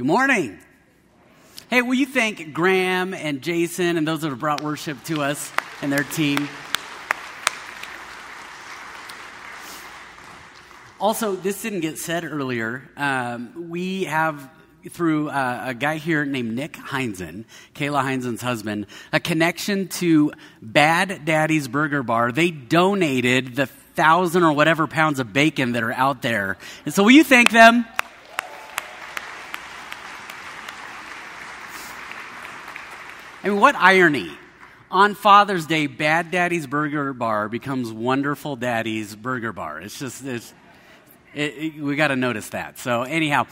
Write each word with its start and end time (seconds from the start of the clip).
Good 0.00 0.06
morning. 0.06 0.58
Hey, 1.68 1.82
will 1.82 1.92
you 1.92 2.06
thank 2.06 2.54
Graham 2.54 3.12
and 3.12 3.42
Jason 3.42 3.98
and 3.98 4.08
those 4.08 4.22
that 4.22 4.30
have 4.30 4.38
brought 4.38 4.62
worship 4.62 5.04
to 5.04 5.20
us 5.20 5.52
and 5.82 5.92
their 5.92 6.04
team? 6.04 6.48
Also, 10.98 11.36
this 11.36 11.60
didn't 11.60 11.80
get 11.80 11.98
said 11.98 12.24
earlier. 12.24 12.88
Um, 12.96 13.68
we 13.68 14.04
have, 14.04 14.48
through 14.88 15.28
uh, 15.28 15.64
a 15.66 15.74
guy 15.74 15.98
here 15.98 16.24
named 16.24 16.54
Nick 16.54 16.72
Heinzen, 16.72 17.44
Kayla 17.74 18.02
Heinzen's 18.02 18.40
husband, 18.40 18.86
a 19.12 19.20
connection 19.20 19.88
to 19.88 20.32
Bad 20.62 21.26
Daddy's 21.26 21.68
Burger 21.68 22.02
Bar. 22.02 22.32
They 22.32 22.50
donated 22.50 23.54
the 23.54 23.66
thousand 23.66 24.44
or 24.44 24.52
whatever 24.52 24.86
pounds 24.86 25.20
of 25.20 25.34
bacon 25.34 25.72
that 25.72 25.82
are 25.82 25.92
out 25.92 26.22
there. 26.22 26.56
And 26.86 26.94
so, 26.94 27.02
will 27.02 27.10
you 27.10 27.22
thank 27.22 27.50
them? 27.50 27.84
I 33.42 33.48
mean, 33.48 33.58
what 33.58 33.74
irony. 33.74 34.30
On 34.90 35.14
Father's 35.14 35.64
Day, 35.66 35.86
Bad 35.86 36.30
Daddy's 36.30 36.66
Burger 36.66 37.14
Bar 37.14 37.48
becomes 37.48 37.90
Wonderful 37.90 38.56
Daddy's 38.56 39.16
Burger 39.16 39.52
Bar. 39.52 39.80
It's 39.80 39.98
just, 39.98 40.22
it's, 40.26 40.52
it, 41.32 41.54
it, 41.56 41.80
we 41.80 41.96
got 41.96 42.08
to 42.08 42.16
notice 42.16 42.50
that. 42.50 42.78
So, 42.78 43.02
anyhow, 43.04 43.46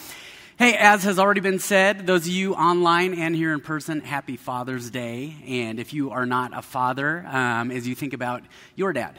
hey, 0.59 0.77
as 0.77 1.05
has 1.05 1.19
already 1.19 1.41
been 1.41 1.59
said, 1.59 2.07
those 2.07 2.27
of 2.27 2.33
you 2.33 2.53
online 2.53 3.15
and 3.15 3.35
here 3.35 3.55
in 3.55 3.61
person, 3.61 4.01
happy 4.01 4.37
Father's 4.37 4.91
Day. 4.91 5.37
And 5.47 5.81
if 5.81 5.95
you 5.95 6.11
are 6.11 6.27
not 6.27 6.51
a 6.55 6.61
father, 6.61 7.25
um, 7.27 7.71
as 7.71 7.89
you 7.89 7.95
think 7.95 8.13
about 8.13 8.43
your 8.75 8.93
dad, 8.93 9.19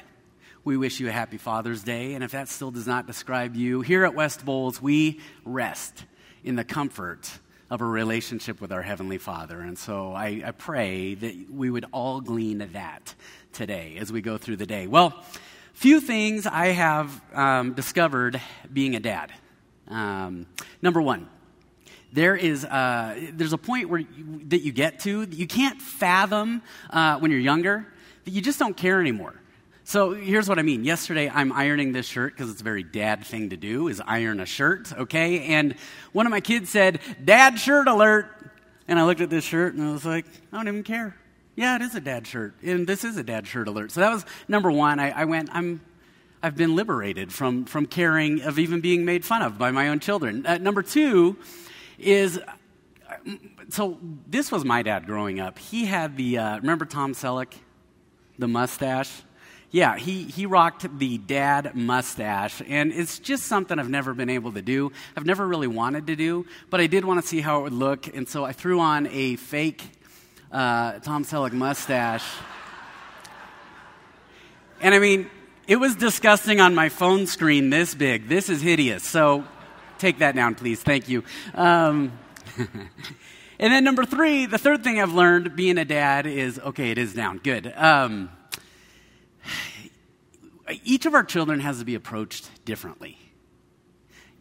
we 0.64 0.78
wish 0.78 1.00
you 1.00 1.08
a 1.08 1.12
happy 1.12 1.38
Father's 1.38 1.82
Day. 1.82 2.14
And 2.14 2.24
if 2.24 2.32
that 2.32 2.48
still 2.48 2.70
does 2.70 2.86
not 2.86 3.08
describe 3.08 3.56
you, 3.56 3.82
here 3.82 4.06
at 4.06 4.14
West 4.14 4.46
Bowles, 4.46 4.80
we 4.80 5.20
rest 5.46 6.06
in 6.44 6.56
the 6.56 6.64
comfort 6.64 7.40
of 7.70 7.82
a 7.82 7.86
relationship 7.86 8.62
with 8.62 8.72
our 8.72 8.82
Heavenly 8.82 9.18
Father. 9.18 9.60
And 9.62 9.78
so 9.78 10.14
I, 10.14 10.42
I 10.46 10.52
pray 10.52 11.14
that 11.16 11.52
we 11.52 11.70
would 11.70 11.86
all 11.92 12.20
glean 12.22 12.68
that 12.74 13.14
today 13.54 13.98
as 14.00 14.12
we 14.12 14.22
go 14.22 14.38
through 14.38 14.58
the 14.58 14.66
day. 14.66 14.88
Well, 14.88 15.24
few 15.74 16.02
things 16.02 16.48
I 16.48 16.68
have 16.68 17.22
um, 17.34 17.74
discovered 17.74 18.42
being 18.72 18.96
a 18.96 19.00
dad. 19.00 19.32
Um, 19.88 20.48
number 20.82 21.02
one, 21.02 21.30
there 22.12 22.36
is 22.36 22.66
uh, 22.66 23.30
there's 23.34 23.54
a 23.54 23.58
point 23.58 23.90
where 23.90 24.00
you, 24.00 24.42
that 24.48 24.62
you 24.62 24.72
get 24.72 25.00
to 25.02 25.26
that 25.26 25.38
you 25.38 25.48
can't 25.48 25.80
fathom 25.82 26.64
uh, 26.90 27.20
when 27.20 27.30
you're 27.30 27.40
younger 27.40 27.86
that 28.26 28.32
you 28.32 28.42
just 28.42 28.60
don't 28.60 28.76
care 28.76 29.00
anymore. 29.00 29.34
So 29.90 30.12
here's 30.12 30.48
what 30.48 30.60
I 30.60 30.62
mean. 30.62 30.84
Yesterday, 30.84 31.32
I'm 31.34 31.52
ironing 31.52 31.94
this 31.94 32.06
shirt 32.06 32.36
because 32.36 32.52
it's 32.52 32.62
a 32.62 32.64
very 32.64 32.84
dad 32.84 33.26
thing 33.26 33.50
to 33.50 33.58
do, 33.58 33.88
is 33.88 34.00
iron 34.06 34.40
a 34.40 34.46
shirt, 34.46 34.94
okay? 34.94 35.46
And 35.46 35.74
one 36.12 36.28
of 36.28 36.30
my 36.30 36.42
kids 36.42 36.70
said, 36.70 37.00
Dad 37.26 37.58
shirt 37.58 37.88
alert. 37.88 38.28
And 38.88 39.00
I 39.00 39.04
looked 39.04 39.20
at 39.20 39.32
this 39.32 39.44
shirt 39.44 39.74
and 39.74 39.82
I 39.82 39.92
was 39.92 40.06
like, 40.06 40.28
I 40.54 40.58
don't 40.58 40.68
even 40.68 40.84
care. 40.84 41.16
Yeah, 41.56 41.76
it 41.76 41.82
is 41.82 41.96
a 41.96 42.00
dad 42.00 42.28
shirt. 42.28 42.54
And 42.62 42.86
this 42.86 43.04
is 43.04 43.18
a 43.18 43.24
dad 43.24 43.48
shirt 43.48 43.68
alert. 43.68 43.92
So 43.92 44.02
that 44.02 44.12
was 44.12 44.28
number 44.48 44.72
one. 44.72 45.00
I, 45.00 45.10
I 45.10 45.26
went, 45.26 45.50
I'm, 45.54 45.82
I've 46.44 46.56
been 46.56 46.76
liberated 46.76 47.34
from, 47.34 47.66
from 47.66 47.88
caring 47.88 48.44
of 48.44 48.60
even 48.60 48.82
being 48.82 49.06
made 49.06 49.26
fun 49.26 49.42
of 49.42 49.58
by 49.58 49.72
my 49.72 49.88
own 49.88 50.00
children. 50.00 50.46
Uh, 50.46 50.60
number 50.60 50.84
two 50.84 51.36
is, 51.98 52.40
so 53.70 53.98
this 54.28 54.52
was 54.52 54.64
my 54.64 54.84
dad 54.84 55.08
growing 55.08 55.40
up. 55.40 55.58
He 55.58 55.86
had 55.86 56.16
the, 56.16 56.38
uh, 56.38 56.58
remember 56.58 56.86
Tom 56.86 57.14
Selleck? 57.16 57.54
The 58.38 58.48
mustache? 58.48 59.24
Yeah, 59.72 59.98
he, 59.98 60.24
he 60.24 60.48
rocked 60.48 60.98
the 60.98 61.20
dad 61.20 61.76
mustache, 61.76 62.62
and 62.68 62.92
it's 62.92 63.20
just 63.20 63.44
something 63.44 63.78
I've 63.78 63.90
never 63.90 64.16
been 64.16 64.30
able 64.30 64.52
to 64.54 64.64
do. 64.64 64.92
I've 65.16 65.28
never 65.28 65.48
really 65.48 65.68
wanted 65.68 66.08
to 66.08 66.16
do, 66.16 66.48
but 66.72 66.82
I 66.82 66.88
did 66.88 67.06
want 67.06 67.22
to 67.22 67.28
see 67.28 67.40
how 67.40 67.60
it 67.60 67.64
would 67.64 67.74
look, 67.74 68.08
and 68.16 68.28
so 68.28 68.44
I 68.44 68.52
threw 68.52 68.80
on 68.80 69.08
a 69.12 69.36
fake 69.36 69.84
uh, 70.52 70.94
Tom 71.00 71.24
Selleck 71.24 71.54
mustache. 71.54 72.26
And 74.82 74.96
I 74.96 75.00
mean, 75.00 75.30
it 75.68 75.76
was 75.76 75.96
disgusting 75.96 76.60
on 76.60 76.74
my 76.74 76.90
phone 76.90 77.28
screen 77.28 77.70
this 77.70 77.94
big. 77.94 78.28
This 78.28 78.50
is 78.50 78.62
hideous. 78.62 79.04
So 79.04 79.44
take 80.00 80.18
that 80.18 80.34
down, 80.34 80.56
please. 80.56 80.82
Thank 80.82 81.10
you. 81.10 81.24
Um, 81.54 82.18
and 82.58 83.72
then 83.72 83.84
number 83.84 84.04
three, 84.04 84.48
the 84.48 84.58
third 84.58 84.84
thing 84.84 85.00
I've 85.00 85.14
learned 85.14 85.56
being 85.56 85.78
a 85.78 85.86
dad 85.86 86.26
is 86.26 86.58
okay, 86.58 86.90
it 86.90 86.98
is 86.98 87.14
down. 87.14 87.38
Good. 87.38 87.72
Um, 87.76 88.32
each 90.84 91.06
of 91.06 91.14
our 91.14 91.24
children 91.24 91.60
has 91.60 91.80
to 91.80 91.86
be 91.86 91.96
approached 91.96 92.50
differently. 92.66 93.18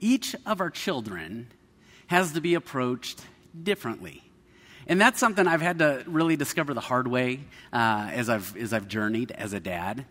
Each 0.01 0.37
of 0.47 0.61
our 0.61 0.71
children 0.71 1.49
has 2.09 2.33
to 2.33 2.41
be 2.41 2.55
approached 2.55 3.21
differently. 3.61 4.23
And 4.87 5.01
that's 5.01 5.21
something 5.21 5.47
I've 5.47 5.61
had 5.61 5.81
to 5.81 6.03
really 6.07 6.37
discover 6.37 6.73
the 6.73 6.81
hard 6.81 7.09
way 7.09 7.41
uh, 7.73 8.11
as, 8.13 8.31
I've, 8.31 8.57
as 8.57 8.73
I've 8.73 8.89
journeyed 8.89 9.33
as 9.33 9.53
a 9.53 9.61
dad. 9.61 10.07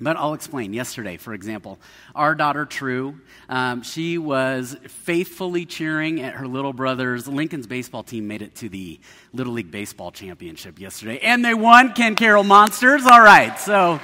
But 0.00 0.16
I'll 0.16 0.34
explain. 0.34 0.74
Yesterday, 0.74 1.16
for 1.16 1.34
example, 1.34 1.78
our 2.14 2.34
daughter 2.34 2.64
True, 2.64 3.20
um, 3.48 3.82
she 3.82 4.16
was 4.16 4.76
faithfully 4.86 5.66
cheering 5.66 6.20
at 6.20 6.34
her 6.34 6.46
little 6.46 6.72
brother's 6.72 7.26
Lincoln's 7.26 7.66
baseball 7.66 8.04
team 8.04 8.28
made 8.28 8.42
it 8.42 8.54
to 8.56 8.68
the 8.68 9.00
Little 9.32 9.54
League 9.54 9.72
Baseball 9.72 10.12
Championship 10.12 10.78
yesterday, 10.78 11.18
and 11.18 11.44
they 11.44 11.54
won 11.54 11.94
Ken 11.94 12.14
Caryl 12.14 12.44
Monsters. 12.44 13.06
All 13.06 13.20
right, 13.20 13.58
so 13.58 13.98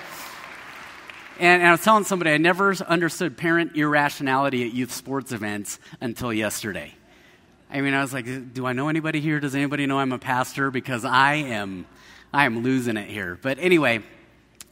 and, 1.39 1.63
and, 1.63 1.69
I 1.69 1.73
was 1.73 1.83
telling 1.83 2.05
somebody 2.05 2.31
I 2.31 2.39
never 2.39 2.75
understood 2.87 3.37
parent 3.37 3.77
irrationality 3.77 4.65
at 4.67 4.73
youth 4.73 4.93
sports 4.93 5.33
events 5.33 5.79
until 6.01 6.33
yesterday. 6.33 6.95
I 7.71 7.81
mean, 7.81 7.95
I 7.95 8.03
was 8.03 8.13
like, 8.13 8.55
do 8.55 8.67
I 8.67 8.73
know 8.73 8.89
anybody 8.89 9.21
here? 9.21 9.41
Does 9.41 9.55
anybody 9.55 9.87
know 9.87 9.99
I'm 9.99 10.13
a 10.13 10.19
pastor? 10.19 10.71
Because 10.71 11.05
I 11.05 11.35
am, 11.35 11.87
I 12.33 12.47
am 12.47 12.63
losing 12.63 12.97
it 12.97 13.09
here. 13.09 13.37
But 13.43 13.59
anyway, 13.59 14.03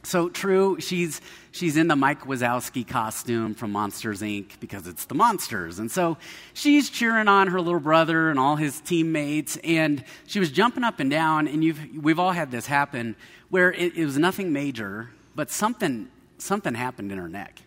so 0.03 0.29
true, 0.29 0.79
she's, 0.79 1.19
she's 1.51 1.75
in 1.75 1.87
the 1.87 1.97
Mike 1.97 2.21
Wazowski 2.21 2.87
costume 2.87 3.55
from 3.55 3.71
Monsters 3.71 4.21
Inc. 4.21 4.59
because 4.61 4.87
it's 4.87 5.05
the 5.05 5.15
monsters. 5.15 5.79
And 5.79 5.91
so 5.91 6.17
she's 6.53 6.89
cheering 6.89 7.27
on 7.27 7.47
her 7.47 7.59
little 7.59 7.79
brother 7.81 8.29
and 8.29 8.39
all 8.39 8.55
his 8.55 8.79
teammates. 8.79 9.57
And 9.63 10.03
she 10.27 10.39
was 10.39 10.49
jumping 10.51 10.85
up 10.85 11.01
and 11.01 11.11
down. 11.11 11.49
And 11.49 11.61
you've, 11.61 11.79
we've 12.01 12.19
all 12.19 12.31
had 12.31 12.51
this 12.51 12.67
happen 12.67 13.17
where 13.49 13.73
it, 13.73 13.97
it 13.97 14.05
was 14.05 14.17
nothing 14.17 14.53
major, 14.53 15.09
but 15.35 15.51
something 15.51 16.09
something 16.43 16.73
happened 16.73 17.11
in 17.11 17.17
her 17.17 17.29
neck. 17.29 17.61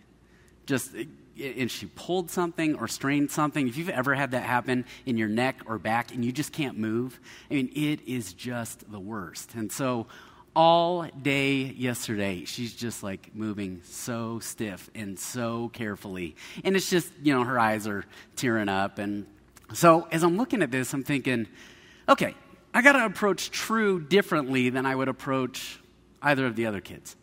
Just, 0.65 0.95
eh, 0.95 1.05
and 1.39 1.69
she 1.69 1.85
pulled 1.85 2.31
something 2.31 2.75
or 2.75 2.87
strained 2.87 3.31
something. 3.31 3.67
If 3.67 3.77
you've 3.77 3.89
ever 3.89 4.15
had 4.15 4.31
that 4.31 4.43
happen 4.43 4.85
in 5.05 5.17
your 5.17 5.27
neck 5.27 5.61
or 5.65 5.77
back 5.77 6.13
and 6.13 6.25
you 6.25 6.31
just 6.31 6.51
can't 6.51 6.77
move, 6.77 7.19
I 7.49 7.55
mean, 7.55 7.71
it 7.75 8.07
is 8.07 8.33
just 8.33 8.89
the 8.91 8.99
worst. 8.99 9.53
And 9.55 9.71
so, 9.71 10.07
all 10.55 11.07
day 11.21 11.61
yesterday, 11.61 12.43
she's 12.45 12.73
just 12.73 13.03
like 13.03 13.35
moving 13.35 13.79
so 13.83 14.39
stiff 14.39 14.89
and 14.95 15.19
so 15.19 15.69
carefully. 15.69 16.35
And 16.63 16.75
it's 16.75 16.89
just, 16.89 17.11
you 17.21 17.31
know, 17.31 17.43
her 17.43 17.59
eyes 17.59 17.87
are 17.87 18.05
tearing 18.35 18.67
up. 18.67 18.97
And 18.97 19.27
so, 19.73 20.07
as 20.11 20.23
I'm 20.23 20.35
looking 20.35 20.63
at 20.63 20.71
this, 20.71 20.91
I'm 20.93 21.03
thinking, 21.03 21.47
okay, 22.09 22.33
I 22.73 22.81
got 22.81 22.93
to 22.93 23.05
approach 23.05 23.51
True 23.51 23.99
differently 23.99 24.71
than 24.71 24.87
I 24.87 24.95
would 24.95 25.07
approach 25.07 25.79
either 26.23 26.47
of 26.47 26.55
the 26.55 26.65
other 26.65 26.81
kids. 26.81 27.15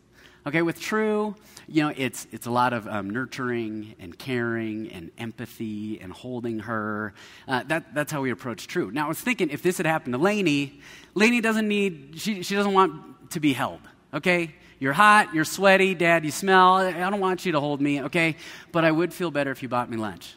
Okay, 0.47 0.61
with 0.61 0.79
True, 0.79 1.35
you 1.67 1.81
know, 1.81 1.91
it's, 1.95 2.27
it's 2.31 2.45
a 2.45 2.51
lot 2.51 2.71
of 2.73 2.87
um, 2.87 3.09
nurturing 3.09 3.95
and 3.99 4.17
caring 4.17 4.91
and 4.91 5.09
empathy 5.17 5.99
and 5.99 6.13
holding 6.13 6.59
her. 6.59 7.15
Uh, 7.47 7.63
that, 7.63 7.95
that's 7.95 8.11
how 8.11 8.21
we 8.21 8.29
approach 8.29 8.67
True. 8.67 8.91
Now, 8.91 9.05
I 9.05 9.07
was 9.07 9.19
thinking 9.19 9.49
if 9.49 9.63
this 9.63 9.77
had 9.77 9.87
happened 9.87 10.13
to 10.13 10.19
Lainey, 10.19 10.79
Lainey 11.15 11.41
doesn't 11.41 11.67
need, 11.67 12.13
she, 12.17 12.43
she 12.43 12.53
doesn't 12.53 12.73
want 12.73 13.31
to 13.31 13.39
be 13.39 13.53
held, 13.53 13.81
okay? 14.13 14.53
You're 14.77 14.93
hot, 14.93 15.33
you're 15.33 15.45
sweaty, 15.45 15.95
dad, 15.95 16.23
you 16.23 16.31
smell. 16.31 16.75
I 16.75 16.91
don't 16.91 17.19
want 17.19 17.43
you 17.47 17.53
to 17.53 17.59
hold 17.59 17.81
me, 17.81 18.03
okay? 18.03 18.35
But 18.71 18.85
I 18.85 18.91
would 18.91 19.15
feel 19.15 19.31
better 19.31 19.49
if 19.49 19.63
you 19.63 19.69
bought 19.69 19.89
me 19.89 19.97
lunch. 19.97 20.35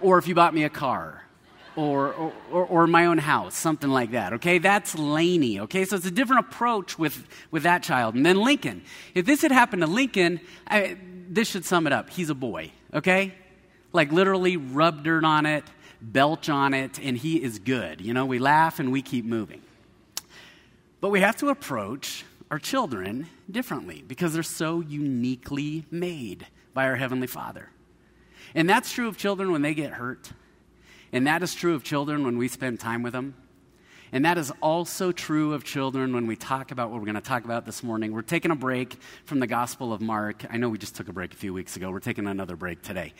or 0.00 0.18
if 0.18 0.26
you 0.26 0.34
bought 0.34 0.54
me 0.54 0.64
a 0.64 0.70
car 0.70 1.22
or, 1.80 2.32
or, 2.50 2.66
or, 2.66 2.86
my 2.86 3.06
own 3.06 3.16
house, 3.16 3.56
something 3.56 3.88
like 3.88 4.10
that, 4.10 4.34
okay? 4.34 4.58
That's 4.58 4.98
Laney, 4.98 5.60
okay? 5.60 5.86
So 5.86 5.96
it's 5.96 6.04
a 6.04 6.10
different 6.10 6.46
approach 6.46 6.98
with, 6.98 7.26
with 7.50 7.62
that 7.62 7.82
child. 7.82 8.14
And 8.14 8.26
then 8.26 8.36
Lincoln. 8.36 8.82
If 9.14 9.24
this 9.24 9.40
had 9.40 9.50
happened 9.50 9.80
to 9.80 9.88
Lincoln, 9.88 10.40
I, 10.66 10.98
this 11.28 11.48
should 11.48 11.64
sum 11.64 11.86
it 11.86 11.94
up. 11.94 12.10
He's 12.10 12.28
a 12.28 12.34
boy, 12.34 12.72
okay? 12.92 13.32
Like 13.94 14.12
literally 14.12 14.58
rub 14.58 15.04
dirt 15.04 15.24
on 15.24 15.46
it, 15.46 15.64
belch 16.02 16.50
on 16.50 16.74
it, 16.74 17.00
and 17.02 17.16
he 17.16 17.42
is 17.42 17.58
good. 17.58 18.02
You 18.02 18.12
know, 18.12 18.26
we 18.26 18.38
laugh 18.38 18.78
and 18.78 18.92
we 18.92 19.00
keep 19.00 19.24
moving. 19.24 19.62
But 21.00 21.08
we 21.08 21.20
have 21.20 21.36
to 21.36 21.48
approach 21.48 22.26
our 22.50 22.58
children 22.58 23.26
differently 23.50 24.04
because 24.06 24.34
they're 24.34 24.42
so 24.42 24.80
uniquely 24.80 25.86
made 25.90 26.46
by 26.74 26.84
our 26.84 26.96
Heavenly 26.96 27.26
Father. 27.26 27.70
And 28.54 28.68
that's 28.68 28.92
true 28.92 29.08
of 29.08 29.16
children 29.16 29.50
when 29.50 29.62
they 29.62 29.72
get 29.72 29.92
hurt 29.92 30.30
and 31.12 31.26
that 31.26 31.42
is 31.42 31.54
true 31.54 31.74
of 31.74 31.82
children 31.82 32.24
when 32.24 32.38
we 32.38 32.48
spend 32.48 32.80
time 32.80 33.02
with 33.02 33.12
them. 33.12 33.34
And 34.12 34.24
that 34.24 34.38
is 34.38 34.52
also 34.60 35.12
true 35.12 35.54
of 35.54 35.62
children 35.62 36.12
when 36.12 36.26
we 36.26 36.34
talk 36.34 36.72
about 36.72 36.90
what 36.90 36.98
we're 36.98 37.06
going 37.06 37.14
to 37.14 37.20
talk 37.20 37.44
about 37.44 37.64
this 37.64 37.82
morning. 37.82 38.12
We're 38.12 38.22
taking 38.22 38.50
a 38.50 38.56
break 38.56 38.96
from 39.24 39.38
the 39.38 39.46
Gospel 39.46 39.92
of 39.92 40.00
Mark. 40.00 40.44
I 40.50 40.56
know 40.56 40.68
we 40.68 40.78
just 40.78 40.96
took 40.96 41.08
a 41.08 41.12
break 41.12 41.32
a 41.32 41.36
few 41.36 41.54
weeks 41.54 41.76
ago. 41.76 41.90
We're 41.90 42.00
taking 42.00 42.26
another 42.26 42.56
break 42.56 42.82
today. 42.82 43.12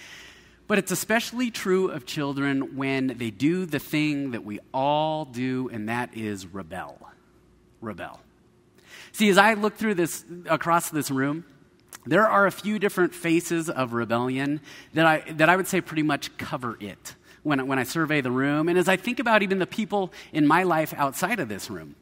But 0.66 0.78
it's 0.78 0.90
especially 0.90 1.50
true 1.50 1.88
of 1.88 2.06
children 2.06 2.76
when 2.76 3.19
they 3.19 3.31
do 3.31 3.66
the 3.66 3.78
thing 3.78 4.32
that 4.32 4.44
we 4.44 4.58
all 4.75 5.25
do, 5.25 5.69
and 5.72 5.88
that 5.88 6.16
is 6.16 6.46
rebel. 6.46 6.98
Rebel. 7.81 8.20
See, 9.12 9.28
as 9.28 9.38
I 9.38 9.54
look 9.54 9.76
through 9.76 9.94
this 9.94 10.25
across 10.48 10.90
this 10.90 11.10
room, 11.10 11.44
there 12.06 12.26
are 12.26 12.46
a 12.46 12.52
few 12.52 12.78
different 12.78 13.14
faces 13.14 13.69
of 13.69 13.93
rebellion 13.93 14.60
that 14.94 15.06
I, 15.06 15.19
that 15.32 15.48
I 15.48 15.56
would 15.56 15.66
say 15.66 15.81
pretty 15.81 16.02
much 16.02 16.36
cover 16.36 16.76
it 16.81 17.14
when, 17.42 17.66
when 17.66 17.78
I 17.78 17.84
survey 17.84 18.20
the 18.20 18.31
room. 18.31 18.69
And 18.69 18.78
as 18.78 18.88
I 18.88 18.96
think 18.96 19.19
about 19.19 19.42
even 19.42 19.58
the 19.58 19.66
people 19.66 20.12
in 20.32 20.46
my 20.46 20.62
life 20.62 20.94
outside 20.96 21.40
of 21.40 21.48
this 21.48 21.70
room, 21.70 21.94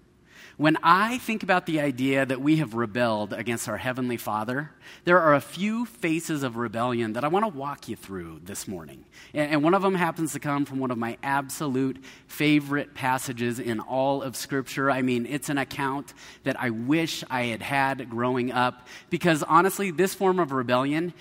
when 0.58 0.76
I 0.82 1.18
think 1.18 1.44
about 1.44 1.66
the 1.66 1.78
idea 1.78 2.26
that 2.26 2.40
we 2.40 2.56
have 2.56 2.74
rebelled 2.74 3.32
against 3.32 3.68
our 3.68 3.76
Heavenly 3.76 4.16
Father, 4.16 4.72
there 5.04 5.20
are 5.20 5.34
a 5.34 5.40
few 5.40 5.86
faces 5.86 6.42
of 6.42 6.56
rebellion 6.56 7.12
that 7.12 7.22
I 7.22 7.28
want 7.28 7.44
to 7.44 7.56
walk 7.56 7.88
you 7.88 7.94
through 7.94 8.40
this 8.42 8.66
morning. 8.66 9.04
And 9.32 9.62
one 9.62 9.72
of 9.72 9.82
them 9.82 9.94
happens 9.94 10.32
to 10.32 10.40
come 10.40 10.64
from 10.64 10.80
one 10.80 10.90
of 10.90 10.98
my 10.98 11.16
absolute 11.22 12.02
favorite 12.26 12.92
passages 12.92 13.60
in 13.60 13.78
all 13.78 14.20
of 14.20 14.34
Scripture. 14.34 14.90
I 14.90 15.00
mean, 15.00 15.26
it's 15.26 15.48
an 15.48 15.58
account 15.58 16.12
that 16.42 16.58
I 16.60 16.70
wish 16.70 17.22
I 17.30 17.44
had 17.44 17.62
had 17.62 18.10
growing 18.10 18.50
up 18.50 18.88
because 19.10 19.44
honestly, 19.44 19.92
this 19.92 20.12
form 20.12 20.40
of 20.40 20.50
rebellion 20.50 21.14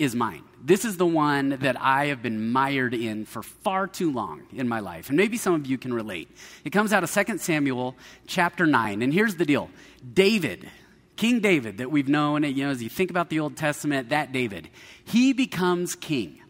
is 0.00 0.16
mine. 0.16 0.42
This 0.66 0.86
is 0.86 0.96
the 0.96 1.06
one 1.06 1.50
that 1.60 1.76
I 1.78 2.06
have 2.06 2.22
been 2.22 2.50
mired 2.50 2.94
in 2.94 3.26
for 3.26 3.42
far 3.42 3.86
too 3.86 4.10
long 4.10 4.44
in 4.50 4.66
my 4.66 4.80
life. 4.80 5.10
And 5.10 5.16
maybe 5.18 5.36
some 5.36 5.52
of 5.52 5.66
you 5.66 5.76
can 5.76 5.92
relate. 5.92 6.34
It 6.64 6.70
comes 6.70 6.90
out 6.90 7.04
of 7.04 7.12
2 7.12 7.36
Samuel 7.36 7.94
chapter 8.26 8.64
9. 8.64 9.02
And 9.02 9.12
here's 9.12 9.34
the 9.34 9.44
deal 9.44 9.68
David, 10.14 10.70
King 11.16 11.40
David, 11.40 11.76
that 11.78 11.90
we've 11.90 12.08
known, 12.08 12.44
you 12.44 12.64
know, 12.64 12.70
as 12.70 12.82
you 12.82 12.88
think 12.88 13.10
about 13.10 13.28
the 13.28 13.40
Old 13.40 13.58
Testament, 13.58 14.08
that 14.08 14.32
David, 14.32 14.70
he 15.04 15.34
becomes 15.34 15.94
king. 15.94 16.40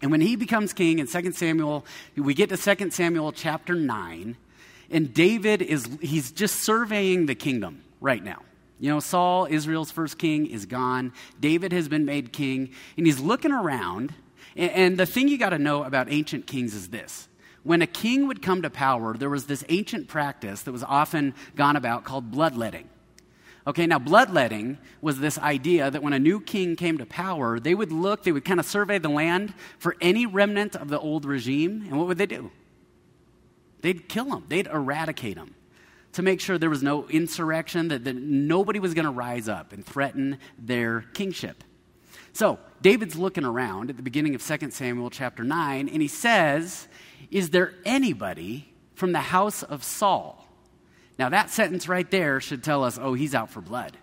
And 0.00 0.12
when 0.12 0.20
he 0.20 0.36
becomes 0.36 0.72
king 0.72 1.00
in 1.00 1.08
2 1.08 1.32
Samuel, 1.32 1.84
we 2.16 2.34
get 2.34 2.50
to 2.50 2.56
2 2.56 2.90
Samuel 2.90 3.32
chapter 3.32 3.74
9, 3.74 4.36
and 4.92 5.12
David 5.12 5.60
is, 5.60 5.88
he's 6.00 6.30
just 6.30 6.62
surveying 6.62 7.26
the 7.26 7.34
kingdom 7.34 7.82
right 8.00 8.22
now. 8.22 8.42
You 8.80 8.88
know, 8.88 8.98
Saul, 8.98 9.46
Israel's 9.48 9.90
first 9.90 10.18
king, 10.18 10.46
is 10.46 10.64
gone. 10.64 11.12
David 11.38 11.70
has 11.72 11.86
been 11.86 12.06
made 12.06 12.32
king, 12.32 12.70
and 12.96 13.06
he's 13.06 13.20
looking 13.20 13.52
around. 13.52 14.14
And, 14.56 14.96
the 14.96 15.06
thing 15.06 15.28
you 15.28 15.38
got 15.38 15.50
to 15.50 15.58
know 15.58 15.84
about 15.84 16.10
ancient 16.10 16.46
kings 16.46 16.74
is 16.74 16.88
this 16.88 17.28
when 17.62 17.82
a 17.82 17.86
king 17.86 18.26
would 18.26 18.40
come 18.40 18.62
to 18.62 18.70
power, 18.70 19.14
there 19.14 19.28
was 19.28 19.46
this 19.46 19.62
ancient 19.68 20.08
practice 20.08 20.62
that 20.62 20.72
was 20.72 20.82
often 20.82 21.34
gone 21.56 21.76
about 21.76 22.04
called 22.04 22.30
bloodletting. 22.30 22.88
Okay, 23.66 23.86
now 23.86 23.98
bloodletting 23.98 24.78
was 25.02 25.20
this 25.20 25.38
idea 25.38 25.90
that 25.90 26.02
when 26.02 26.14
a 26.14 26.18
new 26.18 26.40
king 26.40 26.74
came 26.74 26.96
to 26.96 27.04
power, 27.04 27.60
they 27.60 27.74
would 27.74 27.92
look, 27.92 28.24
they 28.24 28.32
would 28.32 28.46
kind 28.46 28.58
of 28.58 28.64
survey 28.64 28.98
the 28.98 29.10
land 29.10 29.52
for 29.78 29.94
any 30.00 30.24
remnant 30.24 30.74
of 30.74 30.88
the 30.88 30.98
old 30.98 31.26
regime, 31.26 31.82
and 31.82 31.98
what 31.98 32.08
would 32.08 32.16
they 32.16 32.24
do? 32.24 32.50
They'd 33.82 34.08
kill 34.08 34.24
them, 34.24 34.46
they'd 34.48 34.66
eradicate 34.66 35.36
them 35.36 35.54
to 36.12 36.22
make 36.22 36.40
sure 36.40 36.58
there 36.58 36.70
was 36.70 36.82
no 36.82 37.06
insurrection, 37.08 37.88
that, 37.88 38.04
that 38.04 38.16
nobody 38.16 38.78
was 38.78 38.94
going 38.94 39.04
to 39.04 39.10
rise 39.10 39.48
up 39.48 39.72
and 39.72 39.84
threaten 39.84 40.38
their 40.58 41.02
kingship. 41.14 41.62
So, 42.32 42.58
David's 42.82 43.16
looking 43.16 43.44
around 43.44 43.90
at 43.90 43.96
the 43.96 44.02
beginning 44.02 44.34
of 44.34 44.46
2 44.46 44.70
Samuel 44.70 45.10
chapter 45.10 45.42
9, 45.42 45.88
and 45.88 46.02
he 46.02 46.08
says, 46.08 46.88
Is 47.30 47.50
there 47.50 47.74
anybody 47.84 48.72
from 48.94 49.12
the 49.12 49.20
house 49.20 49.62
of 49.62 49.84
Saul? 49.84 50.46
Now, 51.18 51.28
that 51.28 51.50
sentence 51.50 51.88
right 51.88 52.10
there 52.10 52.40
should 52.40 52.64
tell 52.64 52.82
us, 52.82 52.98
oh, 52.98 53.14
he's 53.14 53.34
out 53.34 53.50
for 53.50 53.60
blood. 53.60 53.96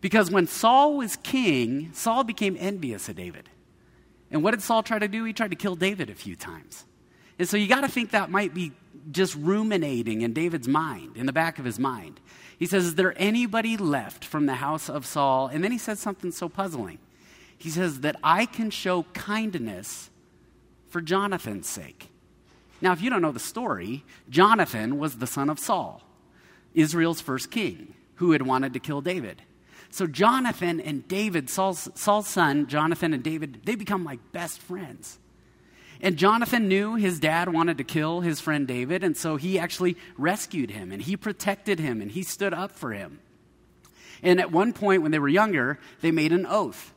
Because 0.00 0.30
when 0.30 0.46
Saul 0.46 0.96
was 0.96 1.16
king, 1.16 1.90
Saul 1.94 2.22
became 2.22 2.56
envious 2.60 3.08
of 3.08 3.16
David. 3.16 3.48
And 4.30 4.42
what 4.42 4.50
did 4.50 4.62
Saul 4.62 4.82
try 4.82 4.98
to 4.98 5.08
do? 5.08 5.24
He 5.24 5.32
tried 5.32 5.50
to 5.50 5.56
kill 5.56 5.74
David 5.74 6.10
a 6.10 6.14
few 6.14 6.36
times. 6.36 6.84
And 7.38 7.48
so 7.48 7.56
you 7.56 7.66
got 7.66 7.80
to 7.80 7.88
think 7.88 8.10
that 8.10 8.30
might 8.30 8.52
be 8.52 8.72
just 9.10 9.34
ruminating 9.34 10.22
in 10.22 10.32
David's 10.32 10.68
mind, 10.68 11.16
in 11.16 11.26
the 11.26 11.32
back 11.32 11.58
of 11.58 11.64
his 11.64 11.78
mind. 11.78 12.20
He 12.58 12.66
says, 12.66 12.86
Is 12.86 12.94
there 12.96 13.14
anybody 13.16 13.76
left 13.76 14.24
from 14.24 14.46
the 14.46 14.54
house 14.54 14.88
of 14.90 15.06
Saul? 15.06 15.48
And 15.48 15.62
then 15.62 15.72
he 15.72 15.78
says 15.78 16.00
something 16.00 16.32
so 16.32 16.48
puzzling. 16.48 16.98
He 17.56 17.70
says, 17.70 18.00
That 18.00 18.16
I 18.22 18.46
can 18.46 18.70
show 18.70 19.04
kindness 19.14 20.10
for 20.88 21.00
Jonathan's 21.00 21.68
sake. 21.68 22.08
Now, 22.80 22.92
if 22.92 23.02
you 23.02 23.10
don't 23.10 23.22
know 23.22 23.32
the 23.32 23.40
story, 23.40 24.04
Jonathan 24.28 24.98
was 24.98 25.16
the 25.16 25.26
son 25.26 25.50
of 25.50 25.58
Saul, 25.58 26.02
Israel's 26.74 27.20
first 27.20 27.50
king, 27.50 27.94
who 28.16 28.32
had 28.32 28.42
wanted 28.42 28.72
to 28.74 28.80
kill 28.80 29.00
David. 29.00 29.42
So, 29.90 30.06
Jonathan 30.06 30.80
and 30.80 31.06
David, 31.08 31.48
Saul's, 31.48 31.88
Saul's 31.94 32.28
son, 32.28 32.66
Jonathan 32.66 33.14
and 33.14 33.22
David, 33.22 33.62
they 33.64 33.74
become 33.74 34.04
like 34.04 34.32
best 34.32 34.60
friends. 34.60 35.18
And 36.00 36.16
Jonathan 36.16 36.68
knew 36.68 36.94
his 36.94 37.18
dad 37.18 37.52
wanted 37.52 37.78
to 37.78 37.84
kill 37.84 38.20
his 38.20 38.40
friend 38.40 38.68
David, 38.68 39.02
and 39.02 39.16
so 39.16 39.36
he 39.36 39.58
actually 39.58 39.96
rescued 40.16 40.70
him 40.70 40.92
and 40.92 41.02
he 41.02 41.16
protected 41.16 41.80
him 41.80 42.00
and 42.00 42.10
he 42.10 42.22
stood 42.22 42.54
up 42.54 42.72
for 42.72 42.92
him. 42.92 43.18
And 44.22 44.40
at 44.40 44.52
one 44.52 44.72
point, 44.72 45.02
when 45.02 45.10
they 45.10 45.18
were 45.18 45.28
younger, 45.28 45.78
they 46.00 46.10
made 46.10 46.32
an 46.32 46.46
oath. 46.46 46.94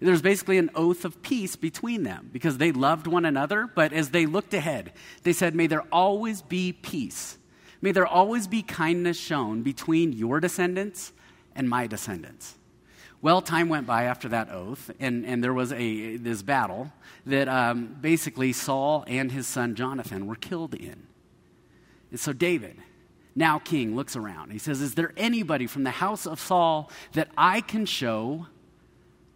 There 0.00 0.12
was 0.12 0.22
basically 0.22 0.58
an 0.58 0.70
oath 0.74 1.04
of 1.04 1.22
peace 1.22 1.56
between 1.56 2.04
them 2.04 2.30
because 2.32 2.58
they 2.58 2.70
loved 2.70 3.06
one 3.06 3.24
another, 3.24 3.66
but 3.66 3.92
as 3.92 4.10
they 4.10 4.26
looked 4.26 4.54
ahead, 4.54 4.92
they 5.24 5.32
said, 5.32 5.54
May 5.54 5.66
there 5.66 5.84
always 5.90 6.40
be 6.42 6.72
peace. 6.72 7.36
May 7.80 7.92
there 7.92 8.06
always 8.06 8.46
be 8.46 8.62
kindness 8.62 9.18
shown 9.18 9.62
between 9.62 10.12
your 10.12 10.38
descendants 10.40 11.12
and 11.54 11.68
my 11.68 11.86
descendants. 11.86 12.57
Well, 13.20 13.42
time 13.42 13.68
went 13.68 13.86
by 13.86 14.04
after 14.04 14.28
that 14.28 14.48
oath, 14.50 14.92
and, 15.00 15.26
and 15.26 15.42
there 15.42 15.52
was 15.52 15.72
a, 15.72 16.16
this 16.18 16.42
battle 16.42 16.92
that 17.26 17.48
um, 17.48 17.96
basically 18.00 18.52
Saul 18.52 19.04
and 19.08 19.32
his 19.32 19.46
son 19.48 19.74
Jonathan 19.74 20.26
were 20.26 20.36
killed 20.36 20.74
in. 20.74 21.08
And 22.10 22.20
so 22.20 22.32
David, 22.32 22.76
now 23.34 23.58
king, 23.58 23.96
looks 23.96 24.14
around. 24.14 24.52
He 24.52 24.58
says, 24.58 24.80
Is 24.80 24.94
there 24.94 25.12
anybody 25.16 25.66
from 25.66 25.82
the 25.82 25.90
house 25.90 26.26
of 26.26 26.38
Saul 26.38 26.90
that 27.14 27.28
I 27.36 27.60
can 27.60 27.86
show 27.86 28.46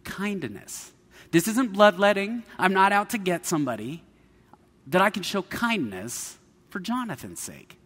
kindness? 0.05 0.93
This 1.31 1.47
isn't 1.49 1.73
bloodletting. 1.73 2.43
I'm 2.57 2.73
not 2.73 2.93
out 2.93 3.09
to 3.11 3.17
get 3.17 3.45
somebody. 3.45 4.03
That 4.87 5.01
I 5.01 5.09
can 5.09 5.23
show 5.23 5.41
kindness 5.43 6.37
for 6.69 6.79
Jonathan's 6.79 7.39
sake. 7.39 7.77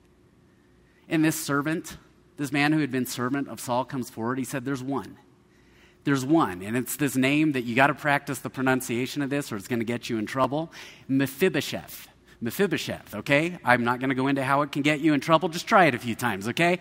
And 1.10 1.26
this 1.26 1.40
servant, 1.40 1.98
this 2.38 2.52
man 2.52 2.72
who 2.72 2.80
had 2.80 2.92
been 2.92 3.06
servant 3.06 3.48
of 3.48 3.60
Saul, 3.60 3.84
comes 3.84 4.10
forward. 4.12 4.38
He 4.38 4.44
said, 4.44 4.64
There's 4.64 4.84
one 4.84 5.18
there's 6.08 6.26
one, 6.26 6.62
and 6.62 6.78
it's 6.78 6.96
this 6.96 7.18
name 7.18 7.52
that 7.52 7.64
you 7.64 7.76
got 7.76 7.88
to 7.88 7.94
practice 7.94 8.40
the 8.40 8.50
pronunciation 8.50 9.22
of 9.22 9.30
this 9.30 9.52
or 9.52 9.58
it's 9.58 9.68
going 9.68 9.80
to 9.80 9.86
get 9.86 10.10
you 10.10 10.18
in 10.18 10.26
trouble 10.26 10.72
Mephibosheth. 11.10 12.08
Mephibosheth, 12.40 13.14
okay? 13.14 13.60
I'm 13.62 13.84
not 13.84 14.00
going 14.00 14.08
to 14.08 14.16
go 14.16 14.28
into 14.28 14.42
how 14.42 14.62
it 14.62 14.72
can 14.72 14.84
get 14.84 15.02
you 15.02 15.14
in 15.14 15.20
trouble. 15.20 15.50
Just 15.50 15.68
try 15.68 15.84
it 15.84 15.96
a 15.96 16.00
few 16.00 16.16
times, 16.16 16.48
okay? 16.48 16.80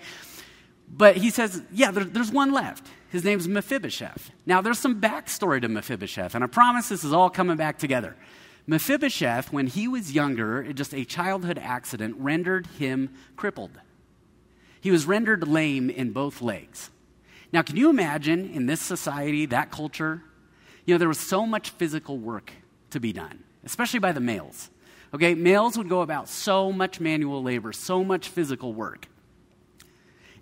But 0.88 1.16
he 1.16 1.30
says, 1.30 1.60
yeah, 1.72 1.90
there, 1.90 2.04
there's 2.04 2.30
one 2.30 2.52
left. 2.52 2.86
His 3.08 3.24
name's 3.24 3.48
Mephibosheth. 3.48 4.30
Now, 4.46 4.60
there's 4.60 4.78
some 4.78 5.00
backstory 5.00 5.60
to 5.60 5.68
Mephibosheth, 5.68 6.36
and 6.36 6.44
I 6.44 6.46
promise 6.46 6.88
this 6.88 7.02
is 7.02 7.12
all 7.12 7.28
coming 7.28 7.56
back 7.56 7.80
together. 7.80 8.14
Mephibosheth, 8.68 9.52
when 9.52 9.66
he 9.66 9.88
was 9.88 10.12
younger, 10.12 10.72
just 10.72 10.94
a 10.94 11.04
childhood 11.04 11.58
accident 11.58 12.14
rendered 12.20 12.68
him 12.78 13.10
crippled. 13.34 13.80
He 14.80 14.92
was 14.92 15.04
rendered 15.04 15.48
lame 15.48 15.90
in 15.90 16.12
both 16.12 16.40
legs. 16.40 16.90
Now, 17.52 17.62
can 17.62 17.76
you 17.76 17.90
imagine 17.90 18.50
in 18.50 18.66
this 18.66 18.80
society, 18.80 19.46
that 19.46 19.70
culture? 19.70 20.22
You 20.84 20.94
know, 20.94 20.98
there 20.98 21.08
was 21.08 21.20
so 21.20 21.46
much 21.46 21.70
physical 21.70 22.18
work 22.18 22.52
to 22.90 23.00
be 23.00 23.12
done, 23.12 23.44
especially 23.64 24.00
by 24.00 24.12
the 24.12 24.20
males. 24.20 24.70
Okay, 25.14 25.34
males 25.34 25.78
would 25.78 25.88
go 25.88 26.00
about 26.00 26.28
so 26.28 26.72
much 26.72 27.00
manual 27.00 27.42
labor, 27.42 27.72
so 27.72 28.04
much 28.04 28.28
physical 28.28 28.74
work. 28.74 29.08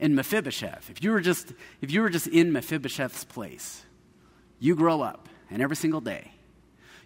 In 0.00 0.14
Mephibosheth, 0.14 0.90
if 0.90 1.02
you 1.02 1.12
were 1.12 1.20
just 1.20 1.52
if 1.80 1.90
you 1.90 2.00
were 2.00 2.10
just 2.10 2.26
in 2.26 2.52
Mephibosheth's 2.52 3.24
place, 3.24 3.84
you 4.58 4.74
grow 4.74 5.00
up, 5.02 5.28
and 5.50 5.62
every 5.62 5.76
single 5.76 6.00
day, 6.00 6.32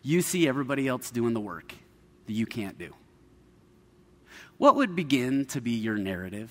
you 0.03 0.23
see 0.23 0.49
everybody 0.49 0.89
else 0.89 1.11
doing 1.11 1.35
the 1.35 1.41
work 1.41 1.75
that 2.27 2.33
you 2.33 2.47
can't 2.47 2.79
do. 2.79 2.95
What 4.57 4.77
would 4.77 4.97
begin 4.97 5.45
to 5.47 5.61
be 5.61 5.73
your 5.73 5.97
narrative? 5.97 6.51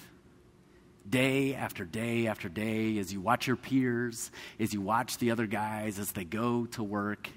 Day 1.10 1.56
after 1.56 1.86
day 1.86 2.28
after 2.28 2.50
day 2.50 2.98
as 2.98 3.14
you 3.14 3.22
watch 3.22 3.48
your 3.48 3.56
peers, 3.56 4.32
as 4.60 4.74
you 4.74 4.82
watch 4.82 5.18
the 5.18 5.32
other 5.32 5.48
guys 5.48 6.00
as 6.00 6.12
they 6.12 6.24
go 6.24 6.66
to 6.68 6.84
work, 6.84 7.30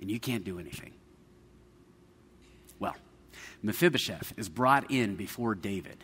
and 0.00 0.10
you 0.10 0.20
can't 0.20 0.44
do 0.44 0.58
anything. 0.58 0.92
Well, 2.78 2.96
Mephibosheth 3.62 4.32
is 4.36 4.48
brought 4.48 4.90
in 4.90 5.16
before 5.16 5.54
David. 5.54 5.98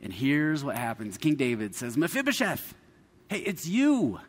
And 0.00 0.12
here's 0.12 0.62
what 0.64 0.76
happens 0.76 1.18
King 1.18 1.34
David 1.34 1.74
says, 1.74 1.96
Mephibosheth, 1.96 2.74
hey, 3.28 3.38
it's 3.38 3.66
you. 3.66 4.20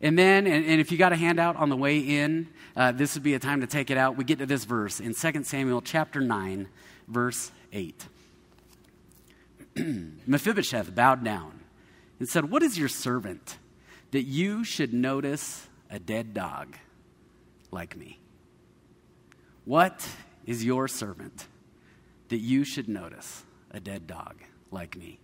And 0.00 0.18
then, 0.18 0.46
and, 0.46 0.64
and 0.66 0.80
if 0.80 0.92
you 0.92 0.98
got 0.98 1.12
a 1.12 1.16
handout 1.16 1.56
on 1.56 1.70
the 1.70 1.76
way 1.76 1.98
in, 1.98 2.48
uh, 2.76 2.92
this 2.92 3.14
would 3.14 3.22
be 3.22 3.32
a 3.34 3.38
time 3.38 3.62
to 3.62 3.66
take 3.66 3.90
it 3.90 3.96
out. 3.96 4.16
We 4.16 4.24
get 4.24 4.38
to 4.40 4.46
this 4.46 4.64
verse 4.64 5.00
in 5.00 5.14
2 5.14 5.44
Samuel 5.44 5.80
chapter 5.80 6.20
9, 6.20 6.68
verse 7.08 7.50
8. 7.72 8.06
Mephibosheth 10.26 10.94
bowed 10.94 11.24
down 11.24 11.60
and 12.18 12.28
said, 12.28 12.50
What 12.50 12.62
is 12.62 12.78
your 12.78 12.88
servant 12.88 13.58
that 14.10 14.22
you 14.22 14.64
should 14.64 14.94
notice 14.94 15.68
a 15.90 15.98
dead 15.98 16.34
dog 16.34 16.76
like 17.70 17.96
me? 17.96 18.18
What 19.64 20.08
is 20.46 20.64
your 20.64 20.88
servant 20.88 21.46
that 22.28 22.38
you 22.38 22.64
should 22.64 22.88
notice 22.88 23.44
a 23.70 23.80
dead 23.80 24.06
dog 24.06 24.36
like 24.70 24.96
me? 24.96 25.18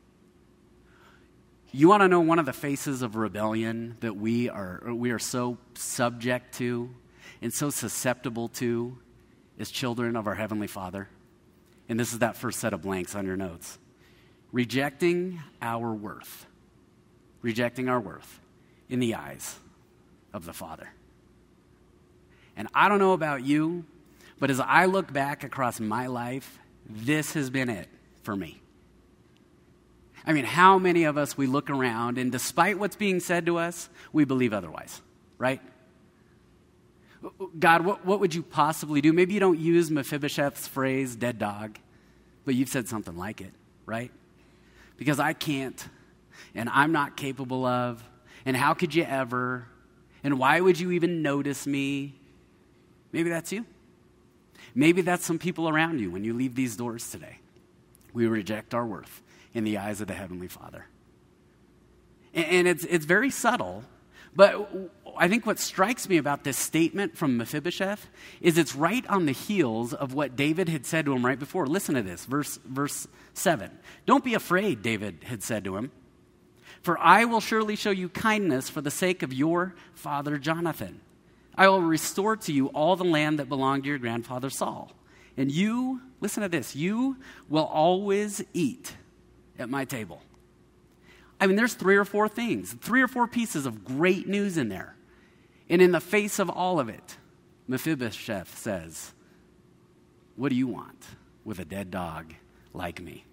You 1.75 1.88
want 1.88 2.02
to 2.02 2.09
know 2.09 2.21
one 2.21 2.38
of 2.38 2.44
the 2.44 2.52
faces 2.52 3.00
of 3.00 3.16
rebellion 3.16 3.97
that 4.00 4.14
we 4.14 4.50
are, 4.50 4.82
we 4.92 5.11
are 5.11 5.18
so 5.18 5.56
subject 5.75 6.54
to 6.56 6.90
and 7.40 7.52
so 7.52 7.71
susceptible 7.71 8.49
to 8.49 8.99
as 9.59 9.71
children 9.71 10.16
of 10.16 10.26
our 10.26 10.35
Heavenly 10.35 10.66
Father? 10.66 11.09
And 11.88 11.99
this 11.99 12.12
is 12.12 12.18
that 12.18 12.37
first 12.37 12.61
set 12.61 12.75
of 12.75 12.82
blanks 12.82 13.14
on 13.14 13.25
your 13.26 13.37
notes. 13.37 13.78
Rejecting 14.52 15.40
our 15.61 15.92
worth. 15.92 16.47
Rejecting 17.40 17.88
our 17.88 18.00
worth 18.00 18.40
in 18.88 19.00
the 19.00 19.14
eyes 19.14 19.59
of 20.32 20.44
the 20.44 20.52
Father. 20.52 20.88
And 22.56 22.68
I 22.75 22.88
don't 22.88 22.99
know 22.99 23.14
about 23.14 23.44
you, 23.44 23.85
but 24.38 24.50
as 24.50 24.61
I 24.61 24.85
look 24.85 25.12
back 25.12 25.42
across 25.42 25.80
my 25.80 26.06
life, 26.06 26.59
this 26.88 27.32
has 27.32 27.49
been 27.50 27.71
it 27.71 27.88
for 28.23 28.37
me. 28.37 28.61
I 30.25 30.32
mean, 30.32 30.44
how 30.44 30.78
many 30.78 31.04
of 31.04 31.16
us 31.16 31.37
we 31.37 31.47
look 31.47 31.71
around 31.71 32.18
and 32.18 32.30
despite 32.30 32.78
what's 32.78 32.97
being 32.97 33.21
said 33.21 33.47
to 33.47 33.59
us, 33.59 33.88
we 34.12 34.25
believe 34.25 34.52
otherwise, 34.52 35.00
right? 35.38 35.61
God, 37.59 37.85
what, 37.85 38.04
what 38.04 38.21
would 38.21 38.35
you 38.35 38.42
possibly 38.42 39.00
do? 39.00 39.12
Maybe 39.12 39.35
you 39.35 39.40
don't 39.40 39.59
use 39.59 39.90
Mephibosheth's 39.90 40.66
phrase, 40.66 41.16
dead 41.16 41.38
dog, 41.38 41.78
but 42.44 42.54
you've 42.54 42.68
said 42.68 42.88
something 42.88 43.16
like 43.16 43.40
it, 43.40 43.52
right? 43.87 44.11
Because 45.02 45.18
I 45.18 45.32
can't, 45.32 45.85
and 46.54 46.68
I'm 46.68 46.92
not 46.92 47.16
capable 47.16 47.66
of, 47.66 48.00
and 48.47 48.56
how 48.56 48.73
could 48.73 48.94
you 48.94 49.02
ever, 49.02 49.66
and 50.23 50.38
why 50.38 50.61
would 50.61 50.78
you 50.78 50.92
even 50.92 51.23
notice 51.23 51.66
me? 51.66 52.14
Maybe 53.11 53.28
that's 53.28 53.50
you. 53.50 53.66
Maybe 54.76 55.02
that's 55.02 55.26
some 55.26 55.40
people 55.40 55.68
around 55.68 55.99
you 55.99 56.09
when 56.12 56.23
you 56.23 56.35
leave 56.35 56.54
these 56.54 56.76
doors 56.76 57.11
today. 57.11 57.40
We 58.12 58.28
reject 58.28 58.75
our 58.75 58.87
worth 58.87 59.23
in 59.52 59.64
the 59.64 59.76
eyes 59.76 60.00
of 60.00 60.06
the 60.06 60.14
Heavenly 60.14 60.47
Father. 60.47 60.87
And 62.32 62.68
it's, 62.68 62.85
it's 62.85 63.04
very 63.04 63.30
subtle, 63.30 63.82
but 64.34 64.70
I 65.16 65.28
think 65.28 65.44
what 65.44 65.58
strikes 65.58 66.08
me 66.08 66.16
about 66.16 66.44
this 66.44 66.58
statement 66.58 67.16
from 67.16 67.36
Mephibosheth 67.36 68.08
is 68.40 68.56
it's 68.56 68.74
right 68.74 69.06
on 69.08 69.26
the 69.26 69.32
heels 69.32 69.92
of 69.92 70.14
what 70.14 70.36
David 70.36 70.68
had 70.68 70.86
said 70.86 71.04
to 71.04 71.12
him 71.12 71.24
right 71.24 71.38
before. 71.38 71.66
Listen 71.66 71.94
to 71.96 72.02
this, 72.02 72.24
verse, 72.24 72.58
verse 72.64 73.06
7. 73.34 73.70
Don't 74.06 74.24
be 74.24 74.34
afraid, 74.34 74.82
David 74.82 75.18
had 75.24 75.42
said 75.42 75.64
to 75.64 75.76
him, 75.76 75.90
for 76.82 76.98
I 76.98 77.26
will 77.26 77.40
surely 77.40 77.76
show 77.76 77.90
you 77.90 78.08
kindness 78.08 78.68
for 78.68 78.80
the 78.80 78.90
sake 78.90 79.22
of 79.22 79.32
your 79.32 79.74
father 79.94 80.38
Jonathan. 80.38 81.00
I 81.54 81.68
will 81.68 81.82
restore 81.82 82.36
to 82.38 82.52
you 82.52 82.68
all 82.68 82.96
the 82.96 83.04
land 83.04 83.38
that 83.38 83.48
belonged 83.48 83.84
to 83.84 83.88
your 83.90 83.98
grandfather 83.98 84.50
Saul. 84.50 84.90
And 85.36 85.52
you, 85.52 86.00
listen 86.20 86.42
to 86.42 86.48
this, 86.48 86.74
you 86.74 87.18
will 87.48 87.64
always 87.64 88.42
eat 88.52 88.96
at 89.58 89.68
my 89.68 89.84
table. 89.84 90.22
I 91.42 91.49
mean, 91.49 91.56
there's 91.56 91.75
three 91.75 91.96
or 91.96 92.04
four 92.04 92.28
things, 92.28 92.72
three 92.75 93.02
or 93.02 93.08
four 93.08 93.26
pieces 93.26 93.66
of 93.66 93.84
great 93.84 94.28
news 94.28 94.56
in 94.56 94.68
there. 94.68 94.94
And 95.68 95.82
in 95.82 95.90
the 95.90 95.99
face 95.99 96.38
of 96.38 96.49
all 96.49 96.78
of 96.78 96.88
it, 96.88 97.16
Mephibosheth 97.66 98.56
says, 98.56 99.12
What 100.37 100.50
do 100.50 100.54
you 100.54 100.68
want 100.68 101.04
with 101.44 101.58
a 101.58 101.64
dead 101.64 101.90
dog 101.90 102.32
like 102.72 103.02
me? 103.02 103.25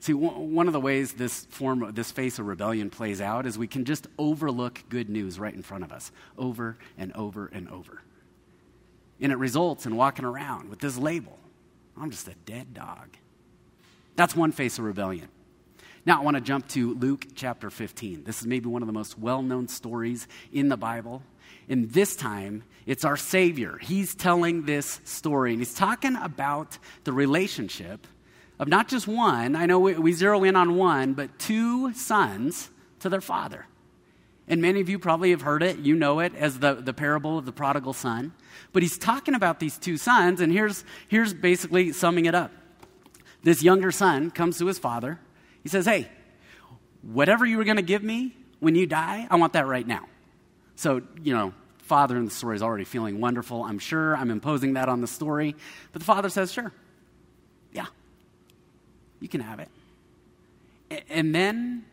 See, 0.00 0.14
one 0.14 0.66
of 0.68 0.72
the 0.72 0.80
ways 0.80 1.12
this 1.12 1.44
form, 1.50 1.92
this 1.92 2.12
face 2.12 2.38
of 2.38 2.46
rebellion 2.46 2.88
plays 2.88 3.20
out 3.20 3.44
is 3.44 3.58
we 3.58 3.66
can 3.66 3.84
just 3.84 4.06
overlook 4.18 4.82
good 4.88 5.10
news 5.10 5.38
right 5.38 5.52
in 5.52 5.62
front 5.62 5.84
of 5.84 5.92
us 5.92 6.10
over 6.38 6.78
and 6.96 7.14
over 7.14 7.48
and 7.48 7.68
over. 7.68 8.00
And 9.20 9.32
it 9.32 9.36
results 9.36 9.84
in 9.84 9.96
walking 9.96 10.24
around 10.24 10.70
with 10.70 10.78
this 10.78 10.96
label 10.96 11.38
I'm 12.00 12.10
just 12.10 12.26
a 12.26 12.34
dead 12.46 12.72
dog. 12.72 13.18
That's 14.16 14.34
one 14.34 14.52
face 14.52 14.78
of 14.78 14.84
rebellion. 14.84 15.28
Now, 16.08 16.22
I 16.22 16.24
want 16.24 16.38
to 16.38 16.40
jump 16.40 16.66
to 16.68 16.94
Luke 16.94 17.26
chapter 17.34 17.68
15. 17.68 18.24
This 18.24 18.40
is 18.40 18.46
maybe 18.46 18.66
one 18.66 18.80
of 18.80 18.86
the 18.86 18.94
most 18.94 19.18
well 19.18 19.42
known 19.42 19.68
stories 19.68 20.26
in 20.50 20.70
the 20.70 20.76
Bible. 20.78 21.22
And 21.68 21.90
this 21.90 22.16
time, 22.16 22.62
it's 22.86 23.04
our 23.04 23.18
Savior. 23.18 23.76
He's 23.76 24.14
telling 24.14 24.64
this 24.64 25.02
story, 25.04 25.52
and 25.52 25.60
he's 25.60 25.74
talking 25.74 26.16
about 26.16 26.78
the 27.04 27.12
relationship 27.12 28.06
of 28.58 28.68
not 28.68 28.88
just 28.88 29.06
one, 29.06 29.54
I 29.54 29.66
know 29.66 29.80
we, 29.80 29.96
we 29.96 30.12
zero 30.12 30.44
in 30.44 30.56
on 30.56 30.76
one, 30.76 31.12
but 31.12 31.38
two 31.38 31.92
sons 31.92 32.70
to 33.00 33.10
their 33.10 33.20
father. 33.20 33.66
And 34.48 34.62
many 34.62 34.80
of 34.80 34.88
you 34.88 34.98
probably 34.98 35.32
have 35.32 35.42
heard 35.42 35.62
it. 35.62 35.76
You 35.76 35.94
know 35.94 36.20
it 36.20 36.34
as 36.36 36.58
the, 36.60 36.72
the 36.72 36.94
parable 36.94 37.36
of 37.36 37.44
the 37.44 37.52
prodigal 37.52 37.92
son. 37.92 38.32
But 38.72 38.82
he's 38.82 38.96
talking 38.96 39.34
about 39.34 39.60
these 39.60 39.76
two 39.76 39.98
sons, 39.98 40.40
and 40.40 40.50
here's, 40.54 40.86
here's 41.08 41.34
basically 41.34 41.92
summing 41.92 42.24
it 42.24 42.34
up. 42.34 42.50
This 43.42 43.62
younger 43.62 43.92
son 43.92 44.30
comes 44.30 44.56
to 44.56 44.68
his 44.68 44.78
father. 44.78 45.18
He 45.68 45.70
says, 45.70 45.84
Hey, 45.84 46.08
whatever 47.02 47.44
you 47.44 47.58
were 47.58 47.64
going 47.64 47.76
to 47.76 47.82
give 47.82 48.02
me 48.02 48.34
when 48.58 48.74
you 48.74 48.86
die, 48.86 49.26
I 49.30 49.36
want 49.36 49.52
that 49.52 49.66
right 49.66 49.86
now. 49.86 50.08
So, 50.76 51.02
you 51.22 51.34
know, 51.34 51.52
father 51.80 52.16
in 52.16 52.24
the 52.24 52.30
story 52.30 52.56
is 52.56 52.62
already 52.62 52.84
feeling 52.84 53.20
wonderful. 53.20 53.64
I'm 53.64 53.78
sure 53.78 54.16
I'm 54.16 54.30
imposing 54.30 54.72
that 54.74 54.88
on 54.88 55.02
the 55.02 55.06
story. 55.06 55.54
But 55.92 55.98
the 55.98 56.06
father 56.06 56.30
says, 56.30 56.50
Sure. 56.50 56.72
Yeah, 57.74 57.84
you 59.20 59.28
can 59.28 59.42
have 59.42 59.60
it. 59.60 59.68
And 61.10 61.34
then 61.34 61.84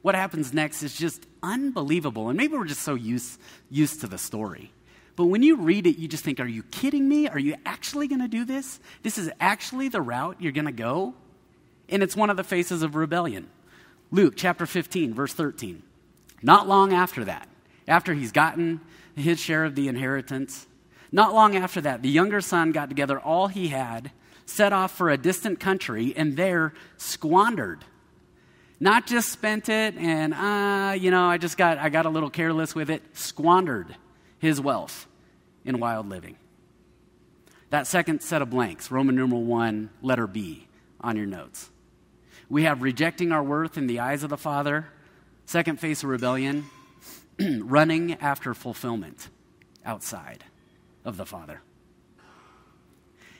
what 0.00 0.14
happens 0.14 0.54
next 0.54 0.82
is 0.82 0.96
just 0.96 1.26
unbelievable. 1.42 2.30
And 2.30 2.38
maybe 2.38 2.54
we're 2.54 2.64
just 2.64 2.80
so 2.80 2.94
used, 2.94 3.38
used 3.68 4.00
to 4.00 4.06
the 4.06 4.16
story. 4.16 4.72
But 5.14 5.26
when 5.26 5.42
you 5.42 5.56
read 5.56 5.86
it, 5.86 5.98
you 5.98 6.08
just 6.08 6.24
think, 6.24 6.40
are 6.40 6.46
you 6.46 6.62
kidding 6.62 7.06
me? 7.06 7.28
Are 7.28 7.38
you 7.38 7.56
actually 7.66 8.08
going 8.08 8.22
to 8.22 8.28
do 8.28 8.46
this? 8.46 8.80
This 9.02 9.18
is 9.18 9.30
actually 9.38 9.90
the 9.90 10.00
route 10.00 10.36
you're 10.40 10.52
going 10.52 10.64
to 10.64 10.72
go? 10.72 11.12
And 11.90 12.02
it's 12.02 12.16
one 12.16 12.30
of 12.30 12.36
the 12.36 12.44
faces 12.44 12.82
of 12.82 12.94
rebellion. 12.94 13.48
Luke 14.10 14.34
chapter 14.36 14.66
15, 14.66 15.12
verse 15.12 15.34
13. 15.34 15.82
Not 16.42 16.66
long 16.66 16.92
after 16.92 17.24
that, 17.24 17.48
after 17.86 18.14
he's 18.14 18.32
gotten 18.32 18.80
his 19.14 19.38
share 19.38 19.64
of 19.64 19.74
the 19.74 19.88
inheritance, 19.88 20.66
not 21.12 21.34
long 21.34 21.56
after 21.56 21.80
that, 21.82 22.02
the 22.02 22.08
younger 22.08 22.40
son 22.40 22.72
got 22.72 22.88
together 22.88 23.18
all 23.18 23.48
he 23.48 23.68
had, 23.68 24.10
set 24.46 24.72
off 24.72 24.92
for 24.92 25.10
a 25.10 25.16
distant 25.16 25.60
country, 25.60 26.14
and 26.16 26.36
there 26.36 26.72
squandered. 26.96 27.84
Not 28.78 29.06
just 29.06 29.30
spent 29.30 29.68
it 29.68 29.96
and, 29.96 30.32
uh, 30.32 30.94
you 30.98 31.10
know, 31.10 31.26
I 31.26 31.36
just 31.36 31.58
got, 31.58 31.76
I 31.78 31.90
got 31.90 32.06
a 32.06 32.08
little 32.08 32.30
careless 32.30 32.74
with 32.74 32.88
it, 32.88 33.02
squandered 33.12 33.94
his 34.38 34.60
wealth 34.60 35.06
in 35.64 35.78
wild 35.78 36.08
living. 36.08 36.36
That 37.68 37.86
second 37.86 38.22
set 38.22 38.42
of 38.42 38.50
blanks, 38.50 38.90
Roman 38.90 39.14
numeral 39.14 39.44
1, 39.44 39.90
letter 40.02 40.26
B, 40.26 40.66
on 41.00 41.16
your 41.16 41.26
notes. 41.26 41.69
We 42.50 42.64
have 42.64 42.82
rejecting 42.82 43.30
our 43.30 43.44
worth 43.44 43.78
in 43.78 43.86
the 43.86 44.00
eyes 44.00 44.24
of 44.24 44.28
the 44.28 44.36
Father, 44.36 44.88
second 45.46 45.78
face 45.78 46.02
of 46.02 46.10
rebellion, 46.10 46.66
running 47.60 48.14
after 48.14 48.54
fulfillment 48.54 49.28
outside 49.84 50.42
of 51.04 51.16
the 51.16 51.24
Father. 51.24 51.62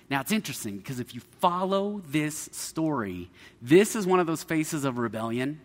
Now, 0.08 0.20
it's 0.20 0.30
interesting 0.30 0.78
because 0.78 1.00
if 1.00 1.12
you 1.12 1.20
follow 1.40 2.02
this 2.08 2.48
story, 2.52 3.30
this 3.60 3.96
is 3.96 4.06
one 4.06 4.20
of 4.20 4.28
those 4.28 4.44
faces 4.44 4.84
of 4.84 4.96
rebellion 4.96 5.60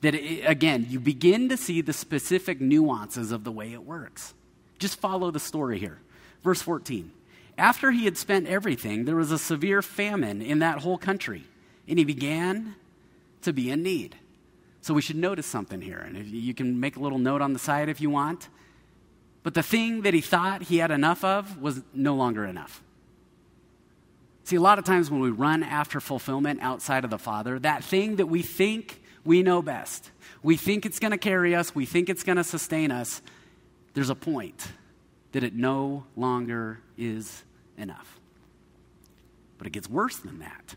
that, 0.00 0.14
it, 0.14 0.44
again, 0.44 0.86
you 0.88 1.00
begin 1.00 1.48
to 1.48 1.56
see 1.56 1.80
the 1.80 1.92
specific 1.92 2.60
nuances 2.60 3.32
of 3.32 3.42
the 3.42 3.52
way 3.52 3.72
it 3.72 3.84
works. 3.84 4.32
Just 4.78 5.00
follow 5.00 5.32
the 5.32 5.40
story 5.40 5.80
here. 5.80 5.98
Verse 6.44 6.62
14. 6.62 7.10
After 7.58 7.90
he 7.90 8.04
had 8.04 8.16
spent 8.16 8.46
everything, 8.46 9.06
there 9.06 9.16
was 9.16 9.32
a 9.32 9.38
severe 9.38 9.82
famine 9.82 10.40
in 10.40 10.60
that 10.60 10.78
whole 10.80 10.98
country, 10.98 11.44
and 11.88 11.98
he 11.98 12.04
began 12.04 12.74
to 13.42 13.52
be 13.52 13.70
in 13.70 13.82
need. 13.82 14.16
So 14.80 14.94
we 14.94 15.02
should 15.02 15.16
notice 15.16 15.46
something 15.46 15.80
here, 15.80 15.98
and 15.98 16.26
you 16.26 16.54
can 16.54 16.78
make 16.78 16.96
a 16.96 17.00
little 17.00 17.18
note 17.18 17.42
on 17.42 17.52
the 17.52 17.58
side 17.58 17.88
if 17.88 18.00
you 18.00 18.10
want. 18.10 18.48
But 19.42 19.54
the 19.54 19.62
thing 19.62 20.02
that 20.02 20.14
he 20.14 20.20
thought 20.20 20.62
he 20.62 20.78
had 20.78 20.90
enough 20.90 21.24
of 21.24 21.60
was 21.60 21.82
no 21.92 22.14
longer 22.14 22.44
enough. 22.44 22.82
See, 24.44 24.56
a 24.56 24.60
lot 24.60 24.78
of 24.78 24.84
times 24.84 25.10
when 25.10 25.20
we 25.20 25.30
run 25.30 25.64
after 25.64 26.00
fulfillment 26.00 26.60
outside 26.62 27.02
of 27.02 27.10
the 27.10 27.18
Father, 27.18 27.58
that 27.60 27.82
thing 27.82 28.16
that 28.16 28.26
we 28.26 28.42
think 28.42 29.02
we 29.24 29.42
know 29.42 29.60
best, 29.60 30.12
we 30.42 30.56
think 30.56 30.86
it's 30.86 31.00
going 31.00 31.10
to 31.10 31.18
carry 31.18 31.52
us, 31.54 31.74
we 31.74 31.84
think 31.84 32.08
it's 32.08 32.22
going 32.22 32.36
to 32.36 32.44
sustain 32.44 32.92
us, 32.92 33.22
there's 33.94 34.10
a 34.10 34.14
point 34.14 34.68
that 35.32 35.42
it 35.42 35.54
no 35.54 36.04
longer 36.14 36.80
is 36.96 37.42
enough. 37.76 38.20
But 39.58 39.66
it 39.66 39.70
gets 39.70 39.90
worse 39.90 40.16
than 40.16 40.38
that. 40.38 40.76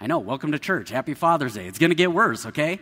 I 0.00 0.06
know, 0.06 0.18
welcome 0.18 0.52
to 0.52 0.58
church. 0.58 0.88
Happy 0.88 1.12
Father's 1.12 1.54
Day. 1.54 1.66
It's 1.66 1.78
going 1.78 1.90
to 1.90 1.94
get 1.94 2.12
worse, 2.12 2.46
okay? 2.46 2.80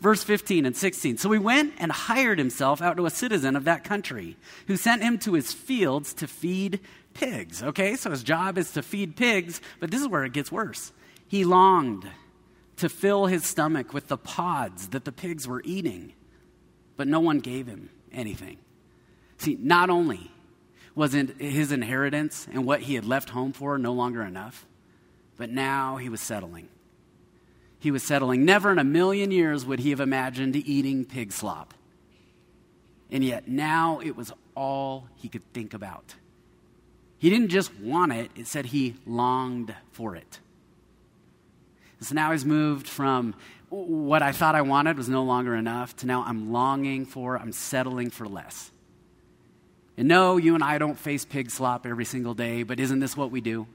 Verse 0.00 0.24
15 0.24 0.64
and 0.64 0.74
16. 0.74 1.18
So 1.18 1.30
he 1.30 1.38
went 1.38 1.74
and 1.78 1.92
hired 1.92 2.38
himself 2.38 2.80
out 2.80 2.96
to 2.96 3.04
a 3.04 3.10
citizen 3.10 3.54
of 3.54 3.64
that 3.64 3.84
country 3.84 4.36
who 4.66 4.76
sent 4.76 5.02
him 5.02 5.18
to 5.20 5.34
his 5.34 5.52
fields 5.52 6.14
to 6.14 6.26
feed 6.26 6.80
pigs. 7.12 7.62
Okay, 7.62 7.96
so 7.96 8.10
his 8.10 8.22
job 8.22 8.56
is 8.56 8.72
to 8.72 8.82
feed 8.82 9.14
pigs, 9.14 9.60
but 9.78 9.90
this 9.90 10.00
is 10.00 10.08
where 10.08 10.24
it 10.24 10.32
gets 10.32 10.50
worse. 10.50 10.92
He 11.28 11.44
longed 11.44 12.08
to 12.76 12.88
fill 12.88 13.26
his 13.26 13.44
stomach 13.44 13.92
with 13.92 14.08
the 14.08 14.16
pods 14.16 14.88
that 14.88 15.04
the 15.04 15.12
pigs 15.12 15.46
were 15.46 15.62
eating, 15.64 16.14
but 16.96 17.06
no 17.06 17.20
one 17.20 17.40
gave 17.40 17.66
him 17.66 17.90
anything. 18.10 18.56
See, 19.36 19.58
not 19.60 19.90
only 19.90 20.30
Wasn't 20.94 21.40
his 21.40 21.72
inheritance 21.72 22.46
and 22.52 22.64
what 22.64 22.82
he 22.82 22.94
had 22.94 23.04
left 23.04 23.30
home 23.30 23.52
for 23.52 23.78
no 23.78 23.92
longer 23.92 24.22
enough? 24.22 24.64
But 25.36 25.50
now 25.50 25.96
he 25.96 26.08
was 26.08 26.20
settling. 26.20 26.68
He 27.78 27.90
was 27.90 28.02
settling. 28.02 28.44
Never 28.44 28.72
in 28.72 28.78
a 28.78 28.84
million 28.84 29.30
years 29.30 29.66
would 29.66 29.80
he 29.80 29.90
have 29.90 30.00
imagined 30.00 30.56
eating 30.56 31.04
pig 31.04 31.32
slop. 31.32 31.74
And 33.10 33.22
yet 33.22 33.46
now 33.46 34.00
it 34.02 34.16
was 34.16 34.32
all 34.54 35.08
he 35.16 35.28
could 35.28 35.52
think 35.52 35.74
about. 35.74 36.14
He 37.18 37.30
didn't 37.30 37.48
just 37.48 37.74
want 37.76 38.12
it, 38.12 38.30
it 38.36 38.46
said 38.46 38.66
he 38.66 38.96
longed 39.06 39.74
for 39.92 40.16
it. 40.16 40.40
So 42.00 42.14
now 42.14 42.32
he's 42.32 42.44
moved 42.44 42.86
from 42.86 43.34
what 43.70 44.22
I 44.22 44.32
thought 44.32 44.54
I 44.54 44.62
wanted 44.62 44.96
was 44.96 45.08
no 45.08 45.24
longer 45.24 45.54
enough 45.54 45.96
to 45.96 46.06
now 46.06 46.22
I'm 46.26 46.52
longing 46.52 47.06
for, 47.06 47.38
I'm 47.38 47.52
settling 47.52 48.10
for 48.10 48.26
less. 48.26 48.70
And 49.96 50.08
no, 50.08 50.36
you 50.36 50.54
and 50.54 50.62
I 50.62 50.78
don't 50.78 50.98
face 50.98 51.24
pig 51.24 51.50
slop 51.50 51.86
every 51.86 52.04
single 52.04 52.34
day, 52.34 52.62
but 52.62 52.78
isn't 52.78 53.00
this 53.00 53.16
what 53.16 53.30
we 53.30 53.40
do? 53.40 53.66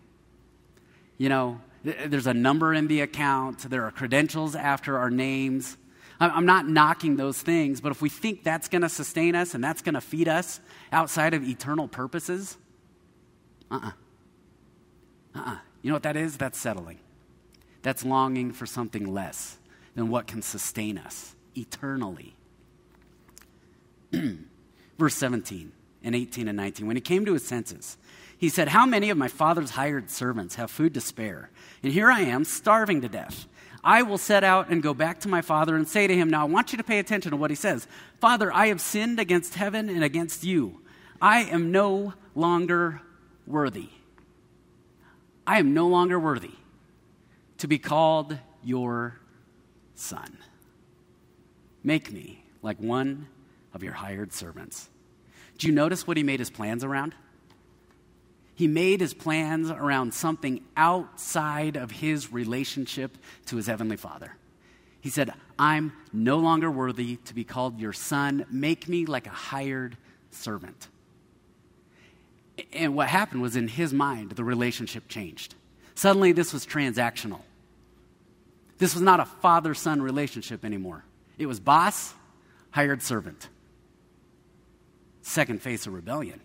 You 1.20 1.30
know, 1.30 1.62
there's 1.84 2.26
a 2.26 2.34
number 2.34 2.74
in 2.74 2.88
the 2.88 3.02
account, 3.02 3.70
there 3.70 3.86
are 3.86 3.92
credentials 3.92 4.56
after 4.56 4.98
our 4.98 5.12
names. 5.12 5.78
I'm 6.20 6.46
not 6.46 6.68
knocking 6.68 7.16
those 7.16 7.42
things, 7.42 7.80
but 7.80 7.92
if 7.92 8.02
we 8.02 8.10
think 8.10 8.44
that's 8.44 8.68
going 8.68 8.82
to 8.82 8.90
sustain 8.90 9.36
us 9.36 9.54
and 9.54 9.64
that's 9.64 9.82
going 9.82 9.94
to 9.94 10.02
feed 10.02 10.28
us 10.28 10.60
outside 10.92 11.34
of 11.34 11.48
eternal 11.48 11.88
purposes, 11.88 12.58
uh 13.70 13.76
uh-uh. 13.76 13.88
uh. 13.88 15.40
Uh-uh. 15.40 15.58
You 15.82 15.90
know 15.90 15.96
what 15.96 16.04
that 16.04 16.18
is? 16.18 16.36
That's 16.36 16.60
settling. 16.60 17.00
That's 17.84 18.04
longing 18.04 18.52
for 18.52 18.66
something 18.66 19.14
less 19.14 19.58
than 19.96 20.10
what 20.10 20.28
can 20.28 20.42
sustain 20.42 20.98
us 20.98 21.36
eternally. 21.56 22.36
Verse 24.98 25.16
17 25.16 25.72
and 26.04 26.16
18 26.16 26.48
and 26.48 26.58
19. 26.58 26.88
When 26.88 26.98
he 26.98 27.02
came 27.02 27.26
to 27.26 27.34
his 27.34 27.46
senses, 27.46 27.98
he 28.40 28.48
said, 28.48 28.70
How 28.70 28.86
many 28.86 29.10
of 29.10 29.18
my 29.18 29.28
father's 29.28 29.72
hired 29.72 30.10
servants 30.10 30.56
have 30.56 30.72
food 30.72 30.94
to 30.94 31.02
spare? 31.02 31.52
And 31.84 31.92
here 31.92 32.10
I 32.10 32.22
am, 32.22 32.46
starving 32.46 33.02
to 33.02 33.10
death. 33.10 33.48
I 33.84 34.02
will 34.02 34.18
set 34.18 34.46
out 34.46 34.70
and 34.70 34.82
go 34.82 34.94
back 34.94 35.20
to 35.22 35.28
my 35.28 35.42
father 35.42 35.76
and 35.76 35.88
say 35.88 36.08
to 36.08 36.16
him, 36.16 36.30
Now 36.30 36.44
I 36.44 36.50
want 36.50 36.72
you 36.72 36.78
to 36.78 36.84
pay 36.84 37.00
attention 37.00 37.32
to 37.32 37.38
what 37.38 37.52
he 37.52 37.56
says. 37.56 37.86
Father, 38.22 38.52
I 38.52 38.68
have 38.68 38.80
sinned 38.80 39.20
against 39.20 39.56
heaven 39.56 39.90
and 39.90 40.06
against 40.06 40.46
you. 40.46 40.82
I 41.22 41.42
am 41.42 41.74
no 41.74 42.14
longer 42.34 43.02
worthy. 43.46 43.90
I 45.46 45.60
am 45.60 45.74
no 45.74 45.88
longer 45.88 46.18
worthy 46.18 46.54
to 47.58 47.68
be 47.68 47.78
called 47.78 48.38
your 48.64 49.20
son. 49.96 50.38
Make 51.84 52.10
me 52.10 52.46
like 52.62 52.80
one 52.80 53.28
of 53.74 53.84
your 53.84 53.94
hired 53.94 54.32
servants. 54.32 54.90
Do 55.58 55.68
you 55.68 55.74
notice 55.74 56.08
what 56.08 56.16
he 56.16 56.24
made 56.24 56.40
his 56.40 56.50
plans 56.50 56.86
around? 56.86 57.16
He 58.60 58.68
made 58.68 59.00
his 59.00 59.14
plans 59.14 59.72
around 59.72 60.14
something 60.14 60.60
outside 60.76 61.78
of 61.78 61.92
his 61.92 62.34
relationship 62.34 63.18
to 63.46 63.56
his 63.56 63.68
heavenly 63.68 63.96
father. 63.96 64.36
He 65.00 65.10
said, 65.10 65.34
I'm 65.58 65.94
no 66.12 66.40
longer 66.40 66.70
worthy 66.70 67.16
to 67.24 67.34
be 67.34 67.46
called 67.46 67.80
your 67.80 67.94
son. 67.94 68.46
Make 68.52 68.90
me 68.90 69.06
like 69.06 69.28
a 69.28 69.30
hired 69.30 69.96
servant. 70.32 70.90
And 72.74 72.96
what 72.96 73.08
happened 73.08 73.42
was 73.42 73.56
in 73.56 73.70
his 73.70 73.94
mind, 73.94 74.32
the 74.32 74.44
relationship 74.44 75.08
changed. 75.08 75.56
Suddenly, 75.96 76.34
this 76.34 76.52
was 76.52 76.66
transactional. 76.66 77.40
This 78.78 78.94
was 78.94 79.02
not 79.02 79.22
a 79.22 79.26
father 79.26 79.74
son 79.74 80.02
relationship 80.02 80.66
anymore. 80.66 81.06
It 81.38 81.46
was 81.46 81.62
boss, 81.62 82.14
hired 82.72 83.02
servant 83.04 83.48
second 85.22 85.62
phase 85.62 85.88
of 85.88 85.94
rebellion. 85.94 86.42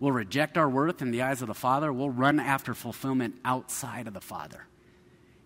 We'll 0.00 0.12
reject 0.12 0.56
our 0.56 0.68
worth 0.68 1.02
in 1.02 1.10
the 1.10 1.22
eyes 1.22 1.42
of 1.42 1.48
the 1.48 1.54
Father. 1.54 1.92
We'll 1.92 2.10
run 2.10 2.40
after 2.40 2.74
fulfillment 2.74 3.36
outside 3.44 4.08
of 4.08 4.14
the 4.14 4.20
Father. 4.20 4.66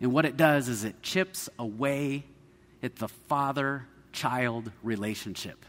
And 0.00 0.12
what 0.12 0.25
it 0.25 0.37
does 0.37 0.68
is 0.68 0.84
it 0.84 1.02
chips 1.02 1.49
away 1.58 2.25
at 2.82 2.97
the 2.97 3.08
father 3.08 3.86
child 4.12 4.71
relationship 4.82 5.64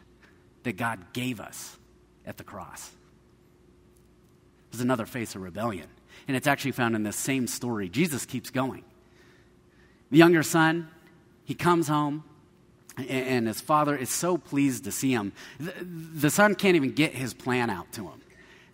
that 0.63 0.77
God 0.77 1.13
gave 1.13 1.39
us 1.39 1.77
at 2.25 2.37
the 2.37 2.43
cross. 2.43 2.91
There's 4.71 4.81
another 4.81 5.05
face 5.05 5.35
of 5.35 5.41
rebellion. 5.41 5.87
And 6.27 6.35
it's 6.35 6.47
actually 6.47 6.71
found 6.71 6.95
in 6.95 7.03
this 7.03 7.15
same 7.15 7.47
story. 7.47 7.89
Jesus 7.89 8.25
keeps 8.25 8.49
going. 8.49 8.83
The 10.11 10.17
younger 10.17 10.43
son, 10.43 10.89
he 11.43 11.55
comes 11.55 11.87
home 11.87 12.23
and 12.97 13.47
his 13.47 13.61
father 13.61 13.95
is 13.95 14.09
so 14.09 14.37
pleased 14.37 14.85
to 14.85 14.91
see 14.91 15.11
him. 15.11 15.33
The 15.59 16.29
son 16.29 16.55
can't 16.55 16.75
even 16.75 16.91
get 16.91 17.13
his 17.13 17.33
plan 17.33 17.69
out 17.69 17.91
to 17.93 18.03
him. 18.07 18.21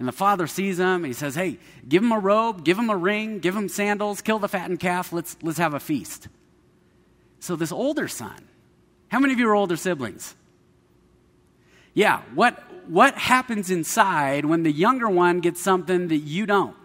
And 0.02 0.08
the 0.08 0.12
father 0.12 0.48
sees 0.48 0.80
him 0.80 1.04
he 1.04 1.14
says, 1.14 1.36
Hey, 1.36 1.60
give 1.88 2.02
him 2.02 2.12
a 2.12 2.18
robe, 2.18 2.64
give 2.64 2.80
him 2.80 2.90
a 2.90 2.98
ring, 2.98 3.38
give 3.38 3.56
him 3.56 3.70
sandals, 3.70 4.20
kill 4.20 4.40
the 4.40 4.48
fattened 4.48 4.80
calf, 4.80 5.14
let's, 5.14 5.38
let's 5.44 5.60
have 5.60 5.76
a 5.76 5.80
feast. 5.80 6.28
So, 7.40 7.56
this 7.56 7.72
older 7.72 8.08
son, 8.08 8.48
how 9.10 9.20
many 9.20 9.32
of 9.32 9.38
you 9.38 9.48
are 9.48 9.54
older 9.54 9.76
siblings? 9.76 10.34
Yeah, 11.94 12.24
what, 12.34 12.64
what 12.90 13.14
happens 13.14 13.70
inside 13.70 14.44
when 14.44 14.64
the 14.64 14.72
younger 14.72 15.08
one 15.08 15.40
gets 15.40 15.62
something 15.62 16.08
that 16.08 16.18
you 16.18 16.48
don't? 16.48 16.76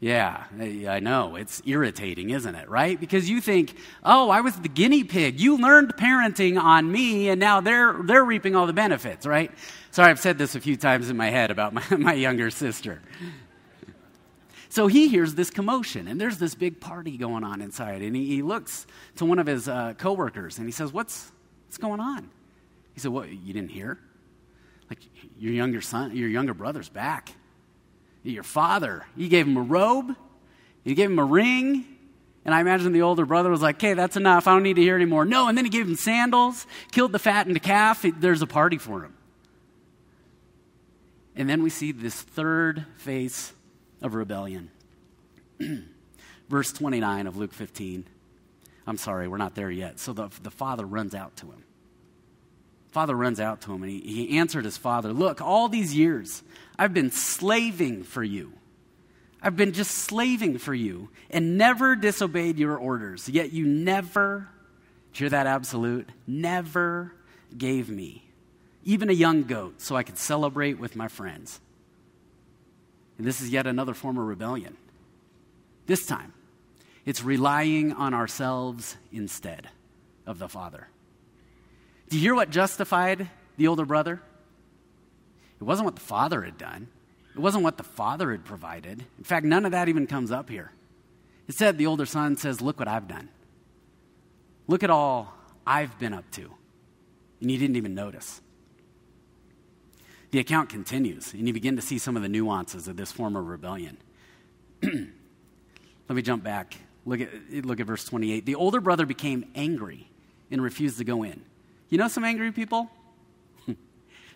Yeah, 0.00 0.44
I 0.88 1.00
know. 1.00 1.34
It's 1.34 1.60
irritating, 1.66 2.30
isn't 2.30 2.54
it? 2.54 2.68
Right? 2.68 2.98
Because 2.98 3.28
you 3.28 3.40
think, 3.40 3.76
oh, 4.04 4.30
I 4.30 4.42
was 4.42 4.54
the 4.54 4.68
guinea 4.68 5.02
pig. 5.02 5.40
You 5.40 5.58
learned 5.58 5.96
parenting 5.96 6.60
on 6.60 6.90
me, 6.90 7.28
and 7.28 7.40
now 7.40 7.60
they're, 7.60 7.96
they're 8.04 8.24
reaping 8.24 8.54
all 8.54 8.66
the 8.66 8.72
benefits, 8.72 9.26
right? 9.26 9.50
Sorry, 9.90 10.10
I've 10.10 10.20
said 10.20 10.38
this 10.38 10.54
a 10.54 10.60
few 10.60 10.76
times 10.76 11.10
in 11.10 11.16
my 11.16 11.30
head 11.30 11.50
about 11.50 11.72
my, 11.90 11.96
my 11.96 12.12
younger 12.12 12.50
sister. 12.50 13.02
So 14.68 14.86
he 14.86 15.08
hears 15.08 15.34
this 15.34 15.50
commotion, 15.50 16.06
and 16.06 16.20
there's 16.20 16.38
this 16.38 16.54
big 16.54 16.80
party 16.80 17.16
going 17.16 17.42
on 17.42 17.60
inside. 17.60 18.02
And 18.02 18.14
he, 18.14 18.26
he 18.26 18.42
looks 18.42 18.86
to 19.16 19.24
one 19.24 19.40
of 19.40 19.46
his 19.48 19.68
uh, 19.68 19.94
coworkers, 19.98 20.58
and 20.58 20.66
he 20.68 20.72
says, 20.72 20.92
what's, 20.92 21.32
what's 21.66 21.78
going 21.78 22.00
on? 22.00 22.30
He 22.98 23.00
said, 23.00 23.12
What, 23.12 23.28
you 23.30 23.52
didn't 23.52 23.70
hear? 23.70 23.96
Like, 24.90 24.98
your 25.38 25.52
younger 25.52 25.80
son, 25.80 26.16
your 26.16 26.28
younger 26.28 26.52
brother's 26.52 26.88
back 26.88 27.32
your 28.22 28.42
father. 28.42 29.06
You 29.16 29.28
gave 29.28 29.46
him 29.46 29.56
a 29.56 29.62
robe, 29.62 30.14
you 30.84 30.94
gave 30.94 31.10
him 31.10 31.18
a 31.18 31.24
ring, 31.24 31.84
and 32.44 32.54
I 32.54 32.60
imagine 32.60 32.92
the 32.92 33.02
older 33.02 33.26
brother 33.26 33.50
was 33.50 33.60
like, 33.60 33.76
okay, 33.76 33.94
that's 33.94 34.16
enough. 34.16 34.46
I 34.46 34.54
don't 34.54 34.62
need 34.62 34.76
to 34.76 34.82
hear 34.82 34.96
anymore. 34.96 35.24
No, 35.24 35.48
and 35.48 35.58
then 35.58 35.64
he 35.64 35.70
gave 35.70 35.86
him 35.86 35.96
sandals, 35.96 36.66
killed 36.92 37.12
the 37.12 37.18
fattened 37.18 37.62
calf. 37.62 38.06
There's 38.18 38.40
a 38.42 38.46
party 38.46 38.78
for 38.78 39.04
him. 39.04 39.14
And 41.36 41.48
then 41.48 41.62
we 41.62 41.70
see 41.70 41.92
this 41.92 42.20
third 42.20 42.86
phase 42.96 43.52
of 44.00 44.14
rebellion. 44.14 44.70
Verse 46.48 46.72
29 46.72 47.26
of 47.26 47.36
Luke 47.36 47.52
15. 47.52 48.06
I'm 48.86 48.96
sorry, 48.96 49.28
we're 49.28 49.36
not 49.36 49.54
there 49.54 49.70
yet. 49.70 50.00
So 50.00 50.14
the, 50.14 50.30
the 50.42 50.50
father 50.50 50.86
runs 50.86 51.14
out 51.14 51.36
to 51.36 51.46
him. 51.46 51.64
Father 52.90 53.14
runs 53.14 53.38
out 53.38 53.60
to 53.62 53.72
him 53.72 53.82
and 53.82 53.92
he, 53.92 54.00
he 54.00 54.38
answered 54.38 54.64
his 54.64 54.76
father, 54.76 55.12
Look, 55.12 55.40
all 55.40 55.68
these 55.68 55.94
years 55.94 56.42
I've 56.78 56.94
been 56.94 57.10
slaving 57.10 58.04
for 58.04 58.24
you. 58.24 58.52
I've 59.40 59.56
been 59.56 59.72
just 59.72 59.92
slaving 59.92 60.58
for 60.58 60.74
you 60.74 61.10
and 61.30 61.56
never 61.56 61.94
disobeyed 61.94 62.58
your 62.58 62.76
orders. 62.76 63.28
Yet 63.28 63.52
you 63.52 63.66
never, 63.66 64.48
hear 65.12 65.28
that 65.28 65.46
absolute? 65.46 66.08
Never 66.26 67.12
gave 67.56 67.88
me 67.88 68.28
even 68.88 69.10
a 69.10 69.12
young 69.12 69.42
goat 69.42 69.82
so 69.82 69.96
I 69.96 70.02
could 70.02 70.16
celebrate 70.16 70.78
with 70.78 70.96
my 70.96 71.08
friends. 71.08 71.60
And 73.18 73.26
this 73.26 73.42
is 73.42 73.50
yet 73.50 73.66
another 73.66 73.92
form 73.92 74.16
of 74.16 74.26
rebellion. 74.26 74.78
This 75.86 76.06
time, 76.06 76.32
it's 77.04 77.22
relying 77.22 77.92
on 77.92 78.14
ourselves 78.14 78.96
instead 79.12 79.68
of 80.26 80.38
the 80.38 80.48
Father. 80.48 80.88
Do 82.08 82.16
you 82.16 82.22
hear 82.22 82.34
what 82.34 82.50
justified 82.50 83.28
the 83.56 83.68
older 83.68 83.84
brother? 83.84 84.20
It 85.60 85.64
wasn't 85.64 85.86
what 85.86 85.94
the 85.94 86.00
father 86.00 86.42
had 86.42 86.56
done, 86.56 86.88
it 87.34 87.40
wasn't 87.40 87.64
what 87.64 87.76
the 87.76 87.84
father 87.84 88.30
had 88.32 88.44
provided. 88.44 89.04
In 89.18 89.24
fact, 89.24 89.44
none 89.44 89.64
of 89.64 89.72
that 89.72 89.88
even 89.88 90.06
comes 90.06 90.30
up 90.30 90.48
here. 90.48 90.72
Instead, 91.46 91.78
the 91.78 91.86
older 91.86 92.06
son 92.06 92.36
says, 92.36 92.60
Look 92.60 92.78
what 92.78 92.88
I've 92.88 93.08
done. 93.08 93.28
Look 94.66 94.82
at 94.82 94.90
all 94.90 95.34
I've 95.66 95.98
been 95.98 96.12
up 96.12 96.30
to. 96.32 96.50
And 97.40 97.50
you 97.50 97.58
didn't 97.58 97.76
even 97.76 97.94
notice. 97.94 98.40
The 100.30 100.40
account 100.40 100.68
continues, 100.68 101.32
and 101.32 101.46
you 101.46 101.54
begin 101.54 101.76
to 101.76 101.82
see 101.82 101.98
some 101.98 102.16
of 102.16 102.22
the 102.22 102.28
nuances 102.28 102.86
of 102.86 102.96
this 102.96 103.10
form 103.10 103.34
of 103.34 103.46
rebellion. 103.46 103.96
Let 104.82 106.16
me 106.16 106.22
jump 106.22 106.44
back. 106.44 106.76
Look 107.06 107.20
at, 107.20 107.30
look 107.64 107.80
at 107.80 107.86
verse 107.86 108.04
28. 108.04 108.44
The 108.44 108.54
older 108.54 108.80
brother 108.80 109.06
became 109.06 109.46
angry 109.54 110.10
and 110.50 110.60
refused 110.60 110.98
to 110.98 111.04
go 111.04 111.22
in. 111.22 111.42
You 111.88 111.98
know 111.98 112.08
some 112.08 112.24
angry 112.24 112.52
people? 112.52 112.90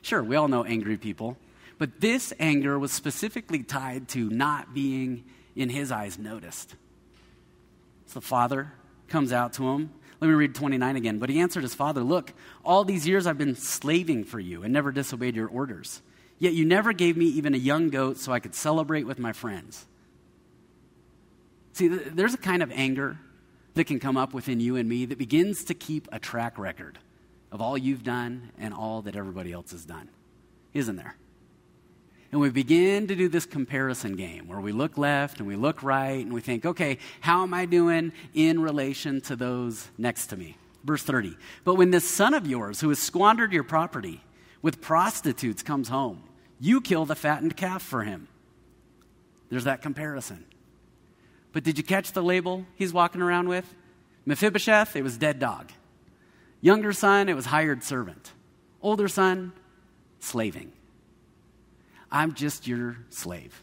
Sure, 0.05 0.21
we 0.21 0.35
all 0.35 0.49
know 0.49 0.65
angry 0.65 0.97
people. 0.97 1.37
But 1.79 2.01
this 2.01 2.33
anger 2.41 2.77
was 2.77 2.91
specifically 2.91 3.63
tied 3.63 4.09
to 4.09 4.29
not 4.29 4.75
being, 4.75 5.23
in 5.55 5.69
his 5.69 5.93
eyes, 5.93 6.19
noticed. 6.19 6.75
So 8.07 8.19
the 8.19 8.27
father 8.27 8.73
comes 9.09 9.33
out 9.33 9.53
to 9.55 9.69
him. 9.69 9.91
Let 10.21 10.27
me 10.27 10.35
read 10.35 10.57
29 10.57 10.97
again. 10.97 11.19
But 11.19 11.31
he 11.31 11.41
answered 11.41 11.63
his 11.63 11.75
father, 11.75 12.03
Look, 12.03 12.33
all 12.65 12.85
these 12.85 13.07
years 13.07 13.29
I've 13.29 13.39
been 13.39 13.55
slaving 13.55 14.25
for 14.25 14.41
you 14.41 14.65
and 14.65 14.73
never 14.73 14.91
disobeyed 14.91 15.37
your 15.37 15.49
orders. 15.49 16.03
Yet 16.39 16.55
you 16.55 16.65
never 16.65 16.93
gave 16.93 17.17
me 17.17 17.27
even 17.27 17.55
a 17.55 17.59
young 17.59 17.89
goat 17.89 18.19
so 18.19 18.33
I 18.33 18.41
could 18.41 18.55
celebrate 18.55 19.05
with 19.05 19.21
my 19.21 19.33
friends. 19.33 19.87
See, 21.75 21.89
there's 21.89 22.35
a 22.35 22.39
kind 22.39 22.63
of 22.63 22.73
anger 22.73 23.19
that 23.75 23.85
can 23.85 24.01
come 24.01 24.17
up 24.17 24.35
within 24.35 24.59
you 24.61 24.77
and 24.77 24.89
me 24.89 25.05
that 25.07 25.19
begins 25.19 25.65
to 25.65 25.75
keep 25.75 26.09
a 26.11 26.19
track 26.19 26.59
record 26.59 26.99
of 27.53 27.61
all 27.61 27.79
you've 27.79 28.03
done 28.03 28.51
and 28.59 28.75
all 28.75 29.03
that 29.03 29.15
everybody 29.15 29.53
else 29.53 29.71
has 29.71 29.85
done, 29.85 30.09
isn't 30.73 30.97
there? 30.97 31.17
And 32.33 32.41
we 32.41 32.49
begin 32.49 33.07
to 33.09 33.15
do 33.15 33.29
this 33.29 33.45
comparison 33.45 34.17
game 34.17 34.49
where 34.49 34.59
we 34.59 34.73
look 34.73 34.97
left 34.97 35.39
and 35.39 35.47
we 35.47 35.55
look 35.55 35.83
right 35.83 36.25
and 36.25 36.33
we 36.33 36.41
think, 36.41 36.65
okay, 36.65 36.97
how 37.21 37.43
am 37.43 37.53
I 37.53 37.67
doing 37.67 38.13
in 38.33 38.61
relation 38.63 39.21
to 39.23 39.37
those 39.37 39.89
next 39.99 40.29
to 40.29 40.37
me? 40.39 40.57
Verse 40.83 41.03
30. 41.03 41.37
But 41.63 41.75
when 41.75 41.91
this 41.91 42.09
son 42.09 42.33
of 42.33 42.47
yours 42.47 42.81
who 42.81 42.89
has 42.89 42.99
squandered 42.99 43.53
your 43.53 43.65
property 43.65 44.23
with 44.63 44.81
prostitutes 44.81 45.63
comes 45.63 45.91
home, 45.91 46.23
you 46.59 46.81
kill 46.81 47.05
the 47.05 47.15
fattened 47.15 47.55
calf 47.55 47.83
for 47.83 48.03
him. 48.03 48.29
There's 49.51 49.65
that 49.65 49.83
comparison. 49.83 50.47
But 51.53 51.65
did 51.65 51.77
you 51.77 51.85
catch 51.85 52.13
the 52.13 52.23
label 52.23 52.65
he's 52.77 52.95
walking 52.95 53.21
around 53.21 53.51
with? 53.51 53.75
Mephibosheth, 54.25 54.97
it 54.97 55.03
was 55.03 55.19
dead 55.19 55.39
dog. 55.39 55.71
Younger 56.63 56.93
son, 56.93 57.29
it 57.29 57.35
was 57.35 57.47
hired 57.47 57.83
servant. 57.83 58.33
Older 58.81 59.09
son, 59.09 59.53
slaving. 60.21 60.73
I'm 62.11 62.35
just 62.35 62.69
your 62.69 62.99
slave. 63.11 63.63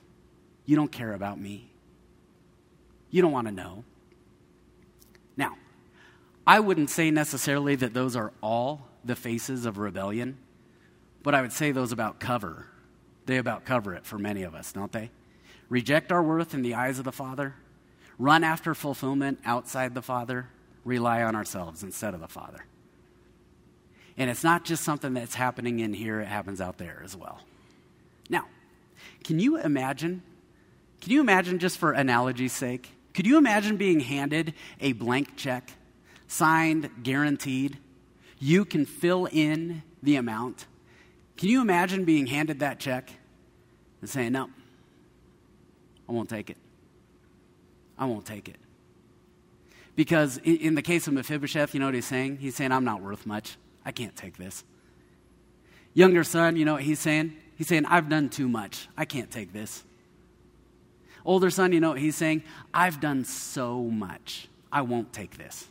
You 0.65 0.75
don't 0.75 0.91
care 0.91 1.13
about 1.13 1.39
me. 1.39 1.71
You 3.09 3.21
don't 3.21 3.31
want 3.31 3.47
to 3.47 3.53
know. 3.53 3.85
Now, 5.37 5.57
I 6.45 6.59
wouldn't 6.59 6.89
say 6.89 7.09
necessarily 7.09 7.75
that 7.75 7.93
those 7.93 8.15
are 8.15 8.33
all 8.41 8.87
the 9.05 9.15
faces 9.15 9.65
of 9.65 9.77
rebellion, 9.77 10.37
but 11.23 11.33
I 11.33 11.41
would 11.41 11.53
say 11.53 11.71
those 11.71 11.93
about 11.93 12.19
cover. 12.19 12.67
They 13.25 13.37
about 13.37 13.65
cover 13.65 13.93
it 13.93 14.05
for 14.05 14.17
many 14.17 14.43
of 14.43 14.53
us, 14.53 14.73
don't 14.73 14.91
they? 14.91 15.09
Reject 15.69 16.11
our 16.11 16.21
worth 16.21 16.53
in 16.53 16.63
the 16.63 16.73
eyes 16.73 16.99
of 16.99 17.05
the 17.05 17.11
Father, 17.11 17.55
run 18.17 18.43
after 18.43 18.75
fulfillment 18.75 19.39
outside 19.45 19.93
the 19.93 20.01
Father, 20.01 20.49
rely 20.83 21.23
on 21.23 21.35
ourselves 21.35 21.83
instead 21.83 22.13
of 22.13 22.19
the 22.19 22.27
Father. 22.27 22.65
And 24.19 24.29
it's 24.29 24.43
not 24.43 24.65
just 24.65 24.83
something 24.83 25.13
that's 25.13 25.33
happening 25.33 25.79
in 25.79 25.93
here, 25.93 26.19
it 26.19 26.27
happens 26.27 26.59
out 26.59 26.77
there 26.77 27.01
as 27.05 27.15
well. 27.15 27.39
Now, 28.29 28.45
can 29.23 29.39
you 29.39 29.57
imagine? 29.57 30.21
Can 30.99 31.13
you 31.13 31.21
imagine, 31.21 31.57
just 31.57 31.77
for 31.77 31.93
analogy's 31.93 32.51
sake, 32.51 32.89
could 33.13 33.25
you 33.25 33.37
imagine 33.37 33.77
being 33.77 34.01
handed 34.01 34.53
a 34.81 34.91
blank 34.91 35.37
check, 35.37 35.71
signed, 36.27 36.89
guaranteed? 37.01 37.77
You 38.39 38.65
can 38.65 38.85
fill 38.85 39.25
in 39.31 39.83
the 40.03 40.17
amount. 40.17 40.65
Can 41.37 41.47
you 41.47 41.61
imagine 41.61 42.03
being 42.03 42.27
handed 42.27 42.59
that 42.59 42.79
check 42.79 43.09
and 44.01 44.09
saying, 44.09 44.33
No, 44.33 44.49
I 46.09 46.11
won't 46.11 46.29
take 46.29 46.49
it? 46.49 46.57
I 47.97 48.05
won't 48.05 48.25
take 48.25 48.49
it. 48.49 48.57
Because 49.95 50.37
in, 50.43 50.75
the 50.75 50.81
case 50.81 51.07
of 51.07 51.13
Mephibosheth, 51.13 51.73
you 51.73 51.79
know 51.79 51.87
what 51.87 51.95
he's 51.95 52.05
saying? 52.05 52.37
He's 52.37 52.55
saying, 52.55 52.71
I'm 52.71 52.85
not 52.85 53.01
worth 53.01 53.25
much. 53.25 53.57
I 53.89 53.91
can't 53.91 54.15
take 54.15 54.37
this. 54.37 54.63
Younger 55.95 56.23
son, 56.23 56.55
you 56.55 56.63
know 56.63 56.73
what 56.73 56.83
he's 56.83 56.99
saying? 56.99 57.35
He's 57.55 57.67
saying, 57.67 57.87
I've 57.87 58.07
done 58.07 58.29
too 58.29 58.47
much. 58.47 58.87
I 58.95 59.03
can't 59.03 59.31
take 59.31 59.51
this. 59.51 59.83
Older 61.25 61.49
son, 61.49 61.71
you 61.71 61.79
know 61.79 61.89
what 61.89 61.97
he's 61.97 62.15
saying? 62.15 62.43
I've 62.71 63.01
done 63.01 63.25
so 63.25 63.81
much. 63.81 64.47
I 64.71 64.83
won't 64.83 65.11
take 65.11 65.39
this. 65.39 65.67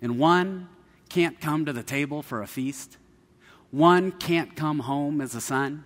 And 0.00 0.18
one 0.18 0.70
can't 1.10 1.38
come 1.38 1.66
to 1.66 1.74
the 1.74 1.82
table 1.82 2.22
for 2.22 2.40
a 2.40 2.46
feast. 2.46 2.96
One 3.70 4.10
can't 4.10 4.56
come 4.56 4.78
home 4.78 5.20
as 5.20 5.34
a 5.34 5.40
son. 5.42 5.84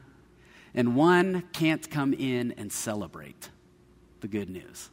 And 0.75 0.95
one 0.95 1.43
can't 1.53 1.91
come 1.91 2.15
in 2.15 2.55
and 2.57 2.71
celebrate 2.71 3.51
the 4.21 4.29
good 4.29 4.49
news. 4.49 4.91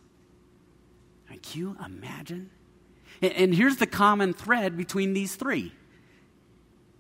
can 1.28 1.40
you 1.54 1.78
imagine? 1.86 2.50
And 3.22 3.54
here's 3.54 3.78
the 3.78 3.88
common 3.88 4.34
thread 4.34 4.78
between 4.78 5.14
these 5.14 5.36
three 5.36 5.74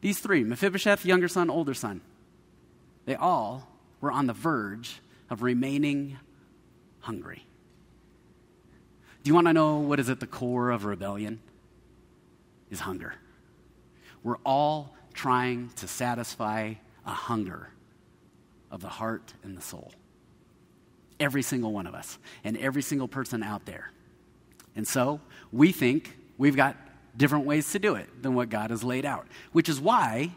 these 0.01 0.19
three 0.19 0.43
Mephibosheth, 0.43 1.05
younger 1.05 1.27
son, 1.27 1.49
older 1.49 1.73
son 1.73 2.01
they 3.07 3.15
all 3.15 3.67
were 4.01 4.11
on 4.11 4.27
the 4.27 4.33
verge 4.33 4.99
of 5.29 5.41
remaining 5.41 6.17
hungry. 6.99 7.45
Do 9.23 9.29
you 9.29 9.33
want 9.33 9.47
to 9.47 9.53
know 9.53 9.77
what 9.77 9.99
is 9.99 10.09
at 10.09 10.19
the 10.19 10.27
core 10.27 10.69
of 10.69 10.85
rebellion? 10.85 11.39
Is 12.69 12.81
hunger. 12.81 13.15
We're 14.23 14.37
all 14.45 14.93
trying 15.13 15.69
to 15.77 15.87
satisfy 15.87 16.73
a 17.05 17.11
hunger 17.11 17.69
of 18.69 18.81
the 18.81 18.89
heart 18.89 19.33
and 19.41 19.57
the 19.57 19.61
soul. 19.61 19.93
Every 21.17 21.41
single 21.41 21.71
one 21.71 21.87
of 21.87 21.95
us, 21.95 22.19
and 22.43 22.57
every 22.57 22.81
single 22.81 23.07
person 23.07 23.41
out 23.41 23.65
there. 23.65 23.91
And 24.77 24.87
so 24.87 25.19
we 25.51 25.73
think 25.73 26.15
we've 26.37 26.55
got 26.55 26.77
different 27.17 27.45
ways 27.45 27.69
to 27.71 27.79
do 27.79 27.95
it 27.95 28.21
than 28.21 28.35
what 28.35 28.49
God 28.49 28.69
has 28.69 28.83
laid 28.83 29.05
out, 29.05 29.27
which 29.51 29.67
is 29.67 29.81
why, 29.81 30.31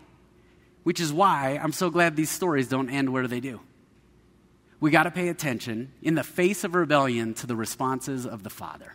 which 0.83 0.99
is 0.99 1.13
why 1.13 1.61
I'm 1.63 1.73
so 1.73 1.91
glad 1.91 2.17
these 2.17 2.31
stories 2.31 2.67
don't 2.67 2.89
end 2.89 3.13
where 3.13 3.29
they 3.29 3.39
do. 3.39 3.61
We 4.81 4.91
got 4.91 5.03
to 5.03 5.11
pay 5.11 5.29
attention 5.29 5.93
in 6.01 6.15
the 6.15 6.25
face 6.25 6.65
of 6.65 6.75
rebellion 6.75 7.35
to 7.35 7.47
the 7.47 7.55
responses 7.55 8.27
of 8.27 8.43
the 8.43 8.51
Father. 8.51 8.95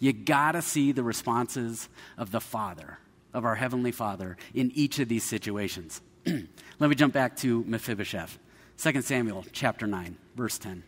You 0.00 0.12
got 0.12 0.52
to 0.52 0.60
see 0.60 0.90
the 0.90 1.04
responses 1.04 1.88
of 2.18 2.32
the 2.32 2.40
Father, 2.40 2.98
of 3.32 3.44
our 3.44 3.54
Heavenly 3.54 3.92
Father, 3.92 4.36
in 4.52 4.72
each 4.74 4.98
of 4.98 5.08
these 5.08 5.22
situations. 5.22 6.00
Let 6.26 6.90
me 6.90 6.96
jump 6.96 7.14
back 7.14 7.36
to 7.38 7.62
Mephibosheth. 7.64 8.40
2 8.76 9.02
Samuel 9.02 9.44
chapter 9.52 9.86
9, 9.86 10.16
verse 10.34 10.58
10. 10.58 10.82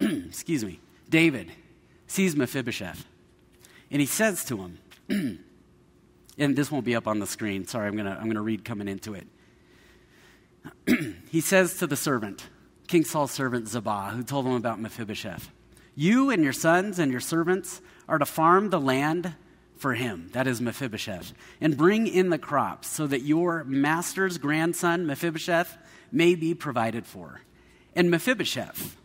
Excuse 0.00 0.66
me. 0.66 0.80
David 1.08 1.50
sees 2.06 2.36
Mephibosheth 2.36 3.04
and 3.90 4.00
he 4.00 4.06
says 4.06 4.44
to 4.46 4.58
him, 4.58 4.78
and 6.38 6.56
this 6.56 6.70
won't 6.70 6.84
be 6.84 6.94
up 6.94 7.06
on 7.06 7.18
the 7.18 7.26
screen. 7.26 7.66
Sorry, 7.66 7.88
I'm 7.88 7.94
going 7.94 8.06
to 8.06 8.12
I'm 8.12 8.24
going 8.24 8.34
to 8.34 8.42
read 8.42 8.64
coming 8.64 8.88
into 8.88 9.14
it. 9.14 9.26
he 11.30 11.40
says 11.40 11.78
to 11.78 11.86
the 11.86 11.96
servant, 11.96 12.46
King 12.86 13.04
Saul's 13.04 13.32
servant 13.32 13.68
Ziba, 13.68 14.12
who 14.14 14.22
told 14.22 14.46
him 14.46 14.52
about 14.52 14.80
Mephibosheth, 14.80 15.50
You 15.94 16.30
and 16.30 16.42
your 16.42 16.52
sons 16.52 16.98
and 16.98 17.10
your 17.10 17.20
servants 17.20 17.80
are 18.08 18.18
to 18.18 18.26
farm 18.26 18.70
the 18.70 18.80
land 18.80 19.34
for 19.76 19.94
him, 19.94 20.28
that 20.32 20.46
is 20.46 20.60
Mephibosheth, 20.60 21.32
and 21.60 21.76
bring 21.76 22.06
in 22.06 22.30
the 22.30 22.38
crops 22.38 22.88
so 22.88 23.06
that 23.06 23.22
your 23.22 23.62
master's 23.64 24.38
grandson, 24.38 25.06
Mephibosheth, 25.06 25.76
may 26.10 26.34
be 26.34 26.54
provided 26.54 27.06
for. 27.06 27.42
And 27.94 28.10
Mephibosheth, 28.10 28.96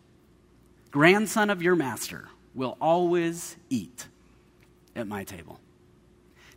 grandson 0.93 1.49
of 1.49 1.61
your 1.61 1.75
master, 1.75 2.29
will 2.53 2.77
always 2.79 3.57
eat 3.71 4.07
at 4.95 5.07
my 5.07 5.23
table. 5.23 5.59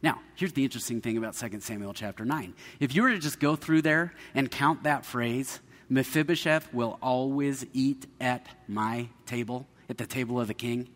Now, 0.03 0.20
here's 0.35 0.53
the 0.53 0.62
interesting 0.62 1.01
thing 1.01 1.16
about 1.16 1.35
2 1.35 1.61
Samuel 1.61 1.94
chapter 1.94 2.22
9. 2.22 2.53
If 2.79 2.94
you 2.94 3.03
were 3.03 3.11
to 3.11 3.18
just 3.18 3.40
go 3.40 3.57
through 3.57 3.81
there 3.81 4.12
and 4.35 4.51
count 4.51 4.83
that 4.83 5.07
phrase, 5.07 5.61
Mephibosheth 5.88 6.72
will 6.75 6.99
always 7.01 7.64
eat 7.72 8.05
at 8.20 8.46
my 8.68 9.09
table, 9.25 9.66
at 9.88 9.96
the 9.96 10.07
table 10.07 10.38
of 10.38 10.49
the 10.49 10.55
king, 10.55 10.90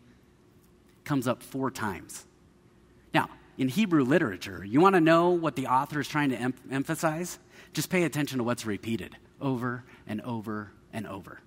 comes 1.03 1.27
up 1.27 1.41
four 1.41 1.71
times. 1.71 2.27
Now, 3.11 3.27
in 3.57 3.69
Hebrew 3.69 4.03
literature, 4.03 4.63
you 4.63 4.79
want 4.79 4.93
to 4.93 5.01
know 5.01 5.31
what 5.31 5.55
the 5.55 5.65
author 5.65 5.99
is 5.99 6.07
trying 6.07 6.29
to 6.29 6.37
em- 6.37 6.53
emphasize? 6.69 7.39
Just 7.73 7.89
pay 7.89 8.03
attention 8.03 8.37
to 8.37 8.43
what's 8.43 8.67
repeated 8.67 9.17
over 9.41 9.83
and 10.05 10.21
over 10.21 10.71
and 10.93 11.07
over. 11.07 11.39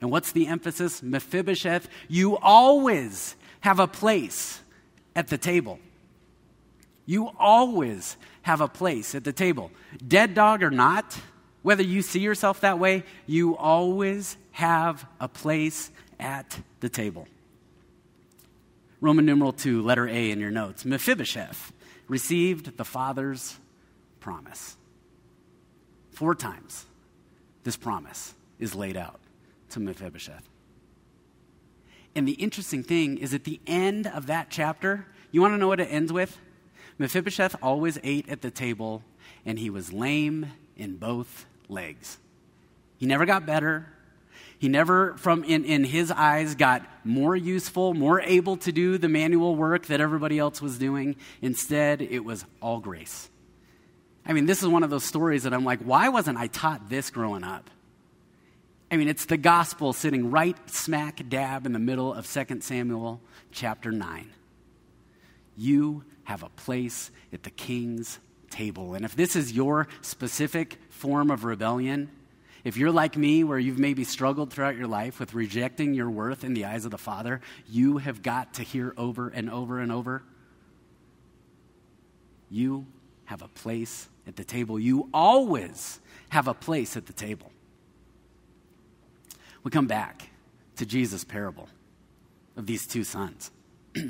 And 0.00 0.10
what's 0.10 0.32
the 0.32 0.46
emphasis? 0.46 1.02
Mephibosheth, 1.02 1.88
you 2.08 2.36
always 2.38 3.36
have 3.60 3.78
a 3.78 3.86
place 3.86 4.60
at 5.14 5.28
the 5.28 5.38
table. 5.38 5.78
You 7.04 7.30
always 7.38 8.16
have 8.42 8.60
a 8.60 8.68
place 8.68 9.14
at 9.14 9.24
the 9.24 9.32
table. 9.32 9.70
Dead 10.06 10.34
dog 10.34 10.62
or 10.62 10.70
not, 10.70 11.18
whether 11.62 11.82
you 11.82 12.02
see 12.02 12.20
yourself 12.20 12.60
that 12.60 12.78
way, 12.78 13.04
you 13.26 13.56
always 13.56 14.36
have 14.52 15.04
a 15.20 15.28
place 15.28 15.90
at 16.18 16.60
the 16.80 16.88
table. 16.88 17.28
Roman 19.00 19.26
numeral 19.26 19.52
2, 19.52 19.82
letter 19.82 20.08
A 20.08 20.30
in 20.30 20.40
your 20.40 20.50
notes. 20.50 20.84
Mephibosheth 20.84 21.72
received 22.08 22.76
the 22.76 22.84
father's 22.84 23.58
promise. 24.20 24.76
Four 26.10 26.34
times 26.34 26.86
this 27.64 27.76
promise 27.76 28.34
is 28.58 28.74
laid 28.74 28.96
out 28.96 29.20
to 29.70 29.80
Mephibosheth. 29.80 30.48
And 32.14 32.26
the 32.26 32.32
interesting 32.32 32.82
thing 32.82 33.18
is 33.18 33.34
at 33.34 33.44
the 33.44 33.60
end 33.66 34.06
of 34.06 34.26
that 34.26 34.48
chapter, 34.50 35.06
you 35.30 35.40
want 35.40 35.54
to 35.54 35.58
know 35.58 35.68
what 35.68 35.80
it 35.80 35.88
ends 35.90 36.12
with? 36.12 36.38
Mephibosheth 36.98 37.56
always 37.62 37.98
ate 38.02 38.28
at 38.28 38.42
the 38.42 38.50
table, 38.50 39.02
and 39.46 39.58
he 39.58 39.70
was 39.70 39.92
lame 39.92 40.52
in 40.76 40.96
both 40.96 41.46
legs. 41.68 42.18
He 42.98 43.06
never 43.06 43.24
got 43.24 43.46
better. 43.46 43.86
He 44.58 44.68
never, 44.68 45.16
from 45.16 45.44
in, 45.44 45.64
in 45.64 45.84
his 45.84 46.10
eyes, 46.10 46.54
got 46.54 46.86
more 47.02 47.34
useful, 47.34 47.94
more 47.94 48.20
able 48.20 48.58
to 48.58 48.72
do 48.72 48.98
the 48.98 49.08
manual 49.08 49.56
work 49.56 49.86
that 49.86 50.02
everybody 50.02 50.38
else 50.38 50.60
was 50.60 50.78
doing. 50.78 51.16
Instead, 51.40 52.02
it 52.02 52.24
was 52.24 52.44
all 52.60 52.80
grace. 52.80 53.30
I 54.26 54.34
mean, 54.34 54.44
this 54.44 54.62
is 54.62 54.68
one 54.68 54.82
of 54.82 54.90
those 54.90 55.04
stories 55.04 55.44
that 55.44 55.54
I'm 55.54 55.64
like, 55.64 55.80
why 55.80 56.10
wasn't 56.10 56.36
I 56.36 56.48
taught 56.48 56.90
this 56.90 57.08
growing 57.08 57.42
up? 57.44 57.70
I 58.90 58.96
mean, 58.96 59.08
it's 59.08 59.26
the 59.26 59.36
gospel 59.36 59.92
sitting 59.92 60.30
right 60.30 60.56
smack 60.68 61.28
dab 61.28 61.64
in 61.66 61.72
the 61.72 61.78
middle 61.78 62.12
of 62.12 62.30
2 62.30 62.60
Samuel 62.60 63.20
chapter 63.52 63.92
9. 63.92 64.30
You 65.56 66.04
have 66.24 66.42
a 66.42 66.48
place 66.48 67.10
at 67.32 67.44
the 67.44 67.50
king's 67.50 68.18
table. 68.50 68.94
And 68.94 69.04
if 69.04 69.14
this 69.14 69.36
is 69.36 69.52
your 69.52 69.86
specific 70.00 70.78
form 70.88 71.30
of 71.30 71.44
rebellion, 71.44 72.10
if 72.64 72.76
you're 72.76 72.90
like 72.90 73.16
me, 73.16 73.44
where 73.44 73.58
you've 73.58 73.78
maybe 73.78 74.04
struggled 74.04 74.52
throughout 74.52 74.76
your 74.76 74.88
life 74.88 75.20
with 75.20 75.34
rejecting 75.34 75.94
your 75.94 76.10
worth 76.10 76.42
in 76.42 76.54
the 76.54 76.64
eyes 76.64 76.84
of 76.84 76.90
the 76.90 76.98
Father, 76.98 77.40
you 77.68 77.98
have 77.98 78.22
got 78.22 78.54
to 78.54 78.62
hear 78.62 78.92
over 78.96 79.28
and 79.28 79.48
over 79.50 79.78
and 79.78 79.92
over 79.92 80.22
you 82.50 82.84
have 83.26 83.42
a 83.42 83.48
place 83.48 84.08
at 84.26 84.36
the 84.36 84.44
table. 84.44 84.78
You 84.78 85.08
always 85.14 86.00
have 86.30 86.48
a 86.48 86.54
place 86.54 86.96
at 86.96 87.06
the 87.06 87.12
table. 87.12 87.52
We 89.62 89.70
come 89.70 89.86
back 89.86 90.30
to 90.76 90.86
Jesus' 90.86 91.24
parable 91.24 91.68
of 92.56 92.66
these 92.66 92.86
two 92.86 93.04
sons. 93.04 93.50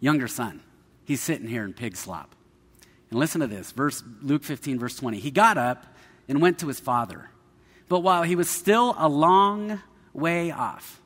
Younger 0.00 0.28
son, 0.28 0.62
he's 1.04 1.20
sitting 1.20 1.48
here 1.48 1.64
in 1.64 1.72
pig 1.72 1.96
slop. 1.96 2.34
And 3.10 3.18
listen 3.18 3.40
to 3.40 3.46
this, 3.46 3.72
verse 3.72 4.02
Luke 4.22 4.44
15 4.44 4.78
verse 4.78 4.96
20. 4.96 5.18
He 5.18 5.30
got 5.30 5.56
up 5.56 5.86
and 6.28 6.42
went 6.42 6.58
to 6.58 6.68
his 6.68 6.80
father. 6.80 7.30
But 7.88 8.00
while 8.00 8.24
he 8.24 8.34
was 8.34 8.50
still 8.50 8.96
a 8.98 9.08
long 9.08 9.80
way 10.12 10.50
off, 10.50 11.00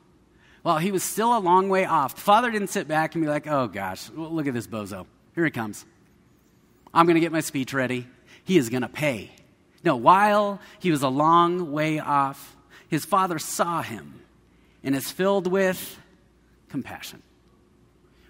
while 0.63 0.79
he 0.79 0.91
was 0.91 1.03
still 1.03 1.37
a 1.37 1.39
long 1.39 1.69
way 1.69 1.85
off, 1.85 2.15
the 2.15 2.21
father 2.21 2.51
didn't 2.51 2.69
sit 2.69 2.87
back 2.87 3.13
and 3.13 3.23
be 3.23 3.29
like, 3.29 3.47
"Oh 3.47 3.67
gosh, 3.67 4.09
look 4.15 4.47
at 4.47 4.53
this 4.53 4.67
bozo. 4.67 5.05
Here 5.35 5.45
he 5.45 5.51
comes. 5.51 5.85
I'm 6.93 7.05
going 7.05 7.15
to 7.15 7.21
get 7.21 7.31
my 7.31 7.39
speech 7.39 7.73
ready. 7.73 8.07
He 8.43 8.57
is 8.57 8.69
going 8.69 8.81
to 8.81 8.89
pay." 8.89 9.31
No, 9.83 9.95
while 9.95 10.59
he 10.79 10.91
was 10.91 11.01
a 11.01 11.09
long 11.09 11.71
way 11.71 11.99
off, 11.99 12.55
his 12.87 13.05
father 13.05 13.39
saw 13.39 13.81
him 13.81 14.21
and 14.83 14.95
is 14.95 15.09
filled 15.09 15.47
with 15.47 15.97
compassion. 16.69 17.21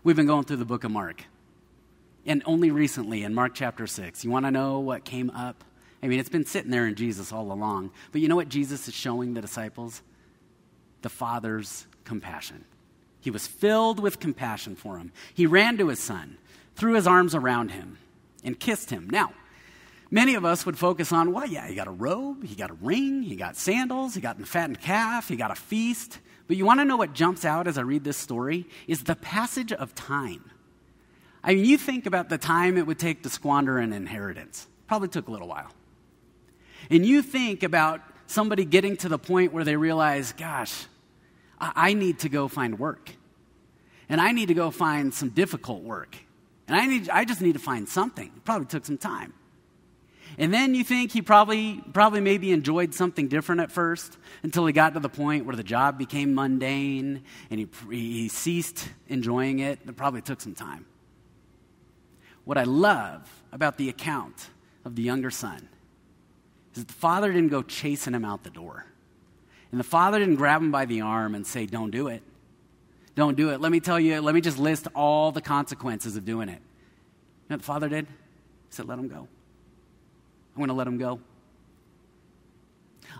We've 0.03 0.15
been 0.15 0.27
going 0.27 0.45
through 0.45 0.57
the 0.57 0.65
book 0.65 0.83
of 0.83 0.91
Mark. 0.91 1.25
And 2.25 2.43
only 2.45 2.71
recently 2.71 3.23
in 3.23 3.33
Mark 3.33 3.53
chapter 3.55 3.87
6, 3.87 4.23
you 4.23 4.31
want 4.31 4.45
to 4.45 4.51
know 4.51 4.79
what 4.79 5.03
came 5.03 5.29
up? 5.31 5.63
I 6.03 6.07
mean, 6.07 6.19
it's 6.19 6.29
been 6.29 6.45
sitting 6.45 6.71
there 6.71 6.87
in 6.87 6.95
Jesus 6.95 7.31
all 7.31 7.51
along. 7.51 7.91
But 8.11 8.21
you 8.21 8.27
know 8.27 8.35
what 8.35 8.49
Jesus 8.49 8.87
is 8.87 8.93
showing 8.93 9.33
the 9.33 9.41
disciples? 9.41 10.01
The 11.01 11.09
Father's 11.09 11.87
compassion. 12.03 12.65
He 13.19 13.31
was 13.31 13.45
filled 13.45 13.99
with 13.99 14.19
compassion 14.19 14.75
for 14.75 14.97
him. 14.97 15.11
He 15.33 15.45
ran 15.45 15.77
to 15.77 15.87
his 15.89 15.99
son, 15.99 16.37
threw 16.75 16.93
his 16.93 17.07
arms 17.07 17.35
around 17.35 17.71
him, 17.71 17.97
and 18.43 18.59
kissed 18.59 18.89
him. 18.89 19.07
Now, 19.09 19.33
many 20.11 20.35
of 20.35 20.45
us 20.45 20.65
would 20.65 20.77
focus 20.77 21.11
on, 21.11 21.31
well, 21.31 21.47
yeah, 21.47 21.67
he 21.67 21.73
got 21.73 21.87
a 21.87 21.91
robe, 21.91 22.43
he 22.43 22.53
got 22.53 22.69
a 22.69 22.75
ring, 22.75 23.23
he 23.23 23.35
got 23.35 23.55
sandals, 23.55 24.13
he 24.13 24.21
got 24.21 24.39
a 24.39 24.45
fattened 24.45 24.81
calf, 24.81 25.29
he 25.29 25.35
got 25.35 25.49
a 25.49 25.55
feast. 25.55 26.19
But 26.47 26.57
you 26.57 26.65
want 26.65 26.81
to 26.81 26.85
know 26.85 26.97
what 26.97 27.13
jumps 27.13 27.45
out 27.45 27.67
as 27.67 27.77
I 27.77 27.81
read 27.81 28.03
this 28.03 28.17
story? 28.17 28.67
Is 28.87 29.05
the 29.05 29.15
passage 29.15 29.71
of 29.71 29.95
time. 29.95 30.51
I 31.43 31.55
mean, 31.55 31.65
you 31.65 31.77
think 31.77 32.05
about 32.05 32.29
the 32.29 32.37
time 32.37 32.77
it 32.77 32.85
would 32.85 32.99
take 32.99 33.23
to 33.23 33.29
squander 33.29 33.79
an 33.79 33.93
inheritance. 33.93 34.67
Probably 34.87 35.07
took 35.07 35.27
a 35.27 35.31
little 35.31 35.47
while. 35.47 35.71
And 36.89 37.05
you 37.05 37.21
think 37.21 37.63
about 37.63 38.01
somebody 38.27 38.65
getting 38.65 38.97
to 38.97 39.09
the 39.09 39.17
point 39.17 39.53
where 39.53 39.63
they 39.63 39.75
realize, 39.75 40.33
gosh, 40.33 40.85
I 41.59 41.93
need 41.93 42.19
to 42.19 42.29
go 42.29 42.47
find 42.47 42.77
work. 42.77 43.11
And 44.09 44.19
I 44.19 44.33
need 44.33 44.47
to 44.47 44.53
go 44.53 44.71
find 44.71 45.13
some 45.13 45.29
difficult 45.29 45.83
work. 45.83 46.17
And 46.67 46.75
I, 46.75 46.85
need, 46.85 47.09
I 47.09 47.23
just 47.23 47.41
need 47.41 47.53
to 47.53 47.59
find 47.59 47.87
something. 47.87 48.27
It 48.27 48.43
probably 48.43 48.67
took 48.67 48.85
some 48.85 48.97
time. 48.97 49.33
And 50.41 50.51
then 50.51 50.73
you 50.73 50.83
think 50.83 51.11
he 51.11 51.21
probably, 51.21 51.79
probably 51.93 52.19
maybe 52.19 52.51
enjoyed 52.51 52.95
something 52.95 53.27
different 53.27 53.61
at 53.61 53.71
first 53.71 54.17
until 54.41 54.65
he 54.65 54.73
got 54.73 54.95
to 54.95 54.99
the 54.99 55.07
point 55.07 55.45
where 55.45 55.55
the 55.55 55.61
job 55.61 55.99
became 55.99 56.33
mundane 56.33 57.21
and 57.51 57.59
he, 57.59 57.67
he 57.91 58.27
ceased 58.27 58.89
enjoying 59.07 59.59
it. 59.59 59.77
It 59.87 59.95
probably 59.95 60.23
took 60.23 60.41
some 60.41 60.55
time. 60.55 60.87
What 62.43 62.57
I 62.57 62.63
love 62.63 63.31
about 63.51 63.77
the 63.77 63.87
account 63.89 64.49
of 64.83 64.95
the 64.95 65.03
younger 65.03 65.29
son 65.29 65.69
is 66.73 66.79
that 66.79 66.87
the 66.87 66.93
father 66.95 67.31
didn't 67.31 67.49
go 67.49 67.61
chasing 67.61 68.15
him 68.15 68.25
out 68.25 68.43
the 68.43 68.49
door. 68.49 68.87
And 69.69 69.79
the 69.79 69.83
father 69.85 70.17
didn't 70.17 70.37
grab 70.37 70.63
him 70.63 70.71
by 70.71 70.85
the 70.85 71.01
arm 71.01 71.35
and 71.35 71.45
say, 71.45 71.67
Don't 71.67 71.91
do 71.91 72.07
it. 72.07 72.23
Don't 73.13 73.37
do 73.37 73.51
it. 73.51 73.61
Let 73.61 73.71
me 73.71 73.79
tell 73.79 73.99
you, 73.99 74.19
let 74.21 74.33
me 74.33 74.41
just 74.41 74.57
list 74.57 74.87
all 74.95 75.31
the 75.31 75.41
consequences 75.41 76.15
of 76.15 76.25
doing 76.25 76.49
it. 76.49 76.53
You 76.53 77.51
know 77.51 77.57
what 77.57 77.59
the 77.59 77.65
father 77.65 77.89
did? 77.89 78.07
He 78.07 78.71
said, 78.71 78.87
Let 78.87 78.97
him 78.97 79.07
go. 79.07 79.27
I'm 80.55 80.59
going 80.59 80.69
to 80.69 80.73
let 80.73 80.87
him 80.87 80.97
go. 80.97 81.19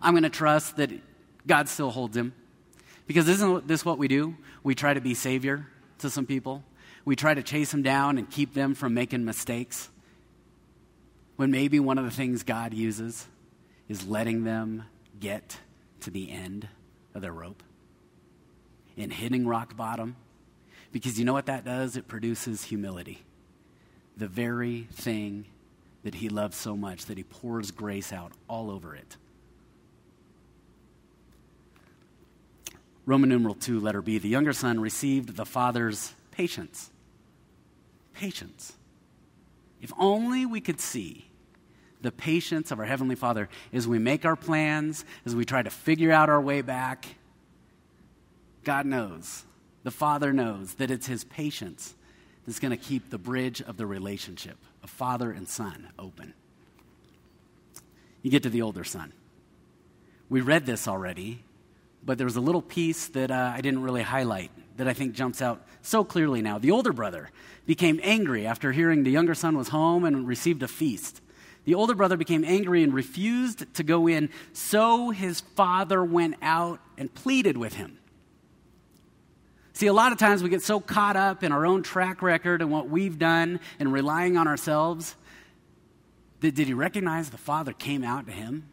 I'm 0.01 0.13
going 0.13 0.23
to 0.23 0.29
trust 0.29 0.77
that 0.77 0.91
God 1.47 1.69
still 1.69 1.91
holds 1.91 2.15
him. 2.15 2.33
Because 3.07 3.27
isn't 3.27 3.67
this 3.67 3.83
what 3.83 3.97
we 3.97 4.07
do? 4.07 4.35
We 4.63 4.75
try 4.75 4.93
to 4.93 5.01
be 5.01 5.13
savior 5.13 5.67
to 5.99 6.09
some 6.09 6.25
people. 6.25 6.63
We 7.03 7.15
try 7.15 7.33
to 7.33 7.43
chase 7.43 7.71
them 7.71 7.81
down 7.81 8.17
and 8.17 8.29
keep 8.29 8.53
them 8.53 8.75
from 8.75 8.93
making 8.93 9.25
mistakes. 9.25 9.89
When 11.35 11.51
maybe 11.51 11.79
one 11.79 11.97
of 11.97 12.05
the 12.05 12.11
things 12.11 12.43
God 12.43 12.73
uses 12.73 13.27
is 13.89 14.07
letting 14.07 14.43
them 14.43 14.83
get 15.19 15.57
to 16.01 16.11
the 16.11 16.31
end 16.31 16.67
of 17.13 17.21
their 17.21 17.33
rope 17.33 17.63
and 18.97 19.11
hitting 19.11 19.47
rock 19.47 19.75
bottom. 19.75 20.15
Because 20.91 21.17
you 21.17 21.25
know 21.25 21.33
what 21.33 21.47
that 21.47 21.65
does? 21.65 21.95
It 21.97 22.07
produces 22.07 22.63
humility. 22.63 23.23
The 24.17 24.27
very 24.27 24.87
thing 24.91 25.45
that 26.03 26.15
he 26.15 26.29
loves 26.29 26.57
so 26.57 26.75
much 26.75 27.05
that 27.05 27.17
he 27.17 27.23
pours 27.23 27.71
grace 27.71 28.11
out 28.11 28.31
all 28.47 28.71
over 28.71 28.95
it. 28.95 29.17
Roman 33.05 33.29
numeral 33.29 33.55
2, 33.55 33.79
letter 33.79 34.01
B. 34.01 34.17
The 34.17 34.29
younger 34.29 34.53
son 34.53 34.79
received 34.79 35.35
the 35.35 35.45
father's 35.45 36.13
patience. 36.31 36.91
Patience. 38.13 38.73
If 39.81 39.91
only 39.97 40.45
we 40.45 40.61
could 40.61 40.79
see 40.79 41.27
the 42.01 42.11
patience 42.11 42.71
of 42.71 42.79
our 42.79 42.85
Heavenly 42.85 43.15
Father 43.15 43.49
as 43.73 43.87
we 43.87 43.99
make 43.99 44.25
our 44.25 44.35
plans, 44.35 45.05
as 45.25 45.35
we 45.35 45.45
try 45.45 45.61
to 45.61 45.69
figure 45.69 46.11
out 46.11 46.29
our 46.29 46.41
way 46.41 46.61
back. 46.61 47.05
God 48.63 48.85
knows, 48.85 49.43
the 49.83 49.91
Father 49.91 50.33
knows 50.33 50.75
that 50.75 50.91
it's 50.91 51.07
His 51.07 51.23
patience 51.23 51.95
that's 52.45 52.59
going 52.59 52.71
to 52.71 52.77
keep 52.77 53.09
the 53.09 53.17
bridge 53.17 53.61
of 53.61 53.77
the 53.77 53.85
relationship 53.85 54.57
of 54.83 54.89
father 54.89 55.31
and 55.31 55.47
son 55.47 55.89
open. 55.97 56.33
You 58.21 58.31
get 58.31 58.43
to 58.43 58.49
the 58.49 58.61
older 58.61 58.83
son. 58.83 59.13
We 60.29 60.41
read 60.41 60.65
this 60.65 60.87
already, 60.87 61.43
but 62.05 62.17
there 62.17 62.25
was 62.25 62.35
a 62.35 62.41
little 62.41 62.61
piece 62.61 63.07
that 63.09 63.31
uh, 63.31 63.53
I 63.55 63.61
didn't 63.61 63.81
really 63.81 64.03
highlight 64.03 64.51
that 64.77 64.87
I 64.87 64.93
think 64.93 65.13
jumps 65.13 65.41
out 65.41 65.61
so 65.81 66.03
clearly 66.03 66.41
now. 66.41 66.57
The 66.57 66.71
older 66.71 66.93
brother 66.93 67.29
became 67.65 67.99
angry 68.03 68.45
after 68.45 68.71
hearing 68.71 69.03
the 69.03 69.11
younger 69.11 69.35
son 69.35 69.57
was 69.57 69.69
home 69.69 70.05
and 70.05 70.27
received 70.27 70.63
a 70.63 70.67
feast. 70.67 71.21
The 71.65 71.75
older 71.75 71.93
brother 71.93 72.17
became 72.17 72.43
angry 72.43 72.81
and 72.81 72.93
refused 72.93 73.71
to 73.75 73.83
go 73.83 74.07
in, 74.07 74.29
so 74.53 75.11
his 75.11 75.41
father 75.41 76.03
went 76.03 76.35
out 76.41 76.79
and 76.97 77.13
pleaded 77.13 77.57
with 77.57 77.73
him. 77.73 77.99
See, 79.81 79.87
a 79.87 79.93
lot 79.93 80.11
of 80.11 80.19
times 80.19 80.43
we 80.43 80.49
get 80.49 80.61
so 80.61 80.79
caught 80.79 81.15
up 81.15 81.43
in 81.43 81.51
our 81.51 81.65
own 81.65 81.81
track 81.81 82.21
record 82.21 82.61
and 82.61 82.69
what 82.69 82.87
we've 82.87 83.17
done 83.17 83.59
and 83.79 83.91
relying 83.91 84.37
on 84.37 84.47
ourselves. 84.47 85.15
That, 86.41 86.53
did 86.53 86.67
he 86.67 86.75
recognize 86.75 87.31
the 87.31 87.39
father 87.39 87.73
came 87.73 88.03
out 88.03 88.27
to 88.27 88.31
him 88.31 88.69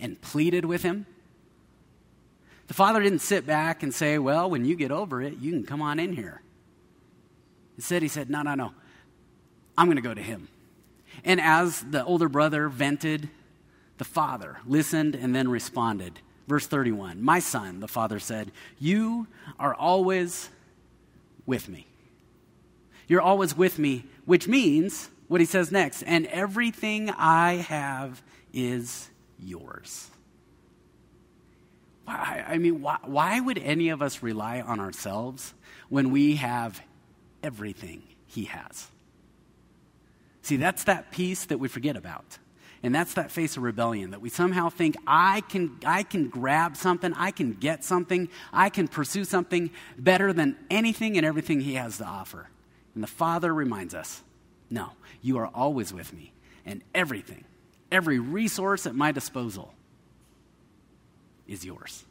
and 0.00 0.20
pleaded 0.20 0.64
with 0.64 0.82
him? 0.82 1.06
The 2.66 2.74
father 2.74 3.00
didn't 3.00 3.20
sit 3.20 3.46
back 3.46 3.84
and 3.84 3.94
say, 3.94 4.18
Well, 4.18 4.50
when 4.50 4.64
you 4.64 4.74
get 4.74 4.90
over 4.90 5.22
it, 5.22 5.38
you 5.38 5.52
can 5.52 5.62
come 5.62 5.80
on 5.80 6.00
in 6.00 6.12
here. 6.12 6.42
Instead, 7.76 8.02
he 8.02 8.08
said, 8.08 8.28
No, 8.28 8.42
no, 8.42 8.56
no. 8.56 8.72
I'm 9.78 9.86
going 9.86 9.94
to 9.94 10.02
go 10.02 10.12
to 10.12 10.20
him. 10.20 10.48
And 11.24 11.40
as 11.40 11.82
the 11.82 12.04
older 12.04 12.28
brother 12.28 12.68
vented, 12.68 13.30
the 13.98 14.04
father 14.04 14.56
listened 14.66 15.14
and 15.14 15.36
then 15.36 15.48
responded. 15.48 16.18
Verse 16.46 16.66
31 16.66 17.22
My 17.22 17.38
son, 17.38 17.80
the 17.80 17.88
father 17.88 18.18
said, 18.18 18.52
You 18.78 19.26
are 19.58 19.74
always 19.74 20.48
with 21.44 21.68
me. 21.68 21.86
You're 23.08 23.20
always 23.20 23.56
with 23.56 23.78
me, 23.78 24.04
which 24.24 24.48
means 24.48 25.10
what 25.28 25.40
he 25.40 25.46
says 25.46 25.72
next, 25.72 26.02
and 26.02 26.26
everything 26.26 27.10
I 27.10 27.54
have 27.54 28.22
is 28.52 29.08
yours. 29.38 30.10
Why, 32.04 32.44
I 32.46 32.58
mean, 32.58 32.82
why, 32.82 32.98
why 33.02 33.40
would 33.40 33.58
any 33.58 33.88
of 33.88 34.00
us 34.00 34.22
rely 34.22 34.60
on 34.60 34.78
ourselves 34.78 35.54
when 35.88 36.10
we 36.10 36.36
have 36.36 36.80
everything 37.42 38.02
he 38.26 38.44
has? 38.44 38.86
See, 40.42 40.56
that's 40.56 40.84
that 40.84 41.10
piece 41.10 41.46
that 41.46 41.58
we 41.58 41.66
forget 41.66 41.96
about. 41.96 42.38
And 42.82 42.94
that's 42.94 43.14
that 43.14 43.30
face 43.30 43.56
of 43.56 43.62
rebellion 43.62 44.10
that 44.10 44.20
we 44.20 44.28
somehow 44.28 44.68
think 44.68 44.96
I 45.06 45.40
can, 45.42 45.78
I 45.84 46.02
can 46.02 46.28
grab 46.28 46.76
something, 46.76 47.12
I 47.14 47.30
can 47.30 47.52
get 47.52 47.84
something, 47.84 48.28
I 48.52 48.68
can 48.68 48.86
pursue 48.86 49.24
something 49.24 49.70
better 49.98 50.32
than 50.32 50.56
anything 50.70 51.16
and 51.16 51.24
everything 51.24 51.60
he 51.60 51.74
has 51.74 51.98
to 51.98 52.04
offer. 52.04 52.48
And 52.94 53.02
the 53.02 53.08
Father 53.08 53.52
reminds 53.52 53.94
us 53.94 54.22
No, 54.70 54.90
you 55.22 55.38
are 55.38 55.46
always 55.46 55.92
with 55.92 56.12
me, 56.12 56.32
and 56.64 56.82
everything, 56.94 57.44
every 57.90 58.18
resource 58.18 58.86
at 58.86 58.94
my 58.94 59.12
disposal 59.12 59.72
is 61.46 61.64
yours. 61.64 62.04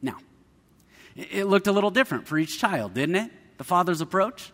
Now, 0.00 0.18
it 1.14 1.46
looked 1.46 1.66
a 1.66 1.72
little 1.72 1.90
different 1.90 2.26
for 2.26 2.38
each 2.38 2.58
child, 2.58 2.94
didn't 2.94 3.16
it? 3.16 3.30
The 3.58 3.64
father's 3.64 4.00
approach, 4.00 4.50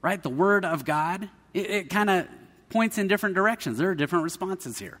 right? 0.00 0.22
The 0.22 0.30
word 0.30 0.64
of 0.64 0.84
God, 0.84 1.28
it, 1.52 1.70
it 1.70 1.90
kind 1.90 2.08
of 2.08 2.28
points 2.68 2.98
in 2.98 3.08
different 3.08 3.34
directions. 3.34 3.78
There 3.78 3.90
are 3.90 3.94
different 3.94 4.24
responses 4.24 4.78
here. 4.78 5.00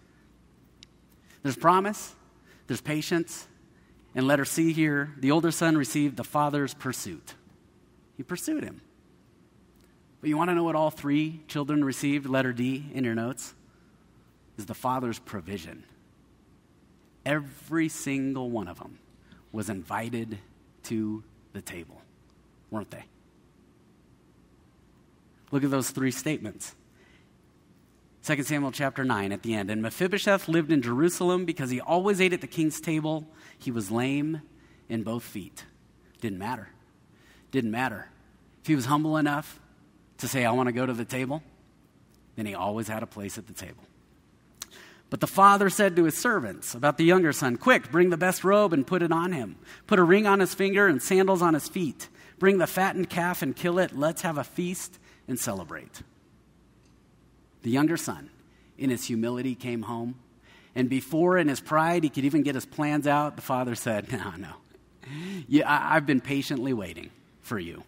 There's 1.42 1.56
promise, 1.56 2.14
there's 2.66 2.80
patience, 2.80 3.46
and 4.14 4.26
letter 4.26 4.44
C 4.44 4.72
here 4.72 5.12
the 5.18 5.30
older 5.30 5.50
son 5.50 5.76
received 5.76 6.16
the 6.16 6.24
father's 6.24 6.74
pursuit. 6.74 7.34
He 8.16 8.22
pursued 8.22 8.64
him. 8.64 8.80
But 10.20 10.30
you 10.30 10.36
want 10.36 10.50
to 10.50 10.54
know 10.54 10.64
what 10.64 10.74
all 10.74 10.90
three 10.90 11.42
children 11.48 11.84
received, 11.84 12.26
letter 12.26 12.52
D 12.52 12.86
in 12.94 13.04
your 13.04 13.14
notes? 13.14 13.54
Is 14.56 14.66
the 14.66 14.74
father's 14.74 15.18
provision. 15.18 15.84
Every 17.26 17.88
single 17.88 18.50
one 18.50 18.68
of 18.68 18.78
them 18.78 18.98
was 19.52 19.68
invited 19.68 20.38
to 20.84 21.22
the 21.52 21.60
table, 21.60 22.00
weren't 22.70 22.90
they? 22.90 23.04
Look 25.50 25.62
at 25.62 25.70
those 25.70 25.90
three 25.90 26.10
statements. 26.10 26.74
2 28.26 28.42
Samuel 28.42 28.72
chapter 28.72 29.04
9 29.04 29.30
at 29.30 29.42
the 29.42 29.54
end. 29.54 29.70
And 29.70 29.80
Mephibosheth 29.80 30.48
lived 30.48 30.72
in 30.72 30.82
Jerusalem 30.82 31.44
because 31.44 31.70
he 31.70 31.80
always 31.80 32.20
ate 32.20 32.32
at 32.32 32.40
the 32.40 32.48
king's 32.48 32.80
table. 32.80 33.24
He 33.56 33.70
was 33.70 33.92
lame 33.92 34.42
in 34.88 35.04
both 35.04 35.22
feet. 35.22 35.64
Didn't 36.20 36.40
matter. 36.40 36.70
Didn't 37.52 37.70
matter. 37.70 38.08
If 38.62 38.66
he 38.66 38.74
was 38.74 38.86
humble 38.86 39.16
enough 39.16 39.60
to 40.18 40.26
say, 40.26 40.44
I 40.44 40.50
want 40.50 40.66
to 40.66 40.72
go 40.72 40.84
to 40.84 40.92
the 40.92 41.04
table, 41.04 41.40
then 42.34 42.46
he 42.46 42.54
always 42.54 42.88
had 42.88 43.04
a 43.04 43.06
place 43.06 43.38
at 43.38 43.46
the 43.46 43.52
table. 43.52 43.84
But 45.08 45.20
the 45.20 45.28
father 45.28 45.70
said 45.70 45.94
to 45.94 46.02
his 46.02 46.18
servants 46.18 46.74
about 46.74 46.98
the 46.98 47.04
younger 47.04 47.32
son, 47.32 47.56
Quick, 47.56 47.92
bring 47.92 48.10
the 48.10 48.16
best 48.16 48.42
robe 48.42 48.72
and 48.72 48.84
put 48.84 49.02
it 49.04 49.12
on 49.12 49.30
him. 49.30 49.54
Put 49.86 50.00
a 50.00 50.04
ring 50.04 50.26
on 50.26 50.40
his 50.40 50.52
finger 50.52 50.88
and 50.88 51.00
sandals 51.00 51.42
on 51.42 51.54
his 51.54 51.68
feet. 51.68 52.08
Bring 52.40 52.58
the 52.58 52.66
fattened 52.66 53.08
calf 53.08 53.40
and 53.40 53.54
kill 53.54 53.78
it. 53.78 53.96
Let's 53.96 54.22
have 54.22 54.36
a 54.36 54.42
feast 54.42 54.98
and 55.28 55.38
celebrate. 55.38 56.02
The 57.62 57.70
younger 57.70 57.96
son, 57.96 58.30
in 58.78 58.90
his 58.90 59.04
humility, 59.04 59.54
came 59.54 59.82
home. 59.82 60.16
And 60.74 60.88
before, 60.88 61.38
in 61.38 61.48
his 61.48 61.60
pride, 61.60 62.04
he 62.04 62.10
could 62.10 62.24
even 62.24 62.42
get 62.42 62.54
his 62.54 62.66
plans 62.66 63.06
out, 63.06 63.36
the 63.36 63.42
father 63.42 63.74
said, 63.74 64.12
No, 64.12 64.32
no. 64.36 64.52
Yeah, 65.48 65.68
I, 65.68 65.96
I've 65.96 66.06
been 66.06 66.20
patiently 66.20 66.72
waiting 66.72 67.10
for 67.40 67.58
you. 67.58 67.84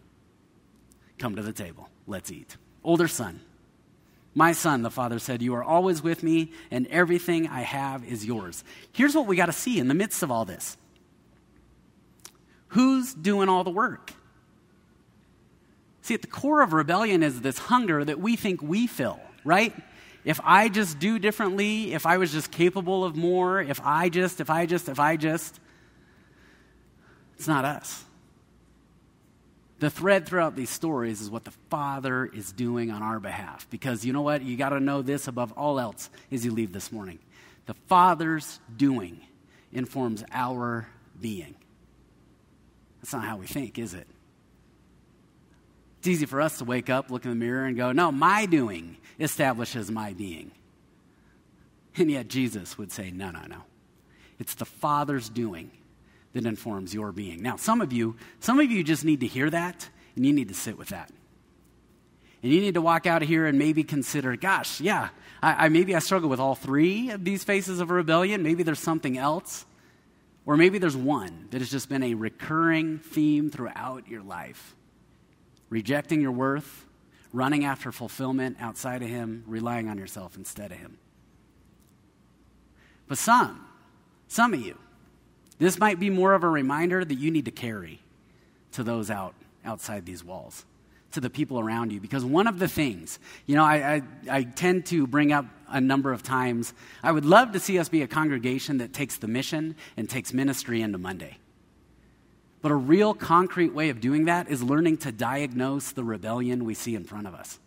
Come 1.19 1.37
to 1.37 1.43
the 1.43 1.53
table. 1.53 1.89
Let's 2.07 2.31
eat. 2.31 2.57
Older 2.85 3.09
son, 3.09 3.41
my 4.35 4.53
son, 4.53 4.83
the 4.83 4.91
father 4.91 5.19
said, 5.19 5.43
You 5.43 5.55
are 5.57 5.65
always 5.65 6.03
with 6.03 6.23
me, 6.23 6.53
and 6.71 6.87
everything 6.87 7.49
I 7.49 7.63
have 7.63 8.05
is 8.05 8.25
yours. 8.25 8.63
Here's 8.93 9.15
what 9.15 9.27
we 9.27 9.37
got 9.37 9.47
to 9.47 9.53
see 9.53 9.79
in 9.79 9.89
the 9.89 9.95
midst 9.95 10.23
of 10.23 10.31
all 10.31 10.45
this 10.45 10.77
who's 12.69 13.15
doing 13.15 13.49
all 13.49 13.65
the 13.65 13.71
work? 13.71 14.13
See, 16.03 16.15
at 16.15 16.23
the 16.23 16.29
core 16.29 16.63
of 16.63 16.73
rebellion 16.73 17.23
is 17.23 17.41
this 17.41 17.59
hunger 17.59 18.05
that 18.05 18.21
we 18.21 18.37
think 18.37 18.63
we 18.63 18.87
fill 18.87 19.21
right? 19.45 19.75
If 20.25 20.41
I 20.45 20.69
just 20.69 20.99
do 20.99 21.19
differently, 21.19 21.95
if 21.95 22.05
I 22.05 22.19
was 22.19 22.33
just 22.33 22.51
capable 22.51 23.05
of 23.05 23.17
more, 23.17 23.61
if 23.61 23.81
I 23.83 24.09
just, 24.09 24.41
if 24.41 24.51
I 24.51 24.67
just, 24.67 24.89
if 24.89 25.01
I 25.01 25.17
just, 25.17 25.59
it's 27.37 27.49
not 27.49 27.65
us. 27.65 28.05
The 29.79 29.91
thread 29.91 30.27
throughout 30.27 30.57
these 30.57 30.71
stories 30.71 31.21
is 31.21 31.31
what 31.31 31.45
the 31.45 31.53
Father 31.71 32.27
is 32.27 32.51
doing 32.53 32.91
on 32.91 33.03
our 33.03 33.21
behalf. 33.21 33.69
Because 33.71 34.05
you 34.05 34.13
know 34.13 34.23
what? 34.23 34.43
You 34.43 34.57
got 34.57 34.71
to 34.71 34.81
know 34.81 35.03
this 35.03 35.29
above 35.29 35.53
all 35.53 35.79
else 35.79 36.11
as 36.33 36.45
you 36.45 36.51
leave 36.51 36.73
this 36.73 36.91
morning. 36.91 37.21
The 37.67 37.75
Father's 37.87 38.59
doing 38.77 39.21
informs 39.73 40.25
our 40.33 40.89
being. 41.21 41.55
That's 43.01 43.13
not 43.13 43.25
how 43.25 43.37
we 43.37 43.47
think, 43.47 43.79
is 43.79 43.95
it? 43.95 44.09
It's 45.99 46.09
easy 46.09 46.27
for 46.27 46.41
us 46.41 46.59
to 46.59 46.65
wake 46.65 46.89
up, 46.91 47.11
look 47.11 47.25
in 47.25 47.31
the 47.31 47.37
mirror, 47.37 47.65
and 47.65 47.77
go, 47.77 47.93
No, 47.93 48.13
my 48.13 48.47
doing 48.47 48.97
establishes 49.19 49.91
my 49.91 50.13
being. 50.13 50.53
And 51.97 52.11
yet 52.11 52.29
Jesus 52.29 52.79
would 52.79 52.93
say, 52.93 53.11
No, 53.11 53.31
no, 53.31 53.43
no. 53.49 53.63
It's 54.39 54.55
the 54.55 54.65
Father's 54.65 55.29
doing 55.29 55.71
that 56.33 56.47
informs 56.47 56.95
your 56.95 57.11
being. 57.11 57.43
Now, 57.43 57.57
some 57.57 57.81
of 57.81 57.93
you, 57.93 58.17
some 58.39 58.61
of 58.61 58.71
you 58.71 58.85
just 58.85 59.05
need 59.05 59.21
to 59.21 59.27
hear 59.27 59.51
that, 59.51 59.89
and 60.15 60.25
you 60.25 60.33
need 60.33 60.49
to 60.49 60.55
sit 60.55 60.79
with 60.79 60.89
that. 60.89 61.11
And 62.43 62.53
you 62.53 62.61
need 62.61 62.75
to 62.75 62.81
walk 62.81 63.07
out 63.07 63.23
of 63.23 63.29
here 63.29 63.47
and 63.47 63.59
maybe 63.59 63.83
consider, 63.83 64.37
gosh, 64.37 64.81
yeah, 64.81 65.09
I, 65.43 65.67
I, 65.67 65.69
maybe 65.69 65.97
I 65.97 65.99
struggle 65.99 66.29
with 66.29 66.39
all 66.39 66.55
three 66.55 67.11
of 67.11 67.25
these 67.25 67.43
phases 67.43 67.81
of 67.81 67.91
rebellion. 67.91 68.45
Maybe 68.45 68.63
there's 68.63 68.79
something 68.79 69.19
else. 69.19 69.67
Or 70.47 70.57
maybe 70.57 70.79
there's 70.79 70.97
one 70.97 71.49
that 71.51 71.61
has 71.61 71.71
just 71.71 71.89
been 71.89 72.05
a 72.05 72.15
recurring 72.15 73.01
theme 73.01 73.51
throughout 73.51 74.09
your 74.09 74.23
life 74.23 74.77
rejecting 75.71 76.21
your 76.21 76.33
worth, 76.33 76.87
running 77.33 77.65
after 77.65 77.93
fulfillment 77.93 78.57
outside 78.61 79.03
of 79.03 79.09
Him, 79.09 79.45
relying 79.47 79.89
on 79.89 79.99
yourself 79.99 80.37
instead 80.37 80.73
of 80.73 80.79
Him. 80.79 80.99
But 83.07 83.19
some, 83.19 83.67
some 84.29 84.55
of 84.55 84.61
you, 84.61 84.79
this 85.59 85.79
might 85.79 85.99
be 85.99 86.11
more 86.11 86.35
of 86.35 86.45
a 86.45 86.49
reminder 86.49 87.05
that 87.05 87.15
you 87.15 87.31
need 87.31 87.47
to 87.47 87.51
carry 87.51 88.01
to 88.73 88.83
those 88.83 89.11
out 89.11 89.35
outside 89.65 90.07
these 90.07 90.23
walls, 90.23 90.65
to 91.13 91.21
the 91.21 91.31
people 91.31 91.59
around 91.59 91.93
you. 91.93 92.01
Because 92.01 92.25
one 92.25 92.47
of 92.47 92.59
the 92.59 92.69
things, 92.69 93.19
you 93.47 93.57
know, 93.57 93.65
I, 93.65 93.95
I, 93.95 94.03
I 94.31 94.43
tend 94.45 94.87
to 94.87 95.07
bring 95.07 95.33
up 95.33 95.47
a 95.69 95.81
number 95.81 96.13
of 96.13 96.23
times, 96.23 96.73
I 97.03 97.13
would 97.13 97.25
love 97.25 97.53
to 97.53 97.61
see 97.61 97.79
us 97.79 97.89
be 97.89 98.03
a 98.03 98.09
congregation 98.09 98.79
that 98.79 98.93
takes 98.93 99.17
the 99.17 99.29
mission 99.29 99.77
and 99.97 100.09
takes 100.09 100.33
ministry 100.33 100.81
into 100.81 100.99
Monday. 100.99 101.39
But 102.61 102.73
a 102.73 102.77
real 102.77 103.15
concrete 103.15 103.73
way 103.73 103.89
of 103.89 104.01
doing 104.01 104.25
that 104.25 104.49
is 104.49 104.63
learning 104.63 104.99
to 104.99 105.13
diagnose 105.13 105.93
the 105.93 106.03
rebellion 106.03 106.65
we 106.65 106.75
see 106.75 106.95
in 106.95 107.05
front 107.05 107.27
of 107.27 107.35
us. 107.35 107.59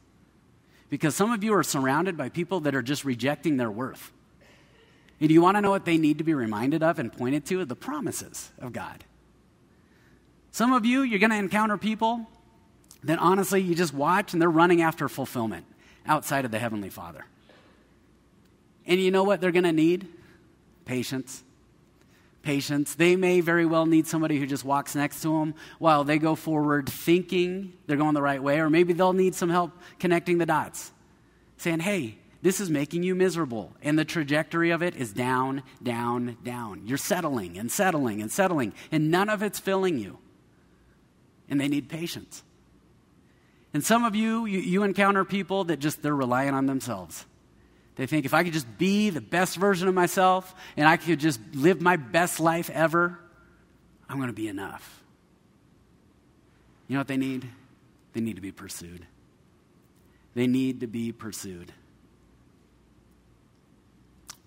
Because 0.90 1.16
some 1.16 1.32
of 1.32 1.44
you 1.44 1.54
are 1.54 1.64
surrounded 1.64 2.18
by 2.18 2.28
people 2.28 2.60
that 2.62 2.76
are 2.76 2.82
just 2.82 3.06
rejecting 3.06 3.56
their 3.56 3.72
worth. 3.72 4.12
And 5.22 5.32
you 5.32 5.42
want 5.42 5.56
to 5.56 5.62
know 5.62 5.70
what 5.70 5.86
they 5.86 5.98
need 5.98 6.18
to 6.18 6.24
be 6.24 6.34
reminded 6.34 6.84
of 6.84 7.00
and 7.00 7.14
pointed 7.14 7.46
to? 7.46 7.64
The 7.64 7.76
promises 7.76 8.52
of 8.60 8.74
God. 8.74 9.06
Some 10.52 10.74
of 10.74 10.86
you, 10.86 11.04
you're 11.04 11.20
going 11.20 11.30
to 11.30 11.38
encounter 11.38 11.78
people 11.78 12.28
that 13.04 13.20
honestly 13.20 13.62
you 13.62 13.74
just 13.74 13.94
watch 13.94 14.34
and 14.34 14.42
they're 14.42 14.50
running 14.50 14.82
after 14.82 15.08
fulfillment 15.08 15.66
outside 16.06 16.44
of 16.44 16.52
the 16.52 16.60
Heavenly 16.60 16.90
Father. 16.90 17.26
And 18.86 19.00
you 19.00 19.12
know 19.12 19.24
what 19.24 19.40
they're 19.40 19.52
going 19.52 19.64
to 19.64 19.72
need? 19.72 20.08
Patience 20.84 21.44
patience. 22.42 22.96
They 22.96 23.16
may 23.16 23.42
very 23.42 23.66
well 23.66 23.86
need 23.86 24.08
somebody 24.08 24.40
who 24.40 24.46
just 24.46 24.66
walks 24.66 24.96
next 24.96 25.22
to 25.22 25.40
them 25.40 25.56
while 25.80 26.04
they 26.04 26.18
go 26.18 26.36
forward 26.36 26.90
thinking 26.90 27.74
they're 27.88 27.98
going 27.98 28.14
the 28.14 28.22
right 28.22 28.42
way, 28.42 28.60
or 28.60 28.70
maybe 28.70 28.94
they'll 28.94 29.14
need 29.14 29.36
some 29.36 29.50
help 29.50 29.72
connecting 30.00 30.38
the 30.38 30.46
dots, 30.46 30.92
saying, 31.58 31.80
hey, 31.80 32.18
this 32.42 32.60
is 32.60 32.70
making 32.70 33.04
you 33.04 33.14
miserable. 33.14 33.72
And 33.84 33.98
the 33.98 34.06
trajectory 34.06 34.72
of 34.72 34.82
it 34.82 34.96
is 34.96 35.14
down, 35.14 35.64
down, 35.84 36.38
down. 36.44 36.82
You're 36.86 36.98
settling 36.98 37.58
and 37.58 37.72
settling 37.72 38.22
and 38.22 38.32
settling, 38.32 38.74
and 38.92 39.12
none 39.12 39.30
of 39.30 39.44
it's 39.44 39.60
filling 39.60 40.00
you. 40.00 40.18
And 41.50 41.62
they 41.62 41.68
need 41.68 41.90
patience. 41.90 42.44
And 43.74 43.84
some 43.84 44.04
of 44.04 44.16
you, 44.16 44.46
you, 44.46 44.60
you 44.60 44.84
encounter 44.84 45.24
people 45.24 45.66
that 45.66 45.80
just, 45.80 46.02
they're 46.02 46.16
relying 46.16 46.54
on 46.54 46.66
themselves. 46.66 47.26
They 47.96 48.06
think 48.06 48.26
if 48.26 48.34
I 48.34 48.44
could 48.44 48.54
just 48.54 48.78
be 48.78 49.10
the 49.10 49.22
best 49.22 49.58
version 49.58 49.88
of 49.88 49.94
myself 49.94 50.56
and 50.78 50.88
I 50.88 50.98
could 50.98 51.20
just 51.20 51.40
live 51.54 51.82
my 51.82 51.98
best 51.98 52.40
life 52.40 52.70
ever, 52.70 53.20
I'm 54.10 54.18
going 54.18 54.30
to 54.30 54.34
be 54.34 54.48
enough. 54.48 55.04
You 56.88 56.96
know 56.96 57.00
what 57.00 57.08
they 57.08 57.18
need? 57.18 57.48
They 58.14 58.22
need 58.22 58.36
to 58.36 58.42
be 58.42 58.52
pursued. 58.52 59.06
They 60.34 60.48
need 60.48 60.82
to 60.82 60.88
be 60.88 61.12
pursued. 61.12 61.72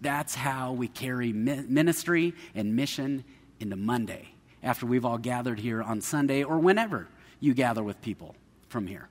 That's 0.01 0.34
how 0.34 0.72
we 0.72 0.88
carry 0.88 1.32
ministry 1.32 2.34
and 2.55 2.76
mission 2.76 3.24
into 3.61 3.76
Monday 3.76 4.28
after 4.62 4.86
we've 4.86 5.05
all 5.05 5.18
gathered 5.18 5.59
here 5.59 5.82
on 5.82 6.01
Sunday 6.01 6.42
or 6.42 6.59
whenever 6.59 7.09
you 7.40 7.55
gather 7.55 7.82
with 7.82 8.01
people 8.03 8.34
from 8.68 8.86
here. 8.86 9.09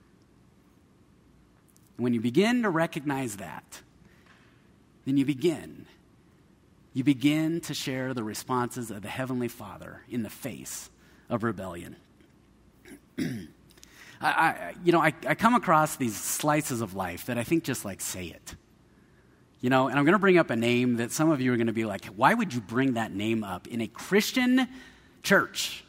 When 1.96 2.12
you 2.12 2.20
begin 2.20 2.62
to 2.62 2.70
recognize 2.70 3.36
that, 3.36 3.80
then 5.04 5.16
you 5.16 5.24
begin. 5.24 5.86
You 6.92 7.04
begin 7.04 7.60
to 7.62 7.74
share 7.74 8.14
the 8.14 8.24
responses 8.24 8.90
of 8.90 9.02
the 9.02 9.08
Heavenly 9.08 9.48
Father 9.48 10.02
in 10.08 10.22
the 10.22 10.30
face 10.30 10.90
of 11.28 11.42
rebellion. 11.42 11.96
I, 13.18 13.48
I, 14.20 14.74
you 14.84 14.92
know, 14.92 15.00
I, 15.00 15.12
I 15.26 15.34
come 15.34 15.54
across 15.54 15.96
these 15.96 16.16
slices 16.16 16.80
of 16.80 16.94
life 16.94 17.26
that 17.26 17.36
I 17.36 17.44
think 17.44 17.64
just 17.64 17.84
like 17.84 18.00
say 18.00 18.26
it. 18.26 18.54
You 19.60 19.70
know, 19.70 19.88
and 19.88 19.98
I'm 19.98 20.04
going 20.04 20.12
to 20.14 20.18
bring 20.18 20.38
up 20.38 20.50
a 20.50 20.56
name 20.56 20.96
that 20.96 21.10
some 21.10 21.30
of 21.30 21.40
you 21.40 21.52
are 21.52 21.56
going 21.56 21.68
to 21.68 21.72
be 21.72 21.84
like, 21.84 22.06
why 22.06 22.34
would 22.34 22.52
you 22.52 22.60
bring 22.60 22.94
that 22.94 23.12
name 23.12 23.42
up 23.42 23.66
in 23.66 23.80
a 23.80 23.86
Christian 23.86 24.68
church? 25.22 25.84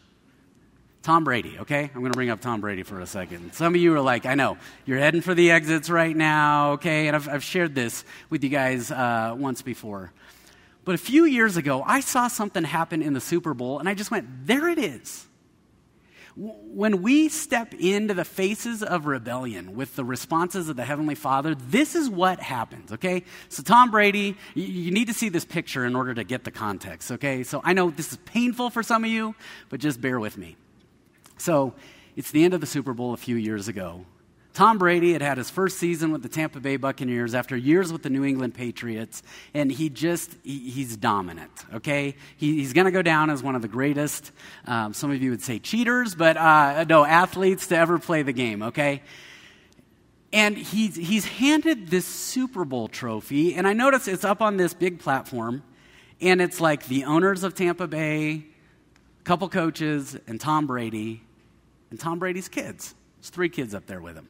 Tom 1.06 1.24
Brady, 1.24 1.60
okay? 1.60 1.91
I'm 1.93 1.99
going 2.01 2.12
to 2.12 2.18
bring 2.18 2.32
up 2.32 2.41
Tom 2.41 2.62
Brady 2.62 2.82
for 2.82 2.99
a 2.99 3.06
second. 3.06 3.53
Some 3.53 3.76
of 3.76 3.80
you 3.80 3.93
are 3.93 4.01
like, 4.01 4.26
I 4.26 4.34
know, 4.34 4.58
you're 4.88 4.97
heading 4.97 5.22
for 5.22 5.36
the 5.36 5.51
exits 5.51 5.88
right 5.88 6.18
now, 6.18 6.72
okay? 6.72 7.06
And 7.06 7.16
I've, 7.16 7.30
I've 7.30 7.43
shared 7.43 7.76
this 7.76 8.03
with 8.32 8.43
you 8.43 8.49
guys 8.49 8.89
uh, 8.89 9.36
once 9.38 9.62
before. 9.62 10.12
But 10.84 10.95
a 10.95 10.97
few 10.97 11.26
years 11.26 11.58
ago, 11.58 11.84
I 11.86 11.99
saw 11.99 12.28
something 12.28 12.64
happen 12.64 13.03
in 13.03 13.14
the 13.14 13.22
Super 13.22 13.53
Bowl, 13.53 13.78
and 13.78 13.88
I 13.88 13.93
just 13.93 14.10
went, 14.10 14.47
there 14.47 14.68
it 14.68 14.80
is. 14.80 15.28
When 16.36 17.03
we 17.03 17.30
step 17.30 17.76
into 17.76 18.16
the 18.16 18.26
faces 18.26 18.82
of 18.82 19.06
rebellion 19.06 19.76
with 19.76 19.95
the 19.95 20.03
responses 20.03 20.70
of 20.70 20.76
the 20.76 20.86
Heavenly 20.86 21.14
Father, 21.14 21.53
this 21.53 21.93
is 21.93 22.10
what 22.10 22.39
happens, 22.39 22.91
okay? 22.93 23.26
So, 23.49 23.62
Tom 23.62 23.91
Brady, 23.91 24.38
you 24.56 24.89
need 24.89 25.06
to 25.06 25.14
see 25.14 25.30
this 25.30 25.45
picture 25.45 25.86
in 25.86 25.95
order 25.95 26.16
to 26.16 26.24
get 26.24 26.45
the 26.45 26.51
context, 26.51 27.12
okay? 27.12 27.43
So, 27.43 27.62
I 27.64 27.74
know 27.74 27.91
this 27.91 28.12
is 28.12 28.18
painful 28.26 28.72
for 28.72 28.82
some 28.82 29.03
of 29.03 29.12
you, 29.12 29.36
but 29.70 29.80
just 29.80 30.01
bear 30.01 30.20
with 30.20 30.36
me. 30.36 30.56
So 31.38 31.74
it's 32.16 32.32
the 32.32 32.44
end 32.44 32.54
of 32.54 32.62
the 32.62 32.68
Super 32.68 32.94
Bowl 32.94 33.14
a 33.14 33.18
few 33.18 33.36
years 33.36 33.68
ago. 33.68 34.06
Tom 34.56 34.78
Brady 34.78 35.12
had 35.12 35.22
had 35.22 35.38
his 35.38 35.50
first 35.50 35.78
season 35.78 36.14
with 36.14 36.24
the 36.24 36.30
Tampa 36.30 36.62
Bay 36.62 36.78
Buccaneers 36.78 37.36
after 37.36 37.58
years 37.58 37.92
with 37.92 38.04
the 38.04 38.10
New 38.10 38.24
England 38.24 38.54
Patriots, 38.54 39.22
and 39.54 39.70
he 39.70 39.90
just, 39.90 40.34
he, 40.44 40.70
he's 40.70 40.96
dominant, 40.96 41.52
okay? 41.74 42.16
He, 42.38 42.56
he's 42.56 42.72
going 42.72 42.86
to 42.86 42.92
go 42.92 43.02
down 43.02 43.30
as 43.30 43.44
one 43.44 43.56
of 43.56 43.62
the 43.62 43.68
greatest, 43.68 44.32
um, 44.66 44.94
some 44.94 45.12
of 45.12 45.22
you 45.22 45.32
would 45.32 45.42
say 45.42 45.60
cheaters, 45.60 46.16
but 46.16 46.38
uh, 46.38 46.86
no, 46.88 47.04
athletes 47.04 47.68
to 47.68 47.78
ever 47.78 48.00
play 48.00 48.22
the 48.22 48.32
game, 48.32 48.64
okay? 48.64 49.02
And 50.32 50.58
he's, 50.58 50.96
he's 50.96 51.26
handed 51.26 51.90
this 51.90 52.06
Super 52.06 52.64
Bowl 52.64 52.88
trophy, 52.88 53.56
and 53.56 53.68
I 53.68 53.74
notice 53.74 54.08
it's 54.08 54.24
up 54.24 54.42
on 54.42 54.56
this 54.56 54.74
big 54.74 55.00
platform, 55.00 55.64
and 56.22 56.42
it's 56.42 56.62
like 56.62 56.86
the 56.86 57.04
owners 57.04 57.44
of 57.44 57.56
Tampa 57.56 57.88
Bay, 57.88 58.46
couple 59.26 59.49
coaches, 59.49 60.17
and 60.28 60.39
Tom 60.39 60.67
Brady 60.67 61.21
and 61.89 61.99
Tom 61.99 62.19
Brady's 62.19 62.47
kids. 62.47 62.95
There's 63.17 63.30
three 63.30 63.49
kids 63.49 63.73
up 63.73 63.88
there 63.88 64.01
with 64.01 64.15
him. 64.15 64.30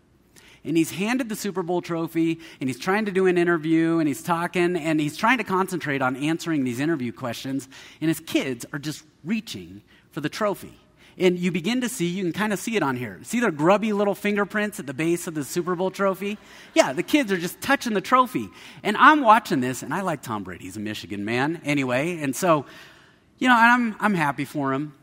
And 0.64 0.76
he's 0.76 0.92
handed 0.92 1.30
the 1.30 1.36
Super 1.36 1.62
Bowl 1.62 1.82
trophy, 1.82 2.40
and 2.60 2.68
he's 2.68 2.80
trying 2.80 3.06
to 3.06 3.12
do 3.12 3.28
an 3.28 3.38
interview, 3.38 4.00
and 4.00 4.08
he's 4.08 4.24
talking, 4.24 4.76
and 4.76 5.00
he's 5.00 5.16
trying 5.16 5.38
to 5.38 5.44
concentrate 5.44 6.02
on 6.02 6.16
answering 6.16 6.64
these 6.64 6.80
interview 6.80 7.12
questions, 7.12 7.70
and 8.02 8.08
his 8.08 8.20
kids 8.20 8.66
are 8.74 8.80
just 8.80 9.04
reaching 9.24 9.84
for 10.12 10.22
the 10.22 10.30
trophy. 10.30 10.74
And 11.18 11.38
you 11.38 11.52
begin 11.52 11.82
to 11.82 11.90
see, 11.90 12.08
you 12.08 12.24
can 12.24 12.34
kind 12.34 12.52
of 12.52 12.60
see 12.60 12.76
it 12.76 12.84
on 12.84 12.98
here. 12.98 13.20
See 13.24 13.40
their 13.40 13.52
grubby 13.52 13.94
little 13.94 14.16
fingerprints 14.16 14.80
at 14.80 14.88
the 14.88 14.94
base 14.94 15.28
of 15.28 15.34
the 15.34 15.44
Super 15.44 15.76
Bowl 15.76 15.92
trophy? 15.92 16.38
Yeah, 16.74 16.94
the 16.94 17.04
kids 17.04 17.32
are 17.32 17.38
just 17.38 17.62
touching 17.62 17.94
the 17.94 18.02
trophy. 18.02 18.50
And 18.84 18.98
I'm 18.98 19.22
watching 19.22 19.62
this, 19.62 19.82
and 19.82 19.94
I 19.94 20.02
like 20.02 20.22
Tom 20.22 20.44
Brady. 20.44 20.66
He's 20.66 20.78
a 20.78 20.82
Michigan 20.82 21.24
man 21.24 21.62
anyway. 21.64 22.20
And 22.22 22.36
so, 22.36 22.66
you 23.38 23.48
know, 23.50 23.56
I'm, 23.56 23.96
I'm 24.00 24.14
happy 24.14 24.46
for 24.46 24.74
him, 24.74 24.94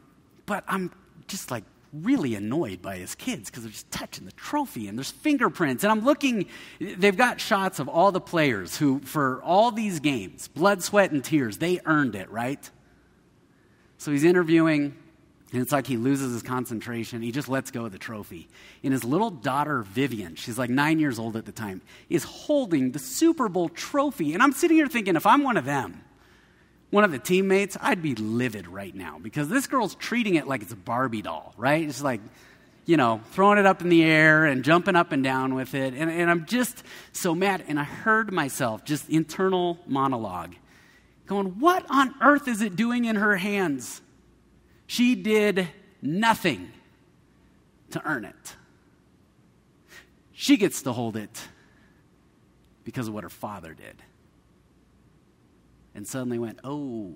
but 0.47 0.65
I'm 0.67 0.93
just 1.29 1.51
like 1.51 1.65
really 1.93 2.35
annoyed 2.35 2.81
by 2.81 2.97
his 2.97 3.15
kids 3.15 3.51
because 3.51 3.65
they're 3.65 3.73
just 3.73 3.91
touching 3.91 4.25
the 4.25 4.33
trophy 4.33 4.89
and 4.89 4.97
there's 4.97 5.11
fingerprints. 5.11 5.85
And 5.85 5.91
I'm 5.91 6.05
looking, 6.05 6.47
they've 6.81 7.17
got 7.17 7.41
shots 7.41 7.79
of 7.79 7.89
all 7.89 8.13
the 8.13 8.21
players 8.21 8.77
who, 8.77 9.01
for 9.01 9.43
all 9.43 9.71
these 9.71 10.01
games, 10.01 10.49
blood, 10.49 10.83
sweat, 10.83 11.13
and 11.13 11.23
tears, 11.23 11.59
they 11.59 11.81
earned 11.85 12.15
it, 12.15 12.31
right? 12.31 12.71
So 13.99 14.11
he's 14.11 14.25
interviewing, 14.25 14.97
and 15.53 15.63
it's 15.63 15.71
like 15.71 15.87
he 15.87 15.99
loses 15.99 16.33
his 16.33 16.43
concentration. 16.43 17.21
He 17.21 17.31
just 17.31 17.49
lets 17.49 17.71
go 17.71 17.85
of 17.85 17.93
the 17.93 17.99
trophy. 17.99 18.49
And 18.83 18.93
his 18.93 19.05
little 19.05 19.31
daughter, 19.31 19.83
Vivian, 19.83 20.35
she's 20.35 20.59
like 20.59 20.71
nine 20.71 20.99
years 20.99 21.19
old 21.19 21.37
at 21.37 21.45
the 21.45 21.53
time, 21.53 21.83
is 22.09 22.25
holding 22.25 22.93
the 22.93 22.99
Super 22.99 23.49
Bowl 23.49 23.69
trophy. 23.69 24.33
And 24.33 24.43
I'm 24.43 24.53
sitting 24.53 24.79
here 24.79 24.89
thinking, 24.89 25.15
if 25.15 25.27
I'm 25.27 25.45
one 25.45 25.59
of 25.59 25.67
them, 25.67 26.03
one 26.93 27.05
of 27.05 27.11
the 27.11 27.19
teammates, 27.19 27.79
I'd 27.81 28.03
be 28.03 28.15
livid 28.15 28.69
right 28.69 28.95
now 28.95 29.19
because 29.19 29.49
this 29.49 29.67
girl's 29.67 29.95
treating 29.95 30.35
it 30.35 30.47
like 30.47 30.61
it's 30.61 30.75
a 30.75 30.77
Barbie 30.77 31.23
doll, 31.23 31.55
right? 31.57 31.89
It's 31.89 32.03
like, 32.03 32.21
you 32.85 32.99
know, 32.99 33.23
throwing 33.31 33.57
it 33.57 33.65
up 33.65 33.81
in 33.81 33.89
the 33.89 34.05
air 34.05 34.45
and 34.45 34.63
jumping 34.63 34.95
up 34.95 35.11
and 35.11 35.25
down 35.25 35.55
with 35.55 35.75
it. 35.75 35.95
And, 35.95 36.11
and 36.11 36.31
I'm 36.31 36.45
just 36.45 36.85
so 37.13 37.35
mad. 37.35 37.65
And 37.67 37.81
I 37.81 37.85
heard 37.85 38.31
myself, 38.31 38.85
just 38.85 39.09
internal 39.09 39.79
monologue, 39.87 40.55
going, 41.27 41.59
What 41.61 41.87
on 41.89 42.15
earth 42.21 42.47
is 42.47 42.61
it 42.61 42.77
doing 42.77 43.07
in 43.07 43.17
her 43.17 43.39
hands? 43.39 44.03
She 44.87 45.15
did 45.15 45.69
nothing 46.03 46.71
to 47.93 48.03
earn 48.07 48.27
it. 48.27 48.55
She 50.35 50.59
gets 50.59 50.83
to 50.83 50.93
hold 50.93 51.17
it 51.17 51.49
because 52.85 53.09
of 53.09 53.15
what 53.15 53.23
her 53.23 53.31
father 53.31 53.73
did 53.73 54.03
and 55.95 56.07
suddenly 56.07 56.39
went, 56.39 56.59
oh, 56.65 57.15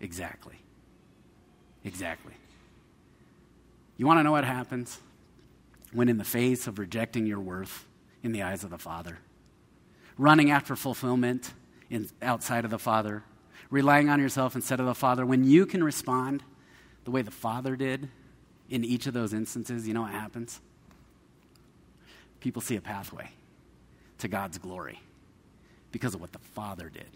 exactly. 0.00 0.56
Exactly. 1.84 2.34
You 3.96 4.06
want 4.06 4.18
to 4.18 4.22
know 4.22 4.32
what 4.32 4.44
happens 4.44 4.98
when, 5.92 6.08
in 6.08 6.18
the 6.18 6.24
face 6.24 6.66
of 6.66 6.78
rejecting 6.78 7.26
your 7.26 7.40
worth 7.40 7.86
in 8.22 8.32
the 8.32 8.42
eyes 8.42 8.64
of 8.64 8.70
the 8.70 8.78
Father, 8.78 9.18
running 10.18 10.50
after 10.50 10.76
fulfillment 10.76 11.52
in, 11.88 12.08
outside 12.22 12.64
of 12.64 12.70
the 12.70 12.78
Father, 12.78 13.22
relying 13.70 14.08
on 14.08 14.20
yourself 14.20 14.54
instead 14.54 14.80
of 14.80 14.86
the 14.86 14.94
Father, 14.94 15.24
when 15.24 15.44
you 15.44 15.66
can 15.66 15.82
respond 15.82 16.42
the 17.04 17.10
way 17.10 17.22
the 17.22 17.30
Father 17.30 17.76
did 17.76 18.08
in 18.68 18.84
each 18.84 19.06
of 19.06 19.14
those 19.14 19.32
instances, 19.32 19.88
you 19.88 19.94
know 19.94 20.02
what 20.02 20.12
happens? 20.12 20.60
People 22.40 22.62
see 22.62 22.76
a 22.76 22.80
pathway 22.80 23.30
to 24.18 24.28
God's 24.28 24.58
glory 24.58 25.00
because 25.92 26.14
of 26.14 26.20
what 26.20 26.32
the 26.32 26.38
Father 26.38 26.88
did. 26.88 27.10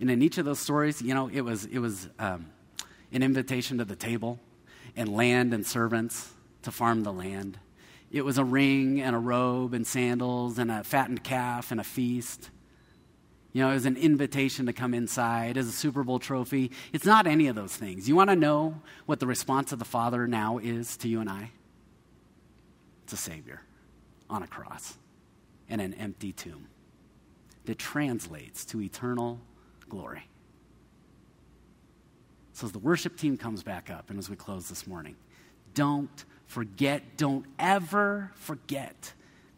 And 0.00 0.10
in 0.10 0.22
each 0.22 0.38
of 0.38 0.44
those 0.44 0.58
stories, 0.58 1.02
you 1.02 1.14
know, 1.14 1.28
it 1.28 1.42
was, 1.42 1.66
it 1.66 1.78
was 1.78 2.08
um, 2.18 2.46
an 3.12 3.22
invitation 3.22 3.78
to 3.78 3.84
the 3.84 3.96
table 3.96 4.38
and 4.96 5.14
land 5.14 5.52
and 5.52 5.66
servants 5.66 6.30
to 6.62 6.70
farm 6.70 7.02
the 7.02 7.12
land. 7.12 7.58
It 8.10 8.24
was 8.24 8.38
a 8.38 8.44
ring 8.44 9.00
and 9.00 9.14
a 9.14 9.18
robe 9.18 9.74
and 9.74 9.86
sandals 9.86 10.58
and 10.58 10.70
a 10.70 10.82
fattened 10.82 11.22
calf 11.22 11.70
and 11.70 11.80
a 11.80 11.84
feast. 11.84 12.50
You 13.52 13.62
know, 13.62 13.70
it 13.70 13.74
was 13.74 13.86
an 13.86 13.96
invitation 13.96 14.66
to 14.66 14.72
come 14.72 14.94
inside 14.94 15.56
as 15.56 15.68
a 15.68 15.72
Super 15.72 16.02
Bowl 16.02 16.18
trophy. 16.18 16.70
It's 16.92 17.04
not 17.04 17.26
any 17.26 17.48
of 17.48 17.56
those 17.56 17.74
things. 17.74 18.08
You 18.08 18.16
want 18.16 18.30
to 18.30 18.36
know 18.36 18.80
what 19.06 19.20
the 19.20 19.26
response 19.26 19.72
of 19.72 19.78
the 19.78 19.84
Father 19.84 20.26
now 20.26 20.58
is 20.58 20.96
to 20.98 21.08
you 21.08 21.20
and 21.20 21.28
I? 21.28 21.50
It's 23.04 23.12
a 23.12 23.16
Savior 23.16 23.60
on 24.28 24.42
a 24.42 24.46
cross 24.46 24.96
and 25.68 25.80
an 25.80 25.94
empty 25.94 26.32
tomb 26.32 26.68
that 27.64 27.78
translates 27.78 28.64
to 28.66 28.80
eternal 28.80 29.38
glory. 29.88 30.26
So, 32.52 32.66
as 32.66 32.72
the 32.72 32.78
worship 32.78 33.16
team 33.16 33.36
comes 33.36 33.62
back 33.62 33.90
up, 33.90 34.10
and 34.10 34.18
as 34.18 34.28
we 34.28 34.36
close 34.36 34.68
this 34.68 34.86
morning, 34.86 35.16
don't 35.74 36.24
forget, 36.46 37.16
don't 37.16 37.46
ever 37.58 38.32
forget 38.34 39.12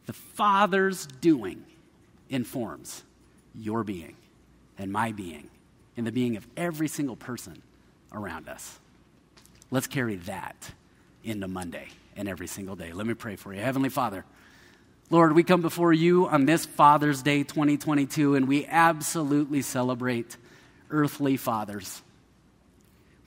the 0.07 0.13
Father's 0.13 1.07
doing 1.07 1.65
informs 2.29 3.03
your 3.55 3.85
being 3.85 4.17
and 4.79 4.93
my 4.93 5.13
being 5.13 5.49
and 5.97 6.07
the 6.07 6.13
being 6.13 6.37
of 6.37 6.47
every 6.57 6.89
single 6.89 7.17
person 7.17 7.63
around 8.13 8.49
us. 8.49 8.79
Let's 9.71 9.87
carry 9.87 10.17
that 10.17 10.73
into 11.25 11.49
Monday 11.49 11.89
and 12.17 12.29
every 12.29 12.47
single 12.47 12.77
day. 12.77 12.93
Let 12.93 13.07
me 13.07 13.15
pray 13.15 13.37
for 13.37 13.55
you. 13.55 13.61
Heavenly 13.61 13.89
Father, 13.89 14.25
Lord, 15.13 15.35
we 15.35 15.43
come 15.43 15.61
before 15.61 15.93
you 15.93 16.27
on 16.27 16.47
this 16.47 16.65
Father's 16.65 17.23
Day 17.23 17.43
2022, 17.43 18.35
and 18.35 18.49
we 18.49 18.65
absolutely 18.65 19.61
celebrate 19.61 20.39
earthly 20.89 21.37
fathers. 21.37 22.01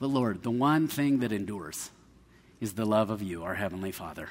But 0.00 0.08
Lord, 0.08 0.42
the 0.42 0.50
one 0.50 0.88
thing 0.88 1.20
that 1.20 1.30
endures 1.30 1.92
is 2.60 2.72
the 2.72 2.84
love 2.84 3.10
of 3.10 3.22
you, 3.22 3.44
our 3.44 3.54
Heavenly 3.54 3.92
Father. 3.92 4.30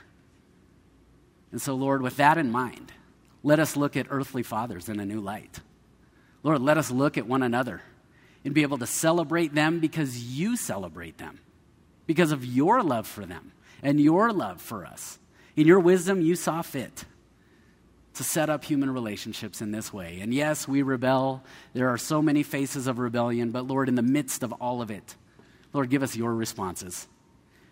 And 1.54 1.62
so, 1.62 1.76
Lord, 1.76 2.02
with 2.02 2.18
that 2.18 2.38
in 2.38 2.52
mind, 2.52 2.92
let 3.42 3.62
us 3.62 3.78
look 3.78 3.96
at 3.96 4.08
earthly 4.10 4.44
fathers 4.44 4.90
in 4.90 5.00
a 5.00 5.06
new 5.06 5.22
light. 5.22 5.62
Lord, 6.44 6.62
let 6.62 6.78
us 6.78 6.92
look 6.92 7.18
at 7.18 7.26
one 7.26 7.42
another 7.42 7.82
and 8.44 8.54
be 8.54 8.64
able 8.64 8.80
to 8.80 8.86
celebrate 8.86 9.56
them 9.56 9.80
because 9.80 10.22
you 10.22 10.58
celebrate 10.58 11.20
them, 11.20 11.40
because 12.06 12.34
of 12.34 12.44
your 12.44 12.84
love 12.84 13.08
for 13.08 13.26
them 13.26 13.54
and 13.82 14.02
your 14.02 14.34
love 14.34 14.60
for 14.60 14.86
us. 14.86 15.20
In 15.56 15.66
your 15.66 15.80
wisdom, 15.80 16.20
you 16.20 16.36
saw 16.36 16.62
fit 16.62 17.06
to 18.16 18.24
set 18.24 18.50
up 18.50 18.64
human 18.64 18.92
relationships 18.92 19.62
in 19.62 19.72
this 19.72 19.94
way. 19.94 20.20
And 20.22 20.34
yes, 20.34 20.68
we 20.68 20.82
rebel. 20.82 21.44
There 21.74 21.90
are 21.90 21.98
so 21.98 22.22
many 22.22 22.44
faces 22.44 22.88
of 22.88 23.00
rebellion, 23.00 23.52
but 23.52 23.68
Lord, 23.68 23.90
in 23.90 23.96
the 23.96 24.02
midst 24.02 24.44
of 24.44 24.54
all 24.54 24.82
of 24.82 24.90
it, 24.90 25.16
Lord, 25.74 25.90
give 25.90 26.04
us 26.04 26.16
your 26.16 26.34
responses 26.34 27.08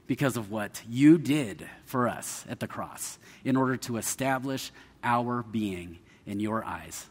because 0.07 0.35
of 0.35 0.51
what 0.51 0.81
you 0.87 1.17
did 1.17 1.67
for 1.85 2.07
us 2.07 2.45
at 2.49 2.59
the 2.59 2.67
cross 2.67 3.17
in 3.43 3.55
order 3.55 3.77
to 3.77 3.97
establish 3.97 4.71
our 5.03 5.43
being 5.43 5.99
in 6.25 6.39
your 6.39 6.63
eyes. 6.63 7.05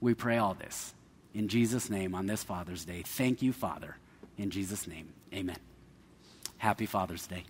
We 0.00 0.14
pray 0.14 0.36
all 0.36 0.54
this 0.54 0.94
in 1.32 1.48
Jesus' 1.48 1.88
name 1.90 2.14
on 2.14 2.26
this 2.26 2.44
Father's 2.44 2.84
Day. 2.84 3.02
Thank 3.04 3.42
you, 3.42 3.52
Father. 3.52 3.96
In 4.36 4.50
Jesus' 4.50 4.86
name, 4.86 5.12
amen. 5.32 5.56
Happy 6.58 6.86
Father's 6.86 7.26
Day. 7.26 7.44